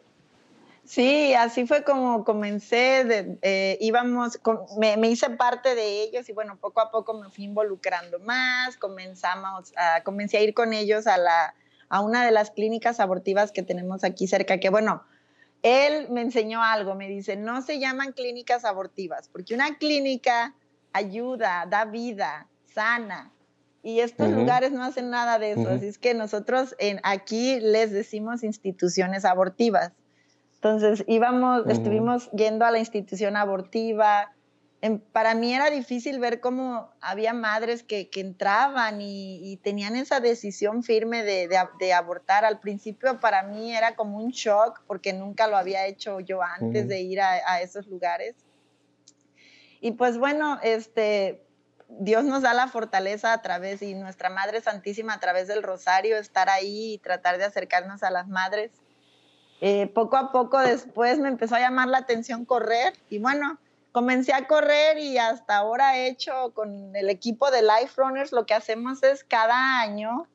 Sí, 0.88 1.34
así 1.34 1.68
fue 1.68 1.84
como 1.84 2.24
comencé, 2.24 3.38
eh, 3.42 3.78
íbamos, 3.82 4.40
me, 4.80 4.96
hice 5.10 5.30
parte 5.32 5.76
de 5.76 6.04
ellos 6.04 6.30
y 6.30 6.32
bueno, 6.32 6.56
poco 6.56 6.80
a 6.80 6.92
poco 6.92 7.14
me 7.14 7.30
fui 7.30 7.44
involucrando 7.44 8.20
más, 8.20 8.78
comenzamos 8.78 9.74
a, 9.76 10.02
comencé 10.04 10.38
a 10.38 10.42
ir 10.44 10.54
con 10.54 10.72
ellos 10.72 11.06
a, 11.06 11.18
la, 11.18 11.56
a 11.90 12.00
una 12.00 12.26
de 12.26 12.32
las 12.32 12.52
clínicas 12.52 13.02
abortivas 13.02 13.52
que 13.52 13.64
tenemos 13.64 14.06
aquí 14.06 14.28
cerca, 14.28 14.62
que 14.62 14.70
bueno, 14.70 15.04
él 15.62 16.08
me 16.10 16.22
enseñó 16.22 16.64
algo, 16.64 16.96
me 16.96 17.10
dice, 17.10 17.36
no 17.36 17.62
se 17.62 17.80
llaman 17.80 18.14
clínicas 18.14 18.64
abortivas, 18.64 19.28
porque 19.28 19.56
una 19.56 19.78
clínica 19.78 20.56
ayuda, 20.98 21.66
da 21.70 21.86
vida, 21.86 22.48
sana, 22.66 23.32
y 23.88 24.02
estos 24.02 24.30
lugares 24.30 24.74
no 24.74 24.84
hacen 24.84 25.10
nada 25.10 25.40
de 25.40 25.52
eso. 25.52 25.70
Así 25.70 25.88
es 25.88 25.98
que 25.98 26.14
nosotros 26.14 26.76
en, 26.78 27.00
aquí 27.04 27.62
les 27.62 27.92
decimos 27.92 28.44
instituciones 28.44 29.24
abortivas. 29.24 29.94
Entonces 30.56 31.06
íbamos, 31.08 31.66
estuvimos 31.68 32.30
yendo 32.32 32.66
a 32.66 32.72
la 32.72 32.80
institución 32.80 33.38
abortiva. 33.38 34.34
para 35.14 35.36
mí 35.36 35.54
era 35.54 35.70
difícil 35.70 36.20
ver 36.20 36.42
cómo 36.42 36.90
había 37.00 37.32
madres 37.32 37.84
que, 37.84 38.10
entraban 38.16 38.98
y, 39.00 39.58
tenían 39.64 39.96
esa 39.96 40.20
decisión 40.20 40.84
firme 40.84 41.24
de, 41.24 41.94
abortar. 41.94 42.44
Al 42.44 42.60
principio 42.60 43.22
para 43.22 43.44
mí 43.44 43.74
era 43.74 43.96
como 43.96 44.18
un 44.18 44.32
shock 44.32 44.82
porque 44.86 45.14
nunca 45.14 45.48
lo 45.48 45.56
había 45.56 45.86
hecho 45.86 46.20
yo 46.20 46.42
antes 46.42 46.90
de 46.90 47.00
ir 47.00 47.22
a, 47.22 47.32
a 47.46 47.62
esos 47.62 47.88
lugares. 47.88 48.36
Y 49.82 49.92
pues 49.92 50.18
bueno, 50.18 50.60
este, 50.64 51.46
Dios 51.90 52.24
nos 52.24 52.42
da 52.42 52.54
la 52.54 52.68
fortaleza 52.68 53.34
a 53.34 53.42
través, 53.42 53.82
y 53.82 53.96
nuestra 53.96 54.30
Madre 54.30 54.62
Santísima 54.62 55.14
a 55.14 55.20
través 55.20 55.48
del 55.48 55.64
rosario, 55.64 56.18
estar 56.18 56.50
ahí 56.50 56.94
y 56.94 56.98
tratar 56.98 57.38
de 57.38 57.46
acercarnos 57.46 58.04
a 58.04 58.12
las 58.12 58.28
madres. 58.28 58.72
Eh, 59.62 59.88
poco 59.88 60.18
a 60.18 60.32
poco 60.32 60.60
después 60.60 61.18
me 61.18 61.30
empezó 61.30 61.56
a 61.56 61.60
llamar 61.60 61.88
la 61.88 61.98
atención 61.98 62.46
correr 62.46 62.94
y 63.10 63.18
bueno, 63.18 63.58
comencé 63.92 64.32
a 64.34 64.46
correr 64.46 65.00
y 65.00 65.18
hasta 65.18 65.58
ahora 65.58 65.98
he 65.98 66.08
hecho 66.10 66.52
con 66.54 66.96
el 66.96 67.10
equipo 67.10 67.50
de 67.50 67.64
Life 67.64 67.94
Runners, 67.96 68.32
lo 68.32 68.46
que 68.46 68.54
hacemos 68.54 69.02
es 69.02 69.24
cada 69.24 69.82
año 69.82 70.28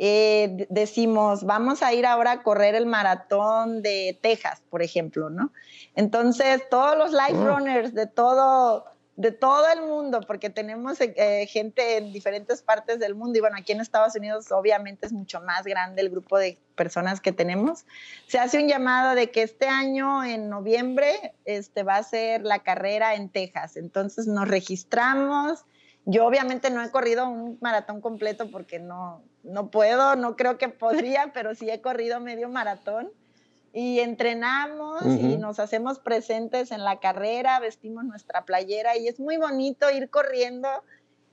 eh, 0.00 0.66
decimos, 0.70 1.44
vamos 1.44 1.82
a 1.82 1.92
ir 1.92 2.06
ahora 2.06 2.30
a 2.30 2.42
correr 2.44 2.76
el 2.76 2.86
maratón 2.86 3.82
de 3.82 4.16
Texas, 4.22 4.62
por 4.70 4.80
ejemplo, 4.80 5.28
¿no? 5.28 5.52
Entonces, 5.96 6.62
todos 6.70 6.96
los 6.96 7.10
life 7.10 7.34
ah. 7.34 7.56
runners 7.56 7.94
de 7.94 8.06
todo, 8.06 8.84
de 9.16 9.32
todo 9.32 9.64
el 9.72 9.82
mundo, 9.82 10.20
porque 10.24 10.50
tenemos 10.50 11.00
eh, 11.00 11.46
gente 11.48 11.96
en 11.96 12.12
diferentes 12.12 12.62
partes 12.62 13.00
del 13.00 13.16
mundo 13.16 13.38
y 13.38 13.40
bueno, 13.40 13.56
aquí 13.58 13.72
en 13.72 13.80
Estados 13.80 14.14
Unidos 14.14 14.52
obviamente 14.52 15.06
es 15.06 15.12
mucho 15.12 15.40
más 15.40 15.64
grande 15.64 16.00
el 16.00 16.10
grupo 16.10 16.38
de 16.38 16.58
personas 16.76 17.20
que 17.20 17.32
tenemos. 17.32 17.84
Se 18.28 18.38
hace 18.38 18.62
un 18.62 18.68
llamado 18.68 19.16
de 19.16 19.32
que 19.32 19.42
este 19.42 19.66
año, 19.66 20.22
en 20.22 20.48
noviembre, 20.48 21.34
este, 21.44 21.82
va 21.82 21.96
a 21.96 22.04
ser 22.04 22.42
la 22.42 22.60
carrera 22.60 23.16
en 23.16 23.30
Texas. 23.30 23.76
Entonces 23.76 24.28
nos 24.28 24.46
registramos. 24.46 25.64
Yo 26.10 26.24
obviamente 26.24 26.70
no 26.70 26.82
he 26.82 26.90
corrido 26.90 27.28
un 27.28 27.58
maratón 27.60 28.00
completo 28.00 28.50
porque 28.50 28.78
no, 28.78 29.22
no 29.42 29.70
puedo, 29.70 30.16
no 30.16 30.36
creo 30.36 30.56
que 30.56 30.70
podría, 30.70 31.32
pero 31.34 31.54
sí 31.54 31.68
he 31.68 31.82
corrido 31.82 32.18
medio 32.18 32.48
maratón 32.48 33.12
y 33.74 34.00
entrenamos 34.00 35.04
y 35.04 35.36
nos 35.36 35.58
hacemos 35.58 35.98
presentes 35.98 36.72
en 36.72 36.82
la 36.82 36.98
carrera, 36.98 37.60
vestimos 37.60 38.04
nuestra 38.04 38.46
playera 38.46 38.96
y 38.96 39.06
es 39.06 39.20
muy 39.20 39.36
bonito 39.36 39.90
ir 39.90 40.08
corriendo 40.08 40.70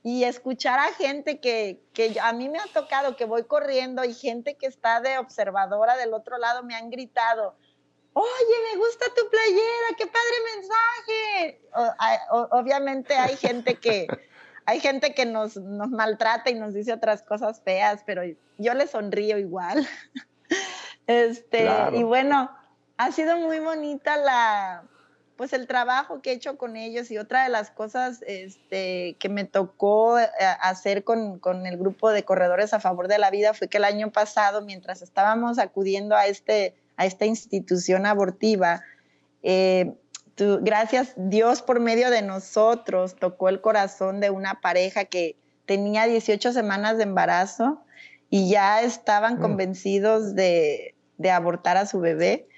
y 0.02 0.24
escuchar 0.24 0.78
a 0.78 0.92
gente 0.92 1.40
que, 1.40 1.80
que, 1.94 2.14
a 2.20 2.34
mí 2.34 2.50
me 2.50 2.58
ha 2.58 2.66
tocado 2.74 3.16
que 3.16 3.24
voy 3.24 3.44
corriendo 3.44 4.04
y 4.04 4.12
gente 4.12 4.56
que 4.56 4.66
está 4.66 5.00
de 5.00 5.16
observadora 5.16 5.96
del 5.96 6.12
otro 6.12 6.36
lado 6.36 6.62
me 6.62 6.74
han 6.74 6.90
gritado, 6.90 7.56
oye, 8.12 8.56
me 8.70 8.78
gusta 8.78 9.06
tu 9.16 9.26
playera, 9.30 9.88
qué 9.96 10.06
padre 10.06 10.36
mensaje. 10.54 12.50
obviamente 12.50 13.14
hay 13.14 13.36
gente 13.38 13.76
que... 13.76 14.06
Hay 14.66 14.80
gente 14.80 15.14
que 15.14 15.26
nos, 15.26 15.56
nos 15.56 15.90
maltrata 15.90 16.50
y 16.50 16.54
nos 16.54 16.74
dice 16.74 16.92
otras 16.92 17.22
cosas 17.22 17.62
feas, 17.62 18.02
pero 18.04 18.22
yo 18.58 18.74
le 18.74 18.86
sonrío 18.86 19.38
igual. 19.38 19.86
Este, 21.08 21.68
y 21.92 22.02
bueno, 22.02 22.50
ha 22.96 23.12
sido 23.12 23.36
muy 23.36 23.60
bonita 23.60 24.16
la, 24.16 24.82
pues 25.36 25.52
el 25.52 25.66
trabajo 25.66 26.20
que 26.20 26.30
he 26.30 26.34
hecho 26.34 26.56
con 26.56 26.76
ellos 26.76 27.10
y 27.10 27.18
otra 27.18 27.44
de 27.44 27.50
las 27.50 27.70
cosas 27.70 28.24
este, 28.26 29.16
que 29.18 29.28
me 29.28 29.44
tocó 29.44 30.18
eh, 30.18 30.28
hacer 30.60 31.04
con, 31.04 31.38
con, 31.38 31.66
el 31.66 31.76
grupo 31.76 32.10
de 32.10 32.24
corredores 32.24 32.72
a 32.72 32.80
favor 32.80 33.06
de 33.06 33.18
la 33.18 33.30
vida 33.30 33.54
fue 33.54 33.68
que 33.68 33.76
el 33.76 33.84
año 33.84 34.10
pasado, 34.10 34.62
mientras 34.62 35.02
estábamos 35.02 35.58
acudiendo 35.58 36.16
a, 36.16 36.26
este, 36.26 36.74
a 36.96 37.06
esta 37.06 37.26
institución 37.26 38.06
abortiva, 38.06 38.82
eh, 39.42 39.94
gracias 40.36 41.14
Dios 41.16 41.62
por 41.62 41.80
medio 41.80 42.10
de 42.10 42.22
nosotros 42.22 43.16
tocó 43.16 43.48
el 43.48 43.60
corazón 43.60 44.20
de 44.20 44.30
una 44.30 44.60
pareja 44.60 45.04
que 45.04 45.36
tenía 45.66 46.06
18 46.06 46.52
semanas 46.52 46.96
de 46.96 47.04
embarazo 47.04 47.82
y 48.30 48.50
ya 48.50 48.82
estaban 48.82 49.38
mm. 49.38 49.40
convencidos 49.40 50.34
de, 50.34 50.94
de 51.18 51.30
abortar 51.30 51.76
a 51.76 51.86
su 51.86 52.00
bebé. 52.00 52.48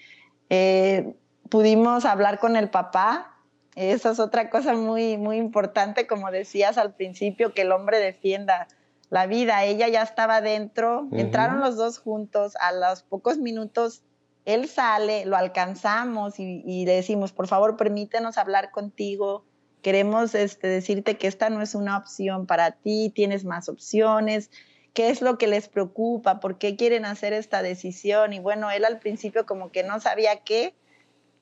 Eh, 0.50 1.14
pudimos 1.48 2.04
hablar 2.04 2.38
con 2.38 2.56
el 2.56 2.70
papá. 2.70 3.34
Esa 3.74 4.10
es 4.10 4.18
otra 4.18 4.50
cosa 4.50 4.74
muy, 4.74 5.16
muy 5.16 5.36
importante, 5.36 6.06
como 6.06 6.30
decías 6.30 6.78
al 6.78 6.94
principio, 6.94 7.54
que 7.54 7.62
el 7.62 7.72
hombre 7.72 7.98
defienda 7.98 8.66
la 9.08 9.26
vida. 9.26 9.64
Ella 9.64 9.88
ya 9.88 10.02
estaba 10.02 10.40
dentro, 10.40 11.06
entraron 11.12 11.60
los 11.60 11.76
dos 11.76 11.98
juntos, 11.98 12.54
a 12.60 12.72
los 12.72 13.02
pocos 13.02 13.38
minutos 13.38 14.02
él 14.48 14.66
sale, 14.66 15.26
lo 15.26 15.36
alcanzamos 15.36 16.40
y, 16.40 16.86
le 16.86 16.94
decimos, 16.94 17.32
por 17.32 17.48
favor, 17.48 17.76
permítenos 17.76 18.38
hablar 18.38 18.70
contigo. 18.70 19.44
Queremos 19.82 20.34
este, 20.34 20.68
decirte 20.68 21.18
que 21.18 21.26
esta 21.26 21.50
no 21.50 21.60
es 21.60 21.74
una 21.74 21.98
opción 21.98 22.46
para 22.46 22.70
ti, 22.70 23.12
tienes 23.14 23.44
más 23.44 23.68
opciones 23.68 24.50
qué 24.94 25.10
es 25.10 25.20
lo 25.20 25.36
que 25.38 25.46
les 25.46 25.68
preocupa, 25.68 26.40
por 26.40 26.58
qué 26.58 26.76
quieren 26.76 27.04
hacer 27.04 27.34
esta 27.34 27.62
decisión. 27.62 28.32
Y 28.32 28.40
bueno, 28.40 28.70
él 28.70 28.86
al 28.86 28.98
principio 28.98 29.46
como 29.46 29.70
que 29.70 29.84
no 29.84 30.00
sabía 30.00 30.40
qué. 30.40 30.74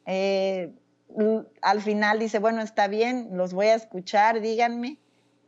Eh, 0.05 0.73
al 1.63 1.81
final 1.81 2.19
dice, 2.19 2.41
bueno, 2.41 2.61
está 2.61 2.89
bien, 2.89 3.29
los 3.33 3.55
voy 3.55 3.69
a 3.69 3.75
escuchar, 3.77 4.41
díganme. 4.41 4.99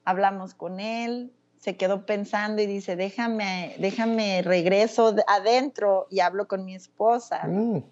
Hablamos 0.05 0.55
con 0.55 0.79
él, 0.79 1.33
se 1.59 1.77
quedó 1.77 2.07
pensando 2.07 2.63
y 2.63 2.67
dice, 2.67 2.97
déjame, 2.97 3.75
déjame 3.79 4.43
regreso 4.43 5.15
adentro 5.27 6.07
y 6.11 6.21
hablo 6.21 6.47
con 6.47 6.65
mi 6.65 6.75
esposa. 6.75 7.45
Mm. 7.47 7.83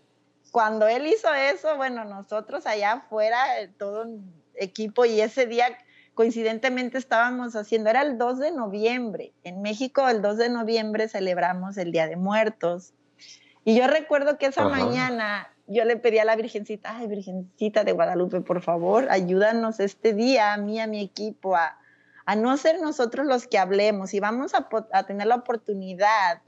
Cuando 0.52 0.86
él 0.86 1.06
hizo 1.06 1.32
eso, 1.34 1.76
bueno, 1.76 2.04
nosotros 2.04 2.66
allá 2.66 2.92
afuera, 2.92 3.38
todo 3.76 4.04
un 4.04 4.32
equipo, 4.54 5.04
y 5.04 5.20
ese 5.20 5.46
día 5.46 5.66
coincidentemente 6.14 6.96
estábamos 6.96 7.56
haciendo, 7.56 7.90
era 7.90 8.02
el 8.02 8.16
2 8.16 8.38
de 8.38 8.52
noviembre. 8.52 9.32
En 9.44 9.60
México 9.60 10.08
el 10.08 10.22
2 10.22 10.38
de 10.38 10.48
noviembre 10.48 11.08
celebramos 11.08 11.76
el 11.76 11.92
Día 11.92 12.06
de 12.06 12.16
Muertos. 12.16 12.94
Y 13.64 13.76
yo 13.76 13.86
recuerdo 13.86 14.38
que 14.38 14.46
esa 14.46 14.66
mañana 14.68 15.52
yo 15.66 15.84
le 15.84 15.96
pedí 15.96 16.18
a 16.18 16.24
la 16.24 16.36
Virgencita, 16.36 16.96
ay 16.96 17.08
Virgencita 17.08 17.82
de 17.84 17.92
Guadalupe, 17.92 18.40
por 18.40 18.62
favor, 18.62 19.08
ayúdanos 19.10 19.80
este 19.80 20.14
día 20.14 20.54
a 20.54 20.56
mí, 20.56 20.80
a 20.80 20.86
mi 20.86 21.02
equipo, 21.02 21.56
a, 21.56 21.76
no 22.34 22.56
ser 22.56 22.80
nosotros 22.80 23.26
los 23.26 23.46
que 23.46 23.58
hablemos 23.58 24.12
y 24.14 24.20
vamos 24.20 24.54
a, 24.54 24.68
a 24.92 25.04
tener 25.04 25.28
la 25.28 25.36
oportunidad 25.36 26.42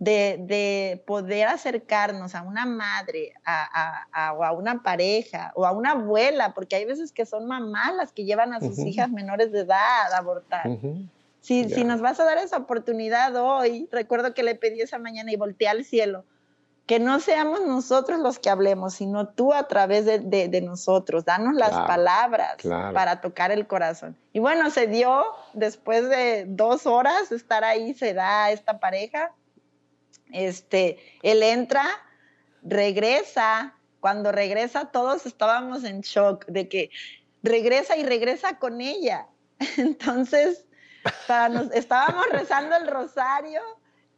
de, 0.00 1.02
poder 1.06 1.48
acercarnos 1.48 2.34
a 2.34 2.42
una 2.42 2.64
madre, 2.64 3.34
a, 3.44 4.34
o 4.36 4.44
a 4.44 4.52
una 4.52 4.82
pareja, 4.82 5.52
o 5.54 5.66
a 5.66 5.72
una 5.72 5.92
abuela, 5.92 6.54
porque 6.54 6.76
hay 6.76 6.86
veces 6.86 7.12
que 7.12 7.26
son 7.26 7.46
mamás 7.46 7.94
las 7.94 8.12
que 8.12 8.24
llevan 8.24 8.54
a 8.54 8.60
sus 8.60 8.78
hijas 8.78 9.10
menores 9.10 9.52
de 9.52 9.60
edad 9.60 10.12
a 10.12 10.16
abortar. 10.16 10.78
si, 11.40 11.68
si, 11.68 11.84
nos 11.84 12.00
vas 12.00 12.18
a 12.18 12.24
dar 12.24 12.38
esa 12.38 12.56
oportunidad 12.56 13.36
hoy, 13.36 13.88
recuerdo 13.92 14.32
que 14.32 14.42
le 14.42 14.54
pedí 14.54 14.80
esa 14.80 14.98
mañana 14.98 15.30
y 15.32 15.36
volteé 15.36 15.68
al 15.68 15.84
cielo, 15.84 16.24
que 16.90 16.98
no 16.98 17.20
seamos 17.20 17.64
nosotros 17.64 18.18
los 18.18 18.40
que 18.40 18.50
hablemos, 18.50 18.94
sino 18.94 19.28
tú 19.28 19.54
a 19.54 19.68
través 19.68 20.06
de, 20.06 20.18
de, 20.18 20.60
nosotros, 20.60 21.24
danos 21.24 21.54
las 21.54 21.70
palabras 21.70 22.56
para 22.64 23.20
tocar 23.20 23.52
el 23.52 23.68
corazón. 23.68 24.16
Y 24.32 24.40
bueno, 24.40 24.70
se 24.70 24.88
dio, 24.88 25.24
después 25.52 26.08
de 26.08 26.46
dos 26.48 26.86
horas 26.86 27.30
estar 27.30 27.62
ahí, 27.62 27.94
se 27.94 28.12
da 28.12 28.50
esta 28.50 28.80
pareja, 28.80 29.30
este, 30.32 30.98
él 31.22 31.44
entra, 31.44 31.84
regresa, 32.64 33.76
cuando 34.00 34.32
regresa 34.32 34.86
todos 34.86 35.26
estábamos 35.26 35.84
en 35.84 36.00
shock 36.00 36.44
de 36.46 36.68
que 36.68 36.90
regresa 37.44 37.96
y 37.96 38.02
regresa 38.02 38.58
con 38.58 38.80
ella. 38.80 39.28
Entonces, 39.76 40.64
estábamos 41.72 42.26
rezando 42.32 42.74
el 42.74 42.88
rosario, 42.88 43.60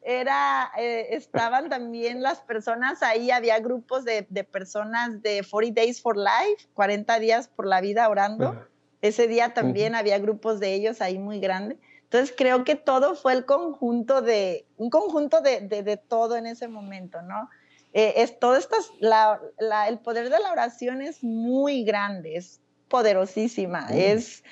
era, 0.04 0.72
eh, 0.78 1.08
estaban 1.10 1.68
también 1.68 2.22
las 2.22 2.40
personas 2.40 3.02
ahí, 3.02 3.30
había 3.30 3.58
grupos 3.60 4.04
de, 4.04 4.24
personas 4.50 5.22
de 5.22 5.46
40 5.48 5.80
Days 5.80 6.02
for 6.02 6.16
Life, 6.16 6.68
40 6.74 7.18
días 7.18 7.48
por 7.48 7.66
la 7.66 7.80
vida 7.80 8.08
orando. 8.08 8.66
Ese 9.00 9.26
día 9.26 9.54
también 9.54 9.94
había 9.94 10.18
grupos 10.18 10.60
de 10.60 10.74
ellos 10.74 11.00
ahí 11.00 11.18
muy 11.18 11.40
grandes. 11.40 11.78
Entonces 12.04 12.34
creo 12.36 12.64
que 12.64 12.76
todo 12.76 13.14
fue 13.14 13.32
el 13.32 13.44
conjunto 13.44 14.22
de, 14.22 14.66
un 14.76 14.90
conjunto 14.90 15.40
de, 15.40 15.60
de, 15.60 15.96
todo 15.96 16.36
en 16.36 16.46
ese 16.46 16.68
momento, 16.68 17.22
¿no? 17.22 17.48
Eh, 17.94 18.14
es 18.16 18.38
todo 18.38 18.56
esto, 18.56 18.76
la, 19.00 19.40
la, 19.58 19.88
el 19.88 19.98
poder 19.98 20.30
de 20.30 20.38
la 20.38 20.52
oración 20.52 21.02
es 21.02 21.22
muy 21.22 21.84
grande, 21.84 22.36
es 22.36 22.60
poderosísima, 22.88 23.88
es 23.90 24.44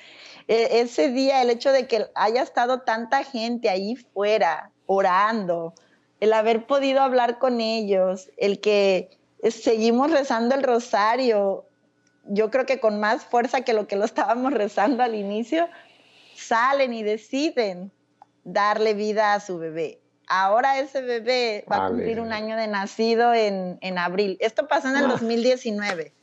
e, 0.47 0.81
ese 0.81 1.09
día, 1.09 1.41
el 1.41 1.49
hecho 1.49 1.71
de 1.71 1.87
que 1.87 2.07
haya 2.15 2.41
estado 2.41 2.81
tanta 2.81 3.23
gente 3.23 3.69
ahí 3.69 3.95
fuera 3.95 4.71
orando, 4.91 5.73
el 6.19 6.33
haber 6.33 6.65
podido 6.65 7.01
hablar 7.01 7.39
con 7.39 7.61
ellos, 7.61 8.29
el 8.37 8.59
que 8.59 9.17
seguimos 9.49 10.11
rezando 10.11 10.53
el 10.55 10.63
rosario, 10.63 11.65
yo 12.25 12.51
creo 12.51 12.65
que 12.65 12.79
con 12.79 12.99
más 12.99 13.25
fuerza 13.25 13.61
que 13.61 13.73
lo 13.73 13.87
que 13.87 13.95
lo 13.95 14.05
estábamos 14.05 14.53
rezando 14.53 15.03
al 15.03 15.15
inicio, 15.15 15.67
salen 16.35 16.93
y 16.93 17.03
deciden 17.03 17.91
darle 18.43 18.93
vida 18.93 19.33
a 19.33 19.39
su 19.39 19.57
bebé. 19.57 19.99
Ahora 20.27 20.79
ese 20.79 21.01
bebé 21.01 21.65
va 21.69 21.85
a 21.85 21.89
cumplir 21.89 22.21
un 22.21 22.31
año 22.31 22.55
de 22.55 22.67
nacido 22.67 23.33
en, 23.33 23.97
abril. 23.97 24.37
Esto 24.39 24.67
pasó 24.67 24.89
en 24.89 24.97
el 24.97 25.07
2019. 25.07 26.13
Ah. 26.13 26.21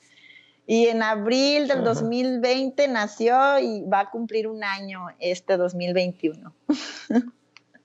Y 0.67 0.87
en 0.89 1.03
abril 1.03 1.67
del 1.67 1.83
2020 1.83 2.89
nació 2.89 3.59
y 3.59 3.83
va 3.83 4.01
a 4.01 4.11
cumplir 4.11 4.49
un 4.49 4.65
año 4.65 5.09
este 5.19 5.57
2021. 5.57 6.55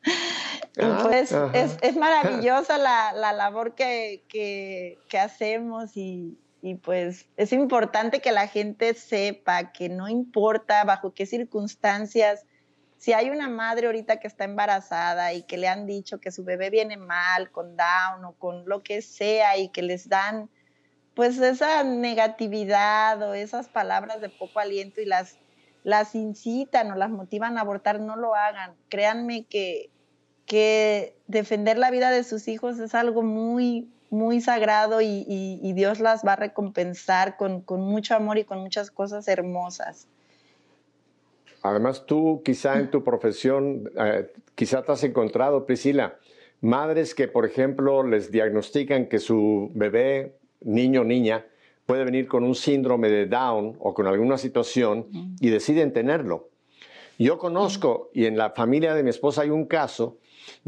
Ah, 0.82 1.02
pues 1.04 1.32
es, 1.84 1.96
maravillosa 1.96 2.80
la, 2.80 3.32
labor 3.34 3.76
que, 3.76 4.24
que, 4.28 4.98
que 5.08 5.20
hacemos 5.20 5.96
y, 5.96 6.36
y 6.64 6.76
pues 6.76 7.28
es 7.38 7.54
importante 7.54 8.22
que 8.22 8.32
la 8.32 8.48
gente 8.48 8.96
sepa 8.96 9.72
que 9.72 9.90
no 9.90 10.10
importa 10.10 10.84
bajo 10.84 11.14
qué 11.14 11.28
circunstancias, 11.28 12.46
si 12.98 13.12
hay 13.12 13.30
una 13.30 13.50
madre 13.50 13.88
ahorita 13.88 14.22
que 14.22 14.28
está 14.28 14.46
embarazada 14.46 15.34
y 15.34 15.44
que 15.44 15.58
le 15.58 15.68
han 15.68 15.86
dicho 15.86 16.22
que 16.22 16.32
su 16.32 16.46
bebé 16.46 16.70
viene 16.70 16.96
mal, 16.96 17.52
con 17.52 17.76
Down 17.76 18.24
o 18.24 18.32
con 18.40 18.64
lo 18.66 18.82
que 18.82 19.02
sea 19.02 19.58
y 19.58 19.68
que 19.68 19.82
les 19.82 20.08
dan 20.08 20.50
pues 21.14 21.38
esa 21.40 21.84
negatividad 21.84 23.22
o 23.22 23.34
esas 23.34 23.68
palabras 23.68 24.22
de 24.22 24.30
poco 24.30 24.60
aliento 24.62 25.02
y 25.02 25.06
las, 25.06 25.38
las 25.84 26.16
incitan 26.16 26.94
o 26.94 26.96
las 26.96 27.10
motivan 27.10 27.58
a 27.58 27.62
abortar, 27.62 28.00
no 28.00 28.16
lo 28.16 28.36
hagan. 28.36 28.74
Créanme 28.88 29.44
que 29.48 29.90
que 30.46 31.16
defender 31.28 31.78
la 31.78 31.92
vida 31.92 32.12
de 32.12 32.24
sus 32.24 32.48
hijos 32.48 32.80
es 32.80 32.96
algo 32.96 33.22
muy, 33.22 33.88
muy 34.10 34.42
sagrado 34.42 35.02
y, 35.02 35.74
Dios 35.74 36.00
las 36.00 36.26
va 36.26 36.34
a 36.34 36.36
recompensar 36.36 37.36
con, 37.38 37.64
mucho 37.68 38.16
amor 38.16 38.38
y 38.38 38.44
con 38.44 38.60
muchas 38.60 38.92
cosas 38.92 39.28
hermosas. 39.28 40.08
Además, 41.62 42.06
tú 42.06 42.42
quizá 42.44 42.78
en 42.78 42.92
tu 42.92 43.04
profesión, 43.04 43.90
eh, 43.98 44.32
quizá 44.54 44.84
te 44.84 44.92
has 44.92 45.04
encontrado, 45.04 45.66
Priscila, 45.66 46.20
madres 46.62 47.16
que, 47.16 47.28
por 47.28 47.46
ejemplo, 47.46 48.04
les 48.04 48.32
diagnostican 48.32 49.08
que 49.08 49.20
su 49.20 49.72
bebé, 49.74 50.36
niño 50.62 51.02
o 51.02 51.04
niña, 51.06 51.46
puede 51.86 52.04
venir 52.04 52.28
con 52.28 52.44
un 52.44 52.56
síndrome 52.56 53.10
de 53.10 53.28
Down 53.28 53.78
o 53.80 53.94
con 53.94 54.08
alguna 54.08 54.38
situación 54.38 55.08
y 55.40 55.50
deciden 55.50 55.94
tenerlo. 55.94 56.50
Yo 57.18 57.38
conozco, 57.38 58.10
y 58.14 58.26
en 58.26 58.38
la 58.38 58.52
familia 58.52 58.94
de 58.94 59.04
mi 59.04 59.10
esposa 59.10 59.44
hay 59.44 59.50
un 59.50 59.66
caso 59.66 60.18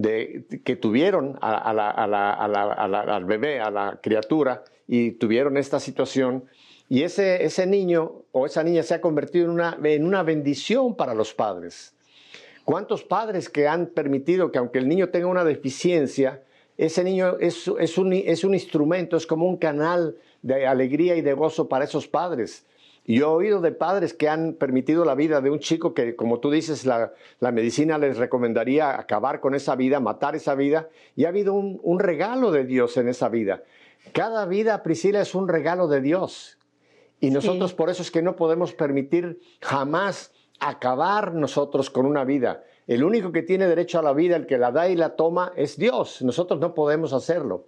que 0.01 0.75
tuvieron 0.75 1.37
al 1.41 3.25
bebé, 3.25 3.59
a 3.59 3.71
la 3.71 3.99
criatura, 4.01 4.63
y 4.87 5.11
tuvieron 5.11 5.57
esta 5.57 5.79
situación, 5.79 6.45
y 6.87 7.01
ese, 7.01 7.65
niño 7.65 8.23
o 8.31 8.45
esa 8.45 8.63
niña 8.63 8.83
se 8.83 8.93
ha 8.93 9.01
convertido 9.01 9.45
en 9.45 9.51
una, 9.51 9.77
en 9.83 10.05
una 10.05 10.21
bendición 10.23 10.95
para 10.95 11.15
los 11.15 11.33
padres. 11.33 11.93
¿Cuántos 12.63 13.03
padres 13.03 13.49
que 13.49 13.67
han 13.67 13.87
permitido 13.87 14.51
que 14.51 14.59
aunque 14.59 14.79
el 14.79 14.87
niño 14.87 15.09
tenga 15.09 15.27
una 15.27 15.43
deficiencia, 15.43 16.43
ese 16.77 17.03
niño 17.03 17.37
es, 17.39 17.67
un, 17.67 18.13
es 18.13 18.43
un 18.43 18.53
instrumento, 18.53 19.17
es 19.17 19.25
como 19.25 19.47
un 19.47 19.57
canal 19.57 20.17
de 20.41 20.67
alegría 20.67 21.15
y 21.15 21.21
de 21.21 21.33
gozo 21.33 21.67
para 21.67 21.85
esos 21.85 22.07
padres? 22.07 22.65
Yo 23.07 23.25
he 23.25 23.45
oído 23.45 23.61
de 23.61 23.71
padres 23.71 24.15
que 24.15 24.29
han 24.29 24.53
permitido 24.53 25.05
la 25.05 25.13
vida 25.13 25.39
de 25.39 25.51
un 25.51 25.59
chico 25.59 25.93
que, 25.93 26.15
como 26.15 26.39
tú 26.39 26.49
dices, 26.49 26.85
la, 26.85 27.11
medicina 27.39 27.99
les 27.99 28.17
recomendaría 28.17 28.99
acabar 28.99 29.41
con 29.41 29.53
esa 29.53 29.75
vida, 29.75 29.99
matar 29.99 30.35
esa 30.35 30.55
vida, 30.55 30.89
y 31.15 31.25
ha 31.25 31.29
habido 31.29 31.53
un, 31.53 31.99
regalo 31.99 32.51
de 32.51 32.65
Dios 32.65 32.97
en 32.97 33.07
esa 33.07 33.29
vida. 33.29 33.63
Cada 34.11 34.45
vida, 34.47 34.81
Priscila, 34.81 35.21
es 35.21 35.35
un 35.35 35.47
regalo 35.47 35.87
de 35.87 36.01
Dios. 36.01 36.57
Y 37.19 37.29
nosotros 37.29 37.73
por 37.73 37.89
eso 37.89 38.01
es 38.01 38.09
que 38.09 38.23
no 38.23 38.35
podemos 38.35 38.73
permitir 38.73 39.39
jamás 39.61 40.33
acabar 40.59 41.33
nosotros 41.33 41.91
con 41.91 42.07
una 42.07 42.23
vida. 42.23 42.63
El 42.87 43.03
único 43.03 43.31
que 43.31 43.43
tiene 43.43 43.67
derecho 43.67 43.99
a 43.99 44.03
la 44.03 44.13
vida, 44.13 44.35
el 44.35 44.47
que 44.47 44.57
la 44.57 44.71
da 44.71 44.89
y 44.89 44.95
la 44.95 45.15
toma, 45.15 45.53
es 45.55 45.77
Dios. 45.77 46.23
Nosotros 46.23 46.59
no 46.59 46.73
podemos 46.73 47.13
hacerlo. 47.13 47.67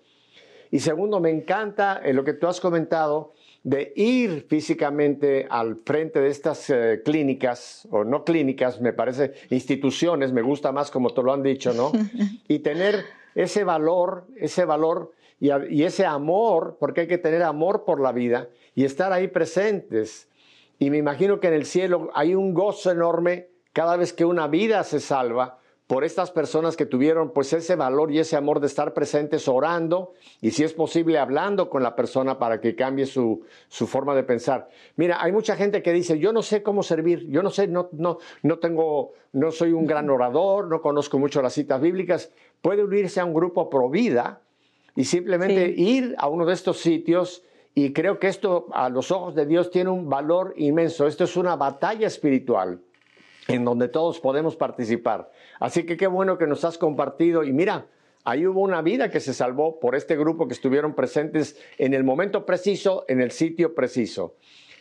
Y 0.71 0.79
segundo, 0.79 1.19
me 1.19 1.29
encanta 1.29 2.01
lo 2.11 2.23
que 2.23 2.33
tú 2.33 2.47
has 2.47 2.59
comentado 2.59 3.33
de 3.67 3.91
ir 3.97 4.45
físicamente 4.47 5.45
al 5.49 5.81
frente 5.83 6.21
de 6.21 6.29
estas 6.29 6.69
eh, 6.69 7.01
clínicas, 7.03 7.85
o 7.91 8.05
no 8.05 8.23
clínicas, 8.23 8.79
me 8.79 8.93
parece 8.93 9.33
instituciones, 9.49 10.31
me 10.31 10.41
gusta 10.41 10.71
más 10.71 10.89
como 10.89 11.09
te 11.13 11.21
lo 11.21 11.33
han 11.33 11.43
dicho, 11.43 11.73
¿no? 11.73 11.91
Y 12.47 12.59
tener 12.59 13.03
ese 13.35 13.65
valor, 13.65 14.25
ese 14.37 14.63
valor 14.63 15.11
y, 15.37 15.49
y 15.69 15.83
ese 15.83 16.05
amor, 16.05 16.77
porque 16.79 17.01
hay 17.01 17.07
que 17.07 17.17
tener 17.17 17.43
amor 17.43 17.83
por 17.83 17.99
la 17.99 18.13
vida 18.13 18.47
y 18.73 18.85
estar 18.85 19.11
ahí 19.11 19.27
presentes. 19.27 20.29
Y 20.79 20.89
me 20.89 20.95
imagino 20.95 21.41
que 21.41 21.49
en 21.49 21.55
el 21.55 21.65
cielo 21.65 22.09
hay 22.13 22.35
un 22.35 22.53
gozo 22.53 22.89
enorme 22.89 23.49
cada 23.73 23.97
vez 23.97 24.13
que 24.13 24.23
una 24.23 24.47
vida 24.47 24.81
se 24.85 25.01
salva, 25.01 25.56
por 25.87 26.03
estas 26.03 26.31
personas 26.31 26.75
que 26.75 26.85
tuvieron 26.85 27.31
pues 27.31 27.53
ese 27.53 27.77
valor 27.77 28.11
y 28.11 28.19
ese 28.19 28.35
amor 28.35 28.59
de 28.59 28.67
estar 28.67 28.93
presentes 28.93 29.47
orando 29.47 30.13
y 30.41 30.51
si 30.51 30.65
es 30.65 30.73
posible 30.73 31.17
hablando 31.17 31.69
con 31.69 31.81
la 31.81 31.95
persona 31.95 32.37
para 32.37 32.59
que 32.59 32.75
cambie 32.75 33.05
su, 33.05 33.45
su, 33.69 33.87
forma 33.87 34.13
de 34.13 34.23
pensar. 34.23 34.67
Mira, 34.97 35.23
hay 35.23 35.31
mucha 35.31 35.55
gente 35.55 35.81
que 35.81 35.93
dice, 35.93 36.19
yo 36.19 36.33
no 36.33 36.41
sé 36.41 36.61
cómo 36.61 36.83
servir, 36.83 37.25
yo 37.29 37.41
no 37.41 37.49
sé, 37.49 37.67
no, 37.67 37.87
no, 37.93 38.17
no 38.43 38.59
tengo, 38.59 39.13
no 39.31 39.49
soy 39.51 39.71
un 39.71 39.87
gran 39.87 40.09
orador, 40.09 40.67
no 40.67 40.81
conozco 40.81 41.19
mucho 41.19 41.41
las 41.41 41.53
citas 41.53 41.79
bíblicas. 41.79 42.31
Puede 42.61 42.83
unirse 42.83 43.21
a 43.21 43.25
un 43.25 43.33
grupo 43.33 43.69
pro 43.69 43.89
vida 43.89 44.41
y 44.93 45.05
simplemente 45.05 45.69
ir 45.69 46.15
a 46.17 46.27
uno 46.27 46.45
de 46.45 46.53
estos 46.53 46.79
sitios 46.79 47.43
y 47.73 47.93
creo 47.93 48.19
que 48.19 48.27
esto 48.27 48.67
a 48.73 48.89
los 48.89 49.11
ojos 49.11 49.35
de 49.35 49.45
Dios 49.45 49.71
tiene 49.71 49.89
un 49.89 50.09
valor 50.09 50.53
inmenso. 50.57 51.07
Esto 51.07 51.23
es 51.23 51.37
una 51.37 51.55
batalla 51.55 52.07
espiritual 52.07 52.81
en 53.47 53.65
donde 53.65 53.87
todos 53.87 54.19
podemos 54.19 54.55
participar. 54.55 55.31
Así 55.59 55.85
que 55.85 55.97
qué 55.97 56.07
bueno 56.07 56.37
que 56.37 56.47
nos 56.47 56.63
has 56.65 56.77
compartido 56.77 57.43
y 57.43 57.53
mira, 57.53 57.87
ahí 58.23 58.45
hubo 58.45 58.61
una 58.61 58.81
vida 58.81 59.09
que 59.09 59.19
se 59.19 59.33
salvó 59.33 59.79
por 59.79 59.95
este 59.95 60.17
grupo 60.17 60.47
que 60.47 60.53
estuvieron 60.53 60.93
presentes 60.93 61.57
en 61.77 61.93
el 61.93 62.03
momento 62.03 62.45
preciso, 62.45 63.05
en 63.07 63.21
el 63.21 63.31
sitio 63.31 63.73
preciso. 63.73 64.35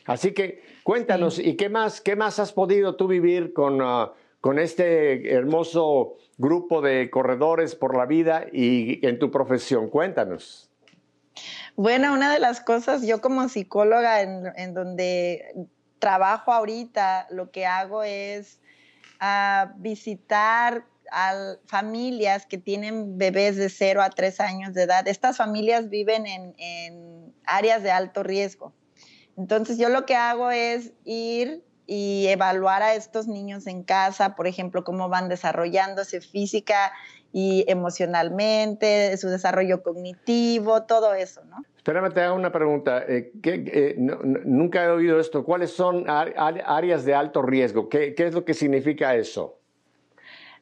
Así 0.05 0.33
que 0.33 0.63
cuéntanos, 0.83 1.39
¿y 1.39 1.57
qué 1.57 1.69
más, 1.69 2.01
qué 2.01 2.17
más 2.17 2.39
has 2.39 2.53
podido 2.53 2.97
tú 2.97 3.09
vivir 3.09 3.53
con, 3.53 3.81
ah, 3.83 4.13
con 4.41 4.59
este 4.59 5.33
hermoso 5.33 6.17
grupo 6.39 6.81
de 6.81 7.11
corredores 7.11 7.75
por 7.75 7.97
la 7.97 8.07
vida 8.07 8.47
y 8.53 9.05
en 9.07 9.19
tu 9.19 9.31
profesión? 9.31 9.91
Cuéntanos. 9.91 10.71
Bueno, 11.75 12.15
una 12.15 12.33
de 12.33 12.39
las 12.39 12.61
cosas, 12.61 13.07
yo 13.07 13.21
como 13.21 13.49
psicóloga 13.49 14.23
en, 14.23 14.47
en 14.57 14.75
donde 14.75 15.69
trabajo 16.07 16.53
ahorita, 16.53 17.27
lo 17.31 17.51
que 17.51 17.67
hago 17.67 18.05
es 18.05 18.61
ah, 19.19 19.73
visitar 19.79 20.87
a 21.11 21.57
familias 21.67 22.47
que 22.47 22.59
tienen 22.59 23.19
bebés 23.19 23.57
de 23.57 23.69
0 23.69 24.03
a 24.03 24.11
3 24.11 24.39
años 24.39 24.73
de 24.73 24.85
edad. 24.85 25.09
Estas 25.09 25.37
familias 25.37 25.89
viven 25.89 26.25
en, 26.27 27.35
áreas 27.45 27.83
de 27.83 27.91
alto 27.91 28.23
riesgo. 28.23 28.73
Entonces 29.37 29.79
yo 29.79 29.89
lo 29.89 30.07
que 30.07 30.15
hago 30.15 30.53
es 30.53 30.93
ir 31.05 31.65
y 31.89 32.29
evaluar 32.29 32.85
a 32.85 32.95
estos 32.95 33.27
niños 33.27 33.67
en 33.67 33.83
casa, 33.83 34.37
por 34.37 34.47
ejemplo, 34.47 34.85
cómo 34.85 35.09
van 35.09 35.29
desarrollándose 35.29 36.21
física 36.21 36.93
y 37.33 37.65
emocionalmente, 37.67 39.17
su 39.17 39.29
desarrollo 39.29 39.83
cognitivo, 39.83 40.85
todo 40.85 41.15
eso, 41.15 41.43
¿no? 41.47 41.65
Espérame, 41.87 42.13
te 42.13 42.21
hago 42.21 42.35
una 42.35 42.51
pregunta. 42.51 43.05
Eh, 43.07 43.31
eh, 43.45 43.95
nunca 43.97 44.83
he 44.83 44.89
oído 44.89 45.21
esto. 45.21 45.45
¿Cuáles 45.45 45.71
son 45.71 46.05
áreas 46.09 47.05
de 47.05 47.15
alto 47.15 47.43
riesgo? 47.43 47.89
¿Qué, 47.89 48.13
es 48.19 48.35
lo 48.35 48.45
que 48.45 48.55
significa 48.55 49.15
eso? 49.15 49.61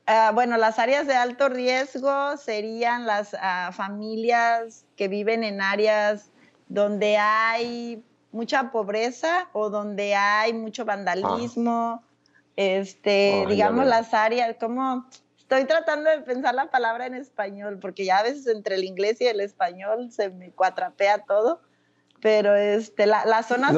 Ah, 0.04 0.32
bueno, 0.34 0.58
las 0.58 0.78
áreas 0.78 1.06
de 1.06 1.14
alto 1.14 1.48
riesgo 1.48 2.36
serían 2.36 3.06
las 3.06 3.34
ah, 3.40 3.70
familias 3.72 4.84
que 4.96 5.08
viven 5.08 5.44
en 5.44 5.62
áreas 5.62 6.30
donde 6.68 7.16
hay 7.16 8.04
mucha 8.30 8.70
pobreza 8.70 9.48
o 9.54 9.70
donde 9.70 10.14
hay 10.14 10.52
mucho 10.52 10.84
vandalismo. 10.84 12.02
Ah. 12.04 12.08
Este, 12.56 13.46
digamos 13.48 13.86
las 13.86 14.12
áreas, 14.12 14.56
como 14.60 15.06
Estoy 15.44 15.66
tratando 15.66 16.08
de 16.08 16.20
pensar 16.20 16.54
la 16.54 16.70
palabra 16.70 17.06
en 17.06 17.14
español, 17.14 17.78
porque 17.78 18.06
ya 18.06 18.18
a 18.18 18.22
veces 18.22 18.46
entre 18.46 18.76
el 18.76 18.84
inglés 18.84 19.20
y 19.20 19.26
el 19.26 19.40
español 19.40 20.10
se 20.10 20.30
me 20.30 20.50
cuatrapea 20.50 21.18
todo. 21.18 21.60
Pero 22.22 22.54
este, 22.56 23.06
las 23.06 23.46
zonas 23.46 23.74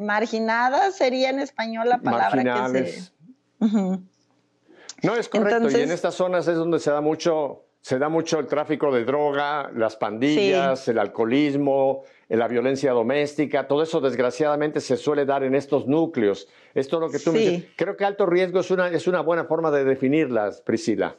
marginadas 0.00 0.96
sería 0.96 1.30
en 1.30 1.38
español 1.38 1.88
la 1.88 1.98
palabra 1.98 2.72
que 2.72 2.86
se. 2.86 3.12
No, 3.60 5.14
es 5.14 5.28
correcto. 5.28 5.70
y 5.70 5.82
en 5.82 5.92
estas 5.92 6.14
zonas 6.16 6.48
es 6.48 6.56
donde 6.56 6.80
se 6.80 6.90
da 6.90 7.00
mucho 7.00 7.67
se 7.88 7.98
da 7.98 8.10
mucho 8.10 8.38
el 8.38 8.46
tráfico 8.46 8.92
de 8.92 9.06
droga, 9.06 9.70
las 9.74 9.96
pandillas, 9.96 10.86
el 10.88 10.98
alcoholismo, 10.98 12.04
la 12.28 12.46
violencia 12.46 12.92
doméstica, 12.92 13.66
todo 13.66 13.82
eso 13.82 14.02
desgraciadamente 14.02 14.82
se 14.82 14.98
suele 14.98 15.24
dar 15.24 15.42
en 15.42 15.54
estos 15.54 15.86
núcleos. 15.86 16.48
Esto 16.74 16.96
es 16.96 17.00
lo 17.00 17.10
que 17.10 17.18
tú 17.18 17.32
me 17.32 17.38
dices. 17.38 17.70
Creo 17.76 17.96
que 17.96 18.04
alto 18.04 18.26
riesgo 18.26 18.60
es 18.60 18.70
una, 18.70 18.88
es 18.88 19.06
una 19.06 19.22
buena 19.22 19.46
forma 19.46 19.70
de 19.70 19.84
definirlas, 19.84 20.60
Priscila. 20.60 21.16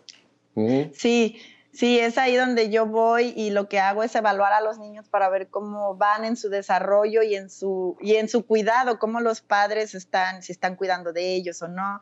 Sí, 0.93 1.41
sí, 1.71 1.97
es 1.97 2.19
ahí 2.19 2.35
donde 2.35 2.69
yo 2.69 2.85
voy 2.85 3.33
y 3.35 3.49
lo 3.49 3.67
que 3.67 3.79
hago 3.79 4.03
es 4.03 4.13
evaluar 4.13 4.53
a 4.53 4.61
los 4.61 4.77
niños 4.77 5.09
para 5.09 5.27
ver 5.29 5.47
cómo 5.47 5.95
van 5.95 6.23
en 6.23 6.37
su 6.37 6.49
desarrollo 6.49 7.23
y 7.23 7.33
en 7.33 7.49
su, 7.49 7.97
y 7.99 8.17
en 8.17 8.29
su 8.29 8.45
cuidado, 8.45 8.99
cómo 8.99 9.21
los 9.21 9.41
padres 9.41 9.95
están, 9.95 10.43
si 10.43 10.51
están 10.51 10.75
cuidando 10.75 11.13
de 11.13 11.33
ellos 11.33 11.63
o 11.63 11.67
no 11.67 11.99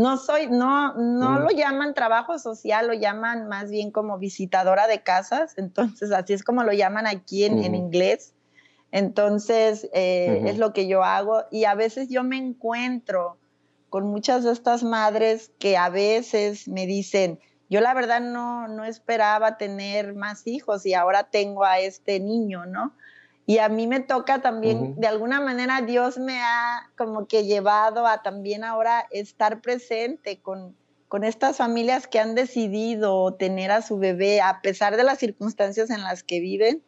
no 0.00 0.16
soy, 0.16 0.46
no, 0.46 0.94
no 0.94 1.32
mm. 1.32 1.42
lo 1.42 1.50
llaman 1.50 1.92
trabajo 1.92 2.38
social, 2.38 2.86
lo 2.86 2.94
llaman 2.94 3.48
más 3.48 3.70
bien 3.70 3.90
como 3.90 4.18
visitadora 4.18 4.86
de 4.86 5.02
casas, 5.02 5.52
entonces 5.58 6.10
así 6.10 6.32
es 6.32 6.42
como 6.42 6.64
lo 6.64 6.72
llaman 6.72 7.06
aquí 7.06 7.44
en, 7.44 7.74
inglés. 7.74 8.32
Entonces 8.92 9.88
eh, 9.92 10.42
es 10.46 10.58
lo 10.58 10.72
que 10.72 10.88
yo 10.88 11.04
hago 11.04 11.44
y 11.50 11.64
a 11.64 11.74
veces 11.74 12.08
yo 12.08 12.24
me 12.24 12.38
encuentro 12.38 13.36
con 13.90 14.06
muchas 14.06 14.42
de 14.42 14.52
estas 14.52 14.82
madres 14.82 15.52
que 15.58 15.76
a 15.76 15.90
veces 15.90 16.66
me 16.66 16.86
dicen, 16.86 17.38
yo 17.68 17.82
la 17.82 17.92
verdad 17.92 18.20
no, 18.20 18.68
no 18.68 18.84
esperaba 18.84 19.58
tener 19.58 20.14
más 20.14 20.46
hijos 20.46 20.86
y 20.86 20.94
ahora 20.94 21.24
tengo 21.24 21.64
a 21.64 21.78
este 21.78 22.20
niño, 22.20 22.64
¿no? 22.64 22.94
Y 23.46 23.58
a 23.58 23.68
mí 23.68 23.86
me 23.86 24.00
toca 24.00 24.40
también, 24.42 24.94
de 24.96 25.06
alguna 25.08 25.40
manera 25.40 25.80
Dios 25.80 26.18
me 26.18 26.40
ha 26.40 26.88
como 26.96 27.26
que 27.26 27.44
llevado 27.44 28.06
a 28.06 28.22
también 28.22 28.62
ahora 28.62 29.06
estar 29.10 29.60
presente 29.60 30.38
con, 30.40 30.76
con 31.08 31.24
estas 31.24 31.56
familias 31.56 32.06
que 32.06 32.20
han 32.20 32.36
decidido 32.36 33.34
tener 33.34 33.72
a 33.72 33.82
su 33.82 33.98
bebé 33.98 34.40
a 34.40 34.60
pesar 34.62 34.96
de 34.96 35.02
las 35.02 35.18
circunstancias 35.18 35.90
en 35.90 36.02
las 36.02 36.22
que 36.22 36.38
viven, 36.38 36.82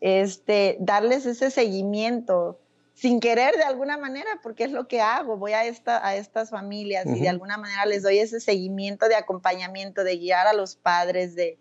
este, 0.00 0.76
darles 0.80 1.24
ese 1.24 1.50
seguimiento 1.50 2.58
sin 2.94 3.18
querer 3.18 3.56
de 3.56 3.64
alguna 3.64 3.96
manera, 3.96 4.28
porque 4.42 4.64
es 4.64 4.70
lo 4.70 4.86
que 4.86 5.00
hago, 5.00 5.36
voy 5.36 5.52
a, 5.52 5.64
esta, 5.64 6.06
a 6.06 6.14
estas 6.14 6.50
familias 6.50 7.06
y 7.06 7.20
de 7.20 7.28
alguna 7.28 7.56
manera 7.56 7.86
les 7.86 8.02
doy 8.02 8.18
ese 8.18 8.38
seguimiento 8.38 9.08
de 9.08 9.16
acompañamiento, 9.16 10.04
de 10.04 10.18
guiar 10.18 10.46
a 10.46 10.52
los 10.52 10.76
padres, 10.76 11.34
de, 11.34 11.58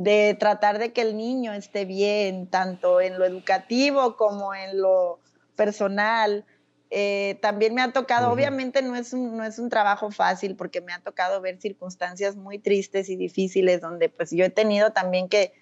de 0.00 0.34
tratar 0.34 0.78
de 0.78 0.94
que 0.94 1.02
el 1.02 1.14
niño 1.14 1.52
esté 1.52 1.84
bien, 1.84 2.46
tanto 2.46 3.02
en 3.02 3.18
lo 3.18 3.26
educativo 3.26 4.16
como 4.16 4.54
en 4.54 4.80
lo 4.80 5.20
personal. 5.56 6.46
Eh, 6.88 7.38
también 7.42 7.74
me 7.74 7.82
ha 7.82 7.92
tocado, 7.92 8.32
obviamente 8.32 8.80
no 8.80 8.96
es, 8.96 9.12
un, 9.12 9.36
no 9.36 9.44
es 9.44 9.58
un 9.58 9.68
trabajo 9.68 10.10
fácil 10.10 10.56
porque 10.56 10.80
me 10.80 10.94
ha 10.94 11.00
tocado 11.00 11.42
ver 11.42 11.60
circunstancias 11.60 12.34
muy 12.34 12.58
tristes 12.58 13.10
y 13.10 13.16
difíciles 13.16 13.82
donde 13.82 14.08
pues 14.08 14.30
yo 14.30 14.42
he 14.42 14.48
tenido 14.48 14.92
también 14.92 15.28
que, 15.28 15.52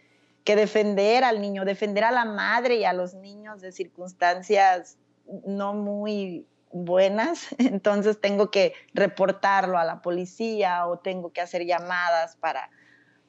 que 0.45 0.55
defender 0.55 1.25
al 1.25 1.41
niño, 1.41 1.65
defender 1.65 2.05
a 2.05 2.13
la 2.13 2.25
madre 2.25 2.77
y 2.77 2.85
a 2.85 2.93
los 2.93 3.15
niños 3.15 3.61
de 3.61 3.73
circunstancias 3.73 4.99
no 5.47 5.75
muy 5.75 6.47
buenas, 6.71 7.49
entonces 7.59 8.21
tengo 8.21 8.53
que 8.53 8.73
reportarlo 8.95 9.79
a 9.79 9.85
la 9.85 10.01
policía 10.01 10.87
o 10.87 11.01
tengo 11.01 11.33
que 11.33 11.41
hacer 11.41 11.67
llamadas 11.67 12.37
para, 12.37 12.71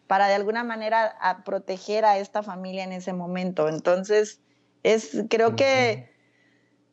para 0.10 0.28
de 0.28 0.34
alguna 0.34 0.64
manera 0.64 1.16
proteger 1.45 2.03
a 2.03 2.18
esta 2.18 2.41
familia 2.41 2.84
en 2.84 2.93
ese 2.93 3.14
momento. 3.14 3.70
Entonces, 3.70 4.39
es, 4.82 5.24
creo 5.30 5.55
que 5.55 6.10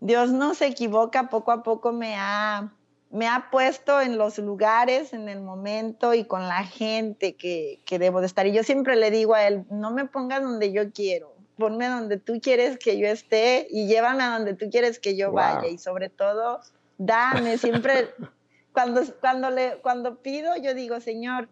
Dios 0.01 0.33
no 0.33 0.55
se 0.55 0.67
equivoca, 0.67 1.31
poco 1.31 1.51
a 1.51 1.62
poco 1.62 1.95
me 1.95 2.14
ha, 2.14 2.75
me 3.11 3.27
ha 3.27 3.49
puesto 3.51 4.03
en 4.03 4.19
los 4.19 4.37
lugares, 4.37 5.14
en 5.14 5.31
el 5.31 5.41
momento 5.41 6.12
y 6.12 6.27
con 6.27 6.47
la 6.47 6.64
gente 6.64 7.37
que, 7.37 7.81
que 7.87 7.99
debo 7.99 8.21
de 8.21 8.27
estar. 8.27 8.47
Y 8.47 8.53
yo 8.53 8.62
siempre 8.62 8.97
le 8.97 9.11
digo 9.11 9.33
a 9.33 9.47
él, 9.47 9.64
no 9.71 9.93
me 9.93 10.05
pongas 10.05 10.43
donde 10.43 10.71
yo 10.71 10.93
quiero, 10.93 11.33
ponme 11.57 11.89
donde 11.89 12.19
tú 12.19 12.39
quieres 12.43 12.77
que 12.77 12.99
yo 12.99 13.09
esté 13.09 13.67
y 13.71 13.87
llévame 13.87 14.25
a 14.25 14.37
donde 14.37 14.53
tú 14.53 14.69
quieres 14.71 14.99
que 14.99 15.17
yo 15.17 15.33
vaya. 15.33 15.67
Y 15.69 15.79
sobre 15.79 16.11
todo, 16.11 16.61
dame, 16.99 17.57
siempre, 17.57 18.11
cuando, 18.75 19.01
cuando, 19.23 19.49
le, 19.49 19.79
cuando 19.79 20.17
pido, 20.17 20.55
yo 20.59 20.75
digo, 20.75 21.01
Señor, 21.01 21.49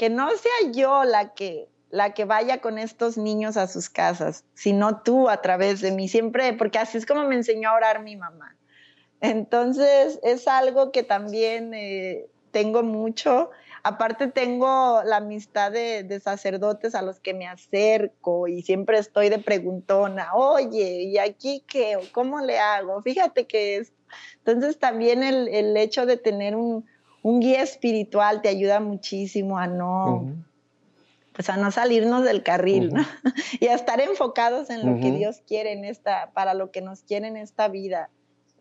que 0.00 0.08
no 0.08 0.30
sea 0.30 0.72
yo 0.72 1.04
la 1.04 1.34
que, 1.34 1.68
la 1.90 2.14
que 2.14 2.24
vaya 2.24 2.62
con 2.62 2.78
estos 2.78 3.18
niños 3.18 3.58
a 3.58 3.66
sus 3.66 3.90
casas, 3.90 4.46
sino 4.54 5.02
tú 5.02 5.28
a 5.28 5.42
través 5.42 5.82
de 5.82 5.90
mí, 5.90 6.08
siempre, 6.08 6.54
porque 6.54 6.78
así 6.78 6.96
es 6.96 7.04
como 7.04 7.24
me 7.24 7.34
enseñó 7.34 7.68
a 7.68 7.74
orar 7.74 8.02
mi 8.02 8.16
mamá. 8.16 8.56
Entonces, 9.20 10.18
es 10.22 10.48
algo 10.48 10.90
que 10.90 11.02
también 11.02 11.74
eh, 11.74 12.30
tengo 12.50 12.82
mucho. 12.82 13.50
Aparte 13.82 14.28
tengo 14.28 15.02
la 15.04 15.16
amistad 15.16 15.70
de, 15.70 16.18
sacerdotes 16.24 16.94
a 16.94 17.02
los 17.02 17.20
que 17.20 17.34
me 17.34 17.46
acerco 17.46 18.48
y 18.48 18.62
siempre 18.62 18.96
estoy 18.96 19.28
de 19.28 19.38
preguntona, 19.38 20.34
oye, 20.34 21.02
¿y 21.02 21.18
aquí 21.18 21.62
qué? 21.68 21.98
¿Cómo 22.12 22.40
le 22.40 22.58
hago? 22.58 23.02
Fíjate 23.02 23.46
que 23.46 23.76
es... 23.76 23.92
Entonces 24.46 24.78
también 24.78 25.22
el, 25.22 25.46
el 25.48 25.76
hecho 25.76 26.06
de 26.06 26.16
tener 26.16 26.56
un, 26.56 26.86
un 27.22 27.40
guía 27.40 27.62
espiritual 27.62 28.42
te 28.42 28.48
ayuda 28.48 28.80
muchísimo 28.80 29.58
a 29.58 29.66
no, 29.66 30.32
pues 31.32 31.48
a 31.50 31.56
no 31.56 31.70
salirnos 31.70 32.24
del 32.24 32.42
carril, 32.42 32.92
¿no? 32.92 33.02
y 33.60 33.66
a 33.68 33.74
estar 33.74 34.00
enfocados 34.00 34.70
en 34.70 34.86
lo 34.86 35.00
que 35.00 35.12
Dios 35.12 35.42
quiere 35.46 35.72
en 35.72 35.84
esta, 35.84 36.30
para 36.32 36.54
lo 36.54 36.70
que 36.70 36.80
nos 36.80 37.02
quiere 37.02 37.28
en 37.28 37.36
esta 37.36 37.68
vida. 37.68 38.10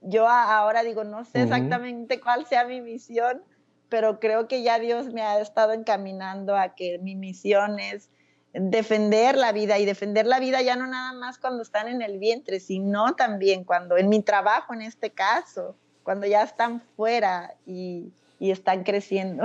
Yo 0.01 0.28
ahora 0.28 0.84
digo, 0.84 1.03
no 1.03 1.26
sé 1.26 1.43
exactamente 1.43 2.22
cuál 2.22 2.45
sea 2.45 2.66
mi 2.66 2.82
misión, 2.82 3.41
pero 3.89 4.20
creo 4.20 4.47
que 4.47 4.62
ya 4.62 4.80
Dios 4.80 5.07
me 5.12 5.22
ha 5.22 5.39
estado 5.39 5.74
encaminando 5.74 6.55
a 6.55 6.76
que 6.76 6.99
mi 6.99 7.16
misión 7.16 7.80
es 7.80 8.10
defender 8.53 9.38
la 9.38 9.51
vida 9.51 9.78
y 9.78 9.86
defender 9.86 10.26
la 10.26 10.39
vida 10.39 10.62
ya 10.62 10.76
no 10.76 10.88
nada 10.88 11.14
más 11.14 11.38
cuando 11.38 11.62
están 11.62 11.88
en 11.88 12.01
el 12.01 12.18
vientre, 12.18 12.60
sino 12.60 13.16
también 13.16 13.64
cuando 13.64 13.97
en 13.97 14.10
mi 14.10 14.22
trabajo 14.22 14.74
en 14.74 14.82
este 14.82 15.12
caso, 15.12 15.76
cuando 16.03 16.26
ya 16.26 16.43
están 16.43 16.82
fuera 16.95 17.53
y, 17.66 18.12
y 18.40 18.52
están 18.52 18.84
creciendo. 18.84 19.44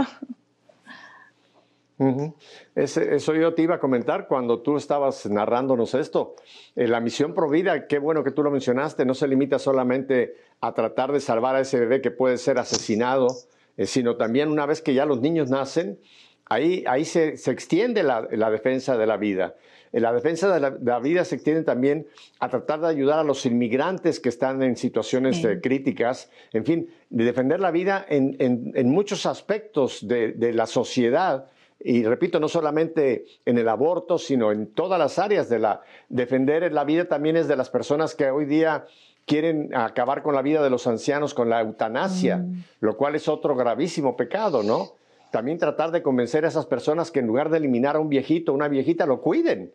eso 2.75 3.35
yo 3.35 3.55
te 3.55 3.63
iba 3.63 3.77
a 3.77 3.81
comentar 3.81 4.27
cuando 4.27 4.61
tú 4.61 4.77
estabas 4.77 5.27
narrándonos 5.27 5.95
esto. 5.95 6.35
Eh, 6.75 6.89
la 6.89 7.01
misión 7.01 7.35
Provida, 7.35 7.87
qué 7.87 7.99
bueno 7.99 8.25
que 8.25 8.31
tú 8.31 8.43
lo 8.43 8.51
mencionaste, 8.51 9.05
no 9.05 9.15
se 9.15 9.29
limita 9.29 9.59
solamente 9.59 10.37
a 10.61 10.73
tratar 10.73 11.13
de 11.13 11.21
salvar 11.21 11.57
a 11.57 11.61
ese 11.61 11.79
bebé 11.81 12.01
que 12.01 12.11
puede 12.11 12.39
ser 12.39 12.59
asesinado, 12.59 13.29
eh, 13.77 13.87
sino 13.87 14.17
también 14.17 14.51
una 14.51 14.67
vez 14.67 14.81
que 14.81 14.95
ya 14.95 15.07
los 15.07 15.21
niños 15.21 15.51
nacen, 15.51 15.99
ahí, 16.47 16.85
ahí 16.87 17.05
se, 17.05 17.37
se 17.37 17.51
extiende 17.51 18.03
la, 18.03 18.29
la, 18.31 18.51
defensa 18.51 18.97
de 18.97 19.07
la 19.07 19.17
vida. 19.17 19.55
En 19.95 20.03
la 20.03 20.13
defensa 20.13 20.53
de 20.53 20.77
la, 20.83 20.99
vida 20.99 21.25
se 21.25 21.37
extiende 21.37 21.63
también 21.63 22.09
a 22.41 22.49
tratar 22.49 22.81
de 22.81 22.89
ayudar 22.89 23.21
a 23.21 23.23
los 23.23 23.47
inmigrantes 23.47 24.19
que 24.19 24.29
están 24.29 24.61
en 24.65 24.77
situaciones 24.77 25.47
críticas, 25.63 26.33
en 26.53 26.65
fin, 26.65 26.91
de 27.11 27.23
defender 27.23 27.61
la 27.61 27.71
vida 27.71 28.05
en, 28.09 28.37
en, 28.41 28.91
muchos 28.91 29.25
aspectos 29.25 30.09
de, 30.09 30.33
de, 30.33 30.53
la 30.53 30.67
sociedad. 30.67 31.47
Y 31.79 32.03
repito, 32.03 32.41
no 32.41 32.49
solamente 32.49 33.27
en 33.47 33.57
el 33.57 33.69
aborto, 33.69 34.19
sino 34.19 34.51
en 34.51 34.67
todas 34.67 34.99
las 34.99 35.21
áreas 35.21 35.49
de 35.49 35.61
la 35.61 35.83
defender 36.09 36.73
la 36.73 36.83
vida 36.83 37.05
también 37.05 37.37
es 37.37 37.47
de 37.47 37.55
las 37.55 37.71
personas 37.71 38.17
que 38.17 38.29
hoy 38.31 38.47
día 38.47 38.87
quieren 39.27 39.77
acabar 39.77 40.25
con 40.25 40.35
la 40.35 40.43
vida 40.43 40.61
de 40.61 40.71
los 40.71 40.89
ancianos 40.89 41.35
con 41.35 41.49
la 41.49 41.61
eutanasia, 41.61 42.39
mm. 42.39 42.65
lo 42.81 42.97
cual 42.97 43.15
es 43.15 43.29
otro 43.29 43.55
gravísimo 43.55 44.17
pecado, 44.17 44.65
¿no? 44.65 44.95
También 45.31 45.59
tratar 45.59 45.93
de 45.93 46.03
convencer 46.03 46.45
a 46.45 46.49
esas 46.49 46.67
personas 46.67 47.13
que 47.13 47.21
en 47.21 47.29
lugar 47.29 47.49
de 47.49 47.59
eliminar 47.59 47.95
a 47.95 48.01
un 48.01 48.09
viejito 48.09 48.51
o 48.51 48.57
una 48.57 48.67
viejita, 48.67 49.07
lo 49.07 49.21
cuiden 49.21 49.71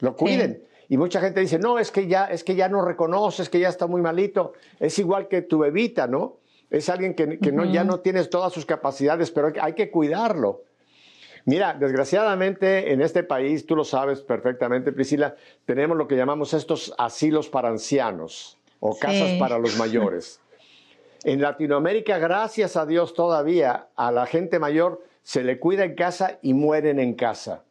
lo 0.00 0.16
cuiden. 0.16 0.64
Y 0.88 0.96
mucha 0.96 1.20
gente 1.20 1.40
dice, 1.40 1.58
no, 1.58 1.78
es 1.78 1.90
que 1.90 2.06
ya, 2.06 2.26
es 2.26 2.44
que 2.44 2.54
ya 2.54 2.68
no 2.68 2.82
reconoces, 2.82 3.48
que 3.50 3.60
ya 3.60 3.68
está 3.68 3.86
muy 3.86 4.00
malito. 4.00 4.54
Es 4.80 4.98
igual 4.98 5.28
que 5.28 5.42
tu 5.42 5.58
bebita, 5.58 6.06
¿no? 6.06 6.38
Es 6.70 6.88
alguien 6.88 7.14
que, 7.14 7.38
que 7.38 7.52
no, 7.52 7.64
ya 7.64 7.84
no 7.84 8.00
tienes 8.00 8.30
todas 8.30 8.52
sus 8.52 8.64
capacidades, 8.64 9.30
pero 9.30 9.52
hay 9.60 9.74
que 9.74 9.90
cuidarlo. 9.90 10.62
Mira, 11.44 11.74
desgraciadamente 11.74 12.92
en 12.92 13.00
este 13.00 13.22
país, 13.22 13.64
tú 13.64 13.74
lo 13.74 13.84
sabes 13.84 14.20
perfectamente, 14.20 14.92
Priscila, 14.92 15.34
tenemos 15.64 15.96
lo 15.96 16.06
que 16.06 16.16
llamamos 16.16 16.52
estos 16.52 16.94
asilos 16.98 17.48
para 17.48 17.70
ancianos 17.70 18.58
o 18.80 18.98
casas 18.98 19.32
para 19.38 19.58
los 19.58 19.76
mayores. 19.76 20.40
En 21.24 21.42
Latinoamérica, 21.42 22.18
gracias 22.18 22.76
a 22.76 22.86
Dios 22.86 23.12
todavía, 23.12 23.88
a 23.96 24.12
la 24.12 24.24
gente 24.24 24.60
mayor 24.60 25.02
se 25.24 25.42
le 25.42 25.58
cuida 25.58 25.84
en 25.84 25.96
casa 25.96 26.38
y 26.42 26.54
mueren 26.54 27.00
en 27.00 27.14
casa. 27.14 27.64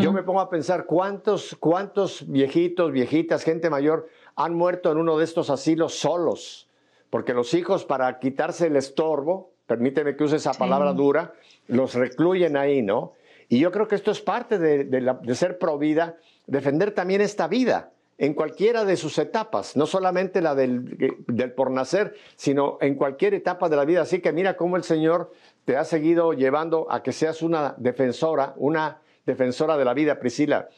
Yo 0.00 0.12
me 0.12 0.22
pongo 0.22 0.40
a 0.40 0.50
pensar 0.50 0.86
cuántos, 0.86 1.56
cuántos 1.60 2.24
viejitos, 2.26 2.90
viejitas, 2.92 3.44
gente 3.44 3.70
mayor 3.70 4.08
han 4.36 4.54
muerto 4.54 4.90
en 4.90 4.98
uno 4.98 5.18
de 5.18 5.24
estos 5.24 5.50
asilos 5.50 5.94
solos, 5.94 6.68
porque 7.10 7.34
los 7.34 7.54
hijos 7.54 7.84
para 7.84 8.18
quitarse 8.18 8.66
el 8.66 8.76
estorbo, 8.76 9.50
permíteme 9.66 10.16
que 10.16 10.24
use 10.24 10.36
esa 10.36 10.52
palabra 10.52 10.92
dura, 10.92 11.32
los 11.66 11.94
recluyen 11.94 12.56
ahí, 12.56 12.82
¿no? 12.82 13.12
Y 13.48 13.58
yo 13.58 13.72
creo 13.72 13.88
que 13.88 13.94
esto 13.94 14.10
es 14.10 14.20
parte 14.20 14.58
de, 14.58 14.84
de 14.84 15.34
ser 15.34 15.58
provida, 15.58 16.16
defender 16.46 16.92
también 16.92 17.20
esta 17.20 17.48
vida 17.48 17.90
en 18.18 18.34
cualquiera 18.34 18.84
de 18.84 18.96
sus 18.96 19.16
etapas, 19.18 19.76
no 19.76 19.86
solamente 19.86 20.40
la 20.40 20.56
del, 20.56 21.22
del 21.28 21.52
por 21.52 21.70
nacer, 21.70 22.16
sino 22.34 22.76
en 22.80 22.96
cualquier 22.96 23.32
etapa 23.34 23.68
de 23.68 23.76
la 23.76 23.84
vida. 23.84 24.02
Así 24.02 24.20
que 24.20 24.32
mira 24.32 24.56
cómo 24.56 24.76
el 24.76 24.82
Señor 24.82 25.32
te 25.64 25.76
ha 25.76 25.84
seguido 25.84 26.32
llevando 26.32 26.88
a 26.90 27.02
que 27.02 27.12
seas 27.12 27.42
una 27.42 27.74
defensora, 27.78 28.54
una 28.56 28.98
defensora 29.28 29.76
de 29.76 29.84
la 29.84 29.94
vida, 29.94 30.18
Priscila. 30.18 30.68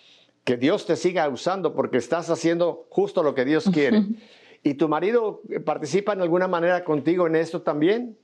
Que 0.45 0.57
Dios 0.57 0.87
te 0.87 0.97
siga 0.97 1.29
usando 1.29 1.75
porque 1.75 1.99
estás 1.99 2.29
haciendo 2.29 2.87
justo 2.91 3.23
lo 3.23 3.35
que 3.35 3.45
Dios 3.45 3.71
quiere. 3.73 4.05
¿Y 4.63 4.75
tu 4.75 4.89
marido 4.89 5.43
participa 5.65 6.13
en 6.13 6.21
alguna 6.21 6.49
manera 6.49 6.85
contigo 6.85 7.27
en 7.27 7.37
esto 7.37 7.63
también? 7.63 8.17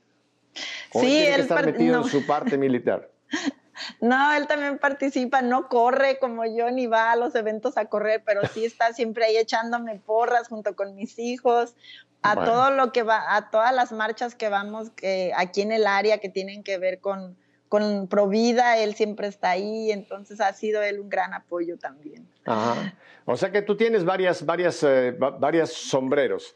¿O 0.93 1.01
sí, 1.01 1.25
él 1.25 1.41
está 1.41 1.61
metido 1.61 2.01
en 2.01 2.07
su 2.07 2.25
parte 2.25 2.57
militar. 2.57 3.09
No, 4.01 4.33
él 4.33 4.47
también 4.47 4.79
participa, 4.79 5.43
no 5.43 5.69
corre 5.69 6.17
como 6.17 6.43
yo 6.45 6.71
ni 6.71 6.87
va 6.87 7.11
a 7.11 7.15
los 7.15 7.35
eventos 7.35 7.77
a 7.77 7.85
correr, 7.85 8.23
pero 8.25 8.41
sí 8.47 8.65
está 8.65 8.91
siempre 8.93 9.25
ahí 9.25 9.37
echándome 9.37 9.99
porras 10.03 10.47
junto 10.47 10.75
con 10.75 10.95
mis 10.95 11.19
hijos, 11.19 11.75
a 12.23 12.43
todo 12.43 12.71
lo 12.71 12.91
que 12.91 13.03
va, 13.03 13.35
a 13.35 13.51
todas 13.51 13.73
las 13.75 13.91
marchas 13.91 14.33
que 14.33 14.49
vamos 14.49 14.89
que 14.89 15.31
aquí 15.35 15.61
en 15.61 15.71
el 15.71 15.85
área 15.85 16.17
que 16.17 16.27
tienen 16.27 16.63
que 16.63 16.79
ver 16.79 16.99
con, 16.99 17.37
con 17.69 18.07
Provida, 18.07 18.77
él 18.77 18.95
siempre 18.95 19.27
está 19.27 19.51
ahí, 19.51 19.91
entonces 19.91 20.39
ha 20.39 20.53
sido 20.53 20.81
él 20.81 20.99
un 20.99 21.09
gran 21.09 21.33
apoyo 21.33 21.77
también. 21.77 22.27
Ajá. 22.45 22.93
O 23.25 23.35
sea 23.35 23.51
que 23.51 23.61
tú 23.61 23.75
tienes 23.75 24.05
varias, 24.05 24.45
varias, 24.45 24.81
eh, 24.83 25.15
varias 25.17 25.73
sombreros. 25.73 26.55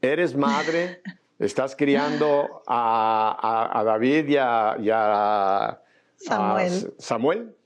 Eres 0.00 0.34
madre, 0.34 1.00
estás 1.38 1.74
criando 1.74 2.62
a, 2.66 3.82
David 3.84 4.28
y 4.28 4.36
a, 4.36 5.80
Samuel. 6.16 6.94
Samuel. 6.98 7.56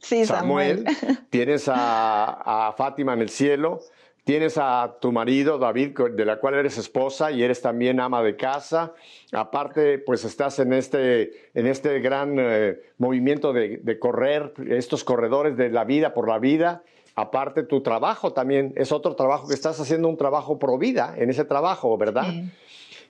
Sí, 0.00 0.24
Samuel. 0.24 0.84
Tienes 1.30 1.68
a, 1.68 2.74
Fátima 2.76 3.12
en 3.12 3.20
el 3.20 3.28
cielo. 3.28 3.80
Tienes 4.24 4.56
a 4.56 4.98
tu 5.00 5.10
marido, 5.10 5.58
David, 5.58 5.98
de 6.12 6.24
la 6.24 6.38
cual 6.38 6.54
eres 6.54 6.78
esposa 6.78 7.32
y 7.32 7.42
eres 7.42 7.60
también 7.60 7.98
ama 7.98 8.22
de 8.22 8.36
casa. 8.36 8.92
Aparte, 9.32 9.98
pues 9.98 10.24
estás 10.24 10.60
en 10.60 10.72
este, 10.72 11.50
en 11.54 11.66
este 11.66 11.98
gran 11.98 12.36
eh, 12.38 12.78
movimiento 12.98 13.52
de, 13.52 13.98
correr, 13.98 14.52
estos 14.68 15.02
corredores 15.02 15.56
de 15.56 15.70
la 15.70 15.84
vida 15.84 16.14
por 16.14 16.28
la 16.28 16.38
vida. 16.38 16.82
aparte 17.16 17.64
tu 17.64 17.82
trabajo 17.82 18.32
también 18.32 18.72
es 18.76 18.92
otro 18.92 19.16
trabajo 19.16 19.48
que 19.48 19.54
estás 19.54 19.78
haciendo 19.80 20.08
un 20.08 20.16
trabajo 20.16 20.58
pro 20.58 20.78
vida 20.78 21.14
en 21.18 21.28
ese 21.28 21.44
trabajo, 21.44 21.98
¿verdad? 21.98 22.32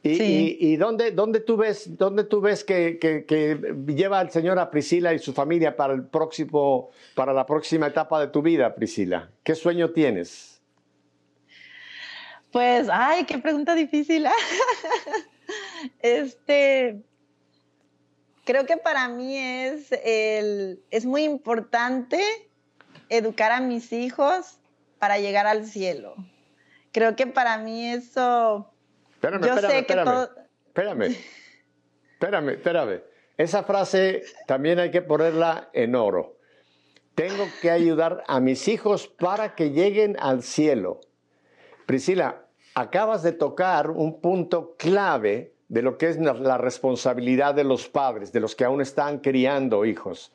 Y, 0.03 0.57
y, 0.59 0.77
dónde, 0.77 1.13
dónde, 1.13 1.39
tú 1.41 1.57
ves, 1.57 1.97
dónde 1.97 2.25
tú 2.25 2.41
ves 2.41 2.65
que, 2.65 2.99
que, 2.99 3.75
lleva 3.87 4.21
el 4.21 4.31
Señor 4.31 4.59
a 4.59 4.69
Priscila 4.71 5.15
y 5.15 5.21
su 5.21 5.33
familia 5.33 5.77
para, 5.77 5.93
el 5.93 6.05
próximo, 6.05 6.91
para 7.15 7.33
la 7.33 7.47
próxima 7.47 7.87
etapa 7.87 8.19
de 8.19 8.27
tu 8.27 8.43
vida, 8.43 8.75
Priscila? 8.75 9.31
¿Qué 9.45 9.55
sueño 9.55 9.91
tienes? 9.91 10.52
Pues, 12.53 12.89
ay, 12.91 13.25
qué 13.25 13.39
pregunta 13.39 13.75
difícil. 13.75 14.27
este, 16.01 17.03
creo 18.45 18.67
que 18.67 18.77
para 18.77 19.09
mí 19.09 19.37
es, 19.37 19.91
el, 20.05 20.83
es 20.91 21.07
muy 21.07 21.25
importante 21.25 22.23
educar 23.09 23.53
a 23.53 23.61
mis 23.61 23.93
hijos 23.93 24.59
para 24.99 25.19
llegar 25.19 25.47
al 25.47 25.67
cielo. 25.67 26.15
Creo 26.93 27.17
que 27.17 27.27
para 27.27 27.57
mí 27.59 27.89
eso 27.89 28.73
Espérame, 29.23 29.47
Yo 29.47 29.55
espérame, 29.55 29.71
sé 29.71 29.87
que 29.87 29.93
espérame, 29.93 30.29
espérame, 30.67 31.03
espérame, 32.13 32.49
espérame. 32.51 33.03
Esa 33.39 33.63
frase 33.63 34.25
también 34.49 34.81
hay 34.81 34.91
que 34.91 35.01
ponerla 35.01 35.71
en 35.73 35.95
oro. 35.95 36.39
Tengo 37.15 37.47
que 37.61 37.71
ayudar 37.71 38.25
a 38.27 38.41
mis 38.41 38.67
hijos 38.67 39.07
para 39.07 39.55
que 39.55 39.71
lleguen 39.71 40.17
al 40.19 40.43
cielo. 40.43 41.01
Priscila, 41.87 42.42
acabas 42.75 43.23
de 43.23 43.33
tocar 43.33 43.91
un 43.91 44.21
punto 44.21 44.75
clave 44.79 45.55
de 45.69 45.83
lo 45.83 45.97
que 45.97 46.09
es 46.09 46.19
la 46.19 46.59
responsabilidad 46.59 47.55
de 47.55 47.65
los 47.65 47.89
padres, 47.89 48.33
de 48.33 48.41
los 48.41 48.55
que 48.55 48.65
aún 48.65 48.81
están 48.81 49.19
criando 49.19 49.85
hijos 49.85 50.33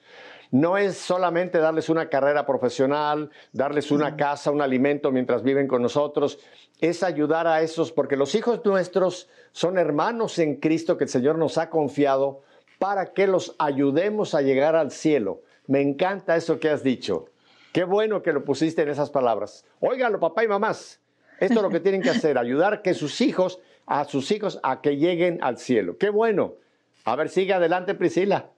no 0.51 0.77
es 0.77 0.97
solamente 0.97 1.59
darles 1.59 1.89
una 1.89 2.09
carrera 2.09 2.45
profesional, 2.45 3.31
darles 3.51 3.91
una 3.91 4.15
casa, 4.15 4.51
un 4.51 4.61
alimento 4.61 5.11
mientras 5.11 5.43
viven 5.43 5.67
con 5.67 5.81
nosotros, 5.81 6.39
es 6.79 7.03
ayudar 7.03 7.47
a 7.47 7.61
esos, 7.61 7.91
porque 7.91 8.15
los 8.15 8.35
hijos 8.35 8.63
nuestros 8.63 9.29
son 9.51 9.77
hermanos 9.77 10.39
en 10.39 10.57
Cristo 10.57 10.97
que 10.97 11.05
el 11.05 11.09
Señor 11.09 11.37
nos 11.37 11.57
ha 11.57 11.69
confiado 11.69 12.41
para 12.79 13.13
que 13.13 13.27
los 13.27 13.55
ayudemos 13.57 14.35
a 14.35 14.41
llegar 14.41 14.75
al 14.75 14.91
cielo. 14.91 15.41
Me 15.65 15.81
encanta 15.81 16.35
eso 16.35 16.59
que 16.59 16.69
has 16.69 16.83
dicho. 16.83 17.25
Qué 17.73 17.83
bueno 17.83 18.21
que 18.21 18.33
lo 18.33 18.45
pusiste 18.45 18.83
en 18.83 18.89
esas 18.89 19.09
palabras. 19.09 19.65
Óigalo, 19.79 20.19
papá 20.19 20.43
y 20.43 20.47
mamás. 20.47 21.01
Esto 21.39 21.55
es 21.55 21.61
lo 21.61 21.69
que 21.69 21.79
tienen 21.79 22.01
que 22.01 22.09
hacer, 22.09 22.37
ayudar 22.37 22.81
que 22.81 22.93
sus 22.93 23.21
hijos, 23.21 23.59
a 23.85 24.05
sus 24.05 24.31
hijos, 24.31 24.59
a 24.63 24.81
que 24.81 24.97
lleguen 24.97 25.39
al 25.41 25.57
cielo. 25.57 25.97
Qué 25.97 26.09
bueno. 26.09 26.55
A 27.05 27.15
ver, 27.15 27.29
sigue 27.29 27.53
adelante, 27.53 27.95
Priscila. 27.95 28.49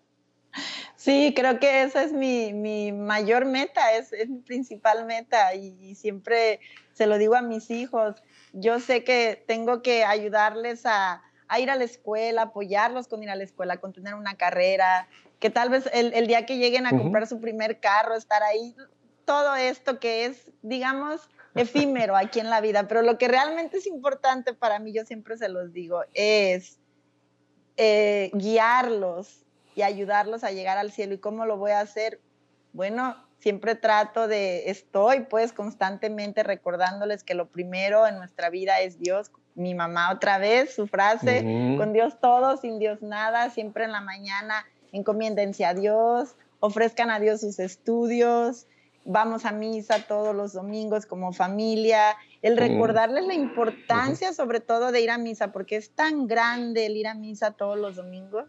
Sí, 1.00 1.34
creo 1.34 1.60
que 1.60 1.84
esa 1.84 2.04
es 2.04 2.12
mi, 2.12 2.92
mayor 2.92 3.46
meta, 3.46 3.94
es, 3.94 4.12
mi 4.28 4.42
principal 4.42 5.06
meta 5.06 5.56
y, 5.56 5.96
siempre 5.96 6.60
se 6.92 7.08
lo 7.08 7.18
digo 7.18 7.36
a 7.36 7.42
mis 7.42 7.72
hijos. 7.72 8.22
Yo 8.52 8.80
sé 8.80 9.06
que 9.06 9.42
tengo 9.48 9.82
que 9.82 10.04
ayudarles 10.04 10.86
a, 10.86 11.24
ir 11.58 11.70
a 11.70 11.78
la 11.78 11.86
escuela, 11.86 12.42
apoyarlos 12.44 13.08
con 13.08 13.24
ir 13.24 13.30
a 13.30 13.36
la 13.36 13.44
escuela, 13.44 13.78
con 13.78 13.94
tener 13.94 14.14
una 14.14 14.36
carrera, 14.36 15.08
que 15.40 15.50
tal 15.50 15.70
vez 15.70 15.90
el, 15.94 16.28
día 16.28 16.46
que 16.46 16.58
lleguen 16.58 16.86
a 16.86 16.90
comprar 16.90 17.28
su 17.28 17.40
primer 17.40 17.80
carro, 17.80 18.16
estar 18.16 18.44
ahí, 18.44 18.76
todo 19.24 19.56
esto 19.56 20.00
que 20.00 20.26
es, 20.26 20.52
digamos, 20.64 21.30
efímero 21.62 22.16
aquí 22.16 22.40
en 22.40 22.50
la 22.50 22.62
vida. 22.62 22.88
Pero 22.88 23.02
lo 23.02 23.18
que 23.18 23.28
realmente 23.28 23.78
es 23.78 23.88
importante 23.88 24.54
para 24.54 24.80
mí, 24.80 24.94
yo 24.94 25.06
siempre 25.06 25.38
se 25.38 25.50
los 25.50 25.74
digo, 25.74 26.04
es 26.14 26.80
eh, 27.78 28.32
guiarlos 28.34 29.46
y 29.76 29.82
ayudarlos 29.82 30.44
a 30.44 30.52
llegar 30.52 30.78
al 30.78 30.92
cielo. 30.92 31.14
¿Y 31.14 31.20
cómo 31.20 31.46
lo 31.46 31.58
voy 31.58 31.72
a 31.72 31.82
hacer? 31.82 32.20
Bueno, 32.74 33.16
siempre 33.40 33.76
trato 33.76 34.28
de, 34.28 34.70
estoy 34.70 35.22
pues 35.22 35.54
constantemente 35.54 36.44
recordándoles 36.44 37.24
que 37.24 37.34
lo 37.34 37.48
primero 37.48 38.06
en 38.08 38.18
nuestra 38.18 38.50
vida 38.50 38.80
es 38.82 39.00
Dios. 39.00 39.32
Mi 39.56 39.74
mamá 39.74 40.12
otra 40.12 40.38
vez, 40.38 40.74
su 40.74 40.88
frase, 40.88 41.76
con 41.78 41.92
Dios 41.92 42.20
todo, 42.22 42.58
sin 42.58 42.80
Dios 42.80 43.02
nada, 43.02 43.50
siempre 43.50 43.84
en 43.84 43.92
la 43.92 44.02
mañana 44.02 44.66
encomiéndense 44.92 45.66
a 45.66 45.74
Dios, 45.74 46.36
ofrezcan 46.60 47.10
a 47.10 47.20
Dios 47.20 47.42
sus 47.42 47.60
estudios, 47.60 48.68
vamos 49.06 49.46
a 49.46 49.52
misa 49.52 50.06
todos 50.08 50.36
los 50.36 50.54
domingos 50.54 51.06
como 51.06 51.34
familia, 51.34 52.16
el 52.42 52.58
recordarles 52.58 53.26
la 53.26 53.34
importancia 53.34 54.34
sobre 54.34 54.60
todo 54.60 54.92
de 54.92 55.02
ir 55.02 55.10
a 55.10 55.18
misa, 55.18 55.52
porque 55.52 55.76
es 55.76 55.92
tan 55.92 56.28
grande 56.28 56.86
el 56.86 56.98
ir 56.98 57.08
a 57.08 57.16
misa 57.16 57.52
todos 57.52 57.78
los 57.78 57.96
domingos. 57.96 58.46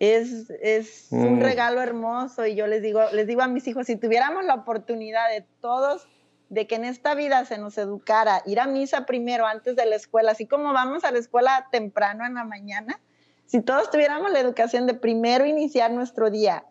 Es, 0.00 0.50
es 0.60 1.08
un 1.10 1.38
mm. 1.38 1.42
regalo 1.42 1.80
hermoso 1.80 2.46
y 2.46 2.54
yo 2.56 2.66
les 2.66 2.82
digo, 2.82 3.00
les 3.12 3.26
digo 3.26 3.42
a 3.42 3.48
mis 3.48 3.66
hijos, 3.68 3.86
si 3.86 3.96
tuviéramos 3.96 4.44
la 4.44 4.54
oportunidad 4.54 5.28
de 5.30 5.46
todos, 5.60 6.08
de 6.48 6.66
que 6.66 6.74
en 6.74 6.84
esta 6.84 7.14
vida 7.14 7.44
se 7.44 7.58
nos 7.58 7.78
educara, 7.78 8.42
ir 8.44 8.60
a 8.60 8.66
misa 8.66 9.06
primero 9.06 9.46
antes 9.46 9.76
de 9.76 9.86
la 9.86 9.96
escuela, 9.96 10.32
así 10.32 10.46
como 10.46 10.72
vamos 10.72 11.04
a 11.04 11.12
la 11.12 11.18
escuela 11.18 11.68
temprano 11.70 12.26
en 12.26 12.34
la 12.34 12.44
mañana, 12.44 13.00
si 13.46 13.60
todos 13.60 13.90
tuviéramos 13.90 14.30
la 14.32 14.40
educación 14.40 14.86
de 14.86 14.94
primero 14.94 15.46
iniciar 15.46 15.90
nuestro 15.90 16.30
día, 16.30 16.64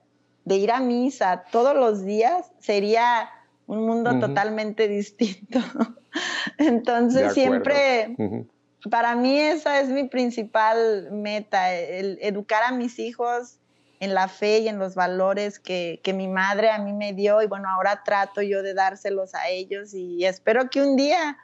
de 0.45 0.55
ir 0.57 0.71
a 0.71 0.79
misa 0.79 1.45
todos 1.51 1.75
los 1.75 2.03
días, 2.03 2.51
sería 2.59 3.29
un 3.67 3.85
mundo 3.85 4.19
totalmente 4.19 4.87
distinto. 4.87 5.59
Entonces 6.57 7.33
siempre 7.33 8.15
para 8.89 9.15
mí 9.15 9.39
esa 9.39 9.79
es 9.79 9.89
mi 9.89 10.05
principal 10.05 11.09
meta, 11.11 11.73
el 11.73 12.17
educar 12.21 12.63
a 12.63 12.71
mis 12.71 12.99
hijos 12.99 13.57
en 13.99 14.13
la 14.13 14.27
fe 14.27 14.59
y 14.59 14.67
en 14.67 14.79
los 14.79 14.95
valores 14.95 15.59
que, 15.59 16.01
mi 16.13 16.27
madre 16.27 16.69
a 16.69 16.79
mí 16.79 16.91
me 16.91 17.13
dio 17.13 17.41
y 17.41 17.47
bueno, 17.47 17.69
ahora 17.69 18.01
trato 18.03 18.41
yo 18.41 18.61
de 18.61 18.73
dárselos 18.73 19.33
a 19.33 19.49
ellos 19.49 19.93
y 19.93 20.25
espero 20.25 20.69
que 20.69 20.81
un 20.81 20.97
día 20.97 21.37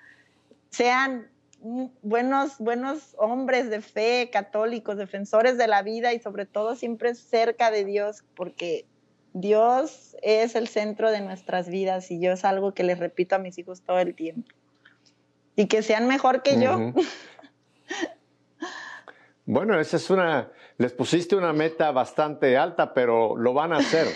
sean 0.70 1.30
buenos, 1.62 2.58
buenos 2.60 3.16
hombres 3.18 3.70
de 3.70 3.82
fe, 3.82 4.30
católicos, 4.32 4.98
defensores 4.98 5.58
de 5.58 5.68
la 5.68 5.82
vida 5.82 6.14
y 6.14 6.20
sobre 6.20 6.46
todo 6.46 6.76
siempre 6.76 7.16
cerca 7.16 7.72
de 7.72 7.86
Dios, 7.86 8.24
porque 8.36 8.86
Dios 9.34 10.16
es 10.22 10.56
el 10.56 10.68
centro 10.68 11.12
de 11.12 11.22
nuestras 11.22 11.70
vidas 11.70 12.12
y 12.12 12.20
yo 12.20 12.32
es 12.32 12.46
algo 12.46 12.74
que 12.74 12.84
les 12.84 13.00
repito 13.00 13.36
a 13.36 13.40
mis 13.40 13.58
hijos 13.58 13.82
todo 13.82 14.00
el 14.00 14.16
tiempo 14.16 14.50
y 15.56 15.68
que 15.68 15.84
sean 15.84 16.08
mejor 16.08 16.42
que 16.42 16.60
yo. 16.60 16.94
Bueno, 19.46 19.80
esa 19.80 19.98
es 19.98 20.10
una, 20.12 20.52
les 20.78 20.94
pusiste 20.94 21.36
una 21.36 21.54
meta 21.54 21.92
bastante 21.92 22.56
alta, 22.56 22.94
pero 22.94 23.36
lo 23.36 23.52
van 23.54 23.74
a 23.74 23.78
hacer, 23.78 24.08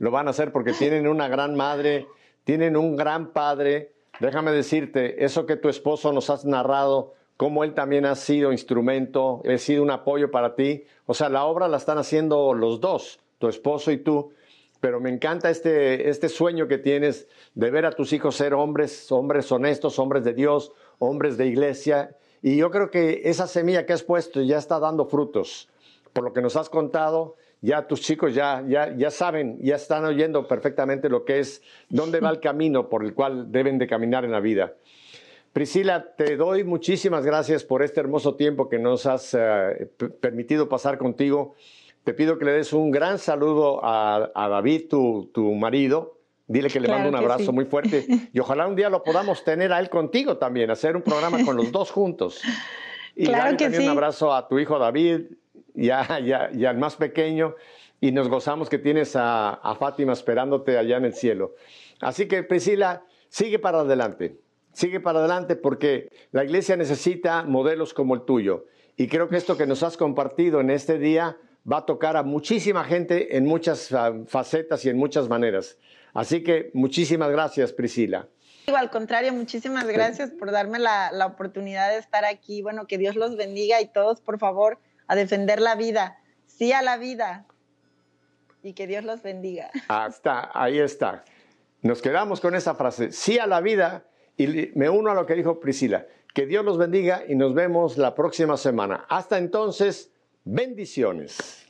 lo 0.00 0.10
van 0.10 0.26
a 0.26 0.30
hacer 0.32 0.52
porque 0.52 0.74
tienen 0.74 1.08
una 1.08 1.28
gran 1.28 1.56
madre, 1.56 2.06
tienen 2.44 2.76
un 2.76 2.94
gran 2.94 3.32
padre. 3.32 3.91
Déjame 4.20 4.52
decirte, 4.52 5.24
eso 5.24 5.46
que 5.46 5.56
tu 5.56 5.68
esposo 5.68 6.12
nos 6.12 6.30
has 6.30 6.44
narrado, 6.44 7.14
cómo 7.36 7.64
él 7.64 7.74
también 7.74 8.06
ha 8.06 8.14
sido 8.14 8.52
instrumento, 8.52 9.42
ha 9.48 9.58
sido 9.58 9.82
un 9.82 9.90
apoyo 9.90 10.30
para 10.30 10.54
ti. 10.54 10.84
O 11.06 11.14
sea, 11.14 11.28
la 11.28 11.44
obra 11.44 11.68
la 11.68 11.78
están 11.78 11.98
haciendo 11.98 12.54
los 12.54 12.80
dos, 12.80 13.20
tu 13.38 13.48
esposo 13.48 13.90
y 13.90 13.98
tú 13.98 14.32
pero 14.82 14.98
me 14.98 15.10
encanta 15.10 15.48
este, 15.48 16.10
este 16.10 16.28
sueño 16.28 16.66
que 16.66 16.76
tienes 16.76 17.28
de 17.54 17.70
ver 17.70 17.86
a 17.86 17.92
tus 17.92 18.12
hijos 18.12 18.34
ser 18.34 18.52
hombres, 18.52 19.12
hombres 19.12 19.52
honestos, 19.52 20.00
hombres 20.00 20.24
de 20.24 20.34
Dios, 20.34 20.72
hombres 20.98 21.36
de 21.36 21.46
iglesia. 21.46 22.16
Y 22.42 22.56
yo 22.56 22.72
creo 22.72 22.90
que 22.90 23.22
esa 23.26 23.46
semilla 23.46 23.86
que 23.86 23.92
has 23.92 24.02
puesto 24.02 24.42
ya 24.42 24.58
está 24.58 24.80
dando 24.80 25.06
frutos. 25.06 25.68
Por 26.12 26.24
lo 26.24 26.32
que 26.32 26.42
nos 26.42 26.56
has 26.56 26.68
contado, 26.68 27.36
ya 27.62 27.86
tus 27.86 28.00
chicos 28.00 28.34
ya, 28.34 28.62
ya, 28.66 28.94
ya 28.96 29.10
saben, 29.10 29.58
ya 29.62 29.76
están 29.76 30.04
oyendo 30.04 30.46
perfectamente 30.46 31.08
lo 31.08 31.24
que 31.24 31.38
es, 31.38 31.62
dónde 31.88 32.20
va 32.20 32.30
el 32.30 32.40
camino 32.40 32.88
por 32.88 33.04
el 33.04 33.14
cual 33.14 33.50
deben 33.50 33.78
de 33.78 33.86
caminar 33.86 34.24
en 34.24 34.32
la 34.32 34.40
vida. 34.40 34.74
Priscila, 35.52 36.14
te 36.16 36.36
doy 36.36 36.64
muchísimas 36.64 37.26
gracias 37.26 37.62
por 37.62 37.82
este 37.82 38.00
hermoso 38.00 38.36
tiempo 38.36 38.68
que 38.70 38.78
nos 38.78 39.04
has 39.04 39.36
eh, 39.38 39.90
permitido 40.20 40.68
pasar 40.68 40.96
contigo. 40.96 41.54
Te 42.04 42.14
pido 42.14 42.38
que 42.38 42.46
le 42.46 42.52
des 42.52 42.72
un 42.72 42.90
gran 42.90 43.18
saludo 43.18 43.80
a, 43.84 44.30
David, 44.34 44.88
tu, 44.88 45.30
tu, 45.32 45.52
marido. 45.52 46.18
Dile 46.46 46.68
que 46.68 46.80
le 46.80 46.88
mando 46.88 47.08
un 47.08 47.16
abrazo 47.16 47.52
muy 47.52 47.66
fuerte 47.66 48.06
y 48.32 48.38
ojalá 48.40 48.66
un 48.66 48.74
día 48.74 48.88
lo 48.88 49.04
podamos 49.04 49.44
tener 49.44 49.72
a 49.72 49.78
él 49.78 49.88
contigo 49.88 50.38
también, 50.38 50.70
hacer 50.70 50.96
un 50.96 51.02
programa 51.02 51.44
con 51.44 51.56
los 51.56 51.70
dos 51.70 51.90
juntos. 51.90 52.40
Y 53.14 53.26
claro 53.26 53.54
también 53.58 53.82
un 53.82 53.90
abrazo 53.90 54.32
a 54.32 54.48
tu 54.48 54.58
hijo 54.58 54.78
David 54.78 55.26
y, 55.74 55.90
al 55.90 56.78
más 56.78 56.96
pequeño 56.96 57.54
y 58.00 58.12
nos 58.12 58.28
gozamos 58.28 58.68
que 58.68 58.78
tienes 58.78 59.16
a, 59.16 59.50
a 59.50 59.74
Fátima 59.74 60.12
esperándote 60.12 60.76
allá 60.76 60.96
en 60.96 61.04
el 61.04 61.14
cielo. 61.14 61.54
Así 62.00 62.26
que 62.26 62.42
Priscila, 62.42 63.04
sigue 63.28 63.58
para 63.58 63.80
adelante, 63.80 64.36
sigue 64.72 65.00
para 65.00 65.20
adelante 65.20 65.56
porque 65.56 66.08
la 66.32 66.44
iglesia 66.44 66.76
necesita 66.76 67.44
modelos 67.44 67.94
como 67.94 68.14
el 68.14 68.22
tuyo. 68.22 68.66
Y 68.96 69.08
creo 69.08 69.28
que 69.28 69.36
esto 69.36 69.56
que 69.56 69.66
nos 69.66 69.82
has 69.82 69.96
compartido 69.96 70.60
en 70.60 70.70
este 70.70 70.98
día 70.98 71.36
va 71.70 71.78
a 71.78 71.86
tocar 71.86 72.16
a 72.16 72.22
muchísima 72.22 72.84
gente 72.84 73.36
en 73.36 73.46
muchas 73.46 73.92
ah, 73.92 74.12
facetas 74.26 74.84
y 74.84 74.90
en 74.90 74.98
muchas 74.98 75.28
maneras. 75.28 75.78
Así 76.12 76.42
que 76.42 76.70
muchísimas 76.74 77.30
gracias, 77.30 77.72
Priscila. 77.72 78.28
Al 78.66 78.90
contrario, 78.90 79.32
muchísimas 79.32 79.86
gracias 79.86 80.30
por 80.30 80.52
darme 80.52 80.78
la, 80.78 81.10
la, 81.12 81.26
oportunidad 81.26 81.90
de 81.90 81.98
estar 81.98 82.24
aquí. 82.24 82.62
Bueno, 82.62 82.86
que 82.86 82.98
Dios 82.98 83.16
los 83.16 83.36
bendiga 83.36 83.80
y 83.80 83.88
todos, 83.88 84.20
por 84.20 84.38
favor, 84.38 84.78
a 85.06 85.14
defender 85.14 85.60
la 85.60 85.74
vida. 85.74 86.18
Sí 86.46 86.72
a 86.72 86.82
la 86.82 86.96
vida. 86.96 87.46
Y 88.62 88.74
que 88.74 88.86
Dios 88.86 89.04
los 89.04 89.22
bendiga. 89.22 89.70
Hasta, 89.88 90.50
ahí 90.54 90.78
está. 90.78 91.24
Nos 91.82 92.00
quedamos 92.00 92.40
con 92.40 92.54
esa 92.54 92.76
frase, 92.76 93.10
sí 93.10 93.38
a 93.38 93.46
la 93.46 93.60
vida, 93.60 94.04
y 94.36 94.70
me 94.76 94.88
uno 94.88 95.10
a 95.10 95.14
lo 95.14 95.26
que 95.26 95.34
dijo 95.34 95.58
Priscila. 95.58 96.06
Que 96.32 96.46
Dios 96.46 96.64
los 96.64 96.78
bendiga 96.78 97.24
y 97.28 97.34
nos 97.34 97.54
vemos 97.54 97.98
la 97.98 98.14
próxima 98.14 98.56
semana. 98.56 99.04
Hasta 99.08 99.36
entonces, 99.36 100.12
bendiciones. 100.44 101.66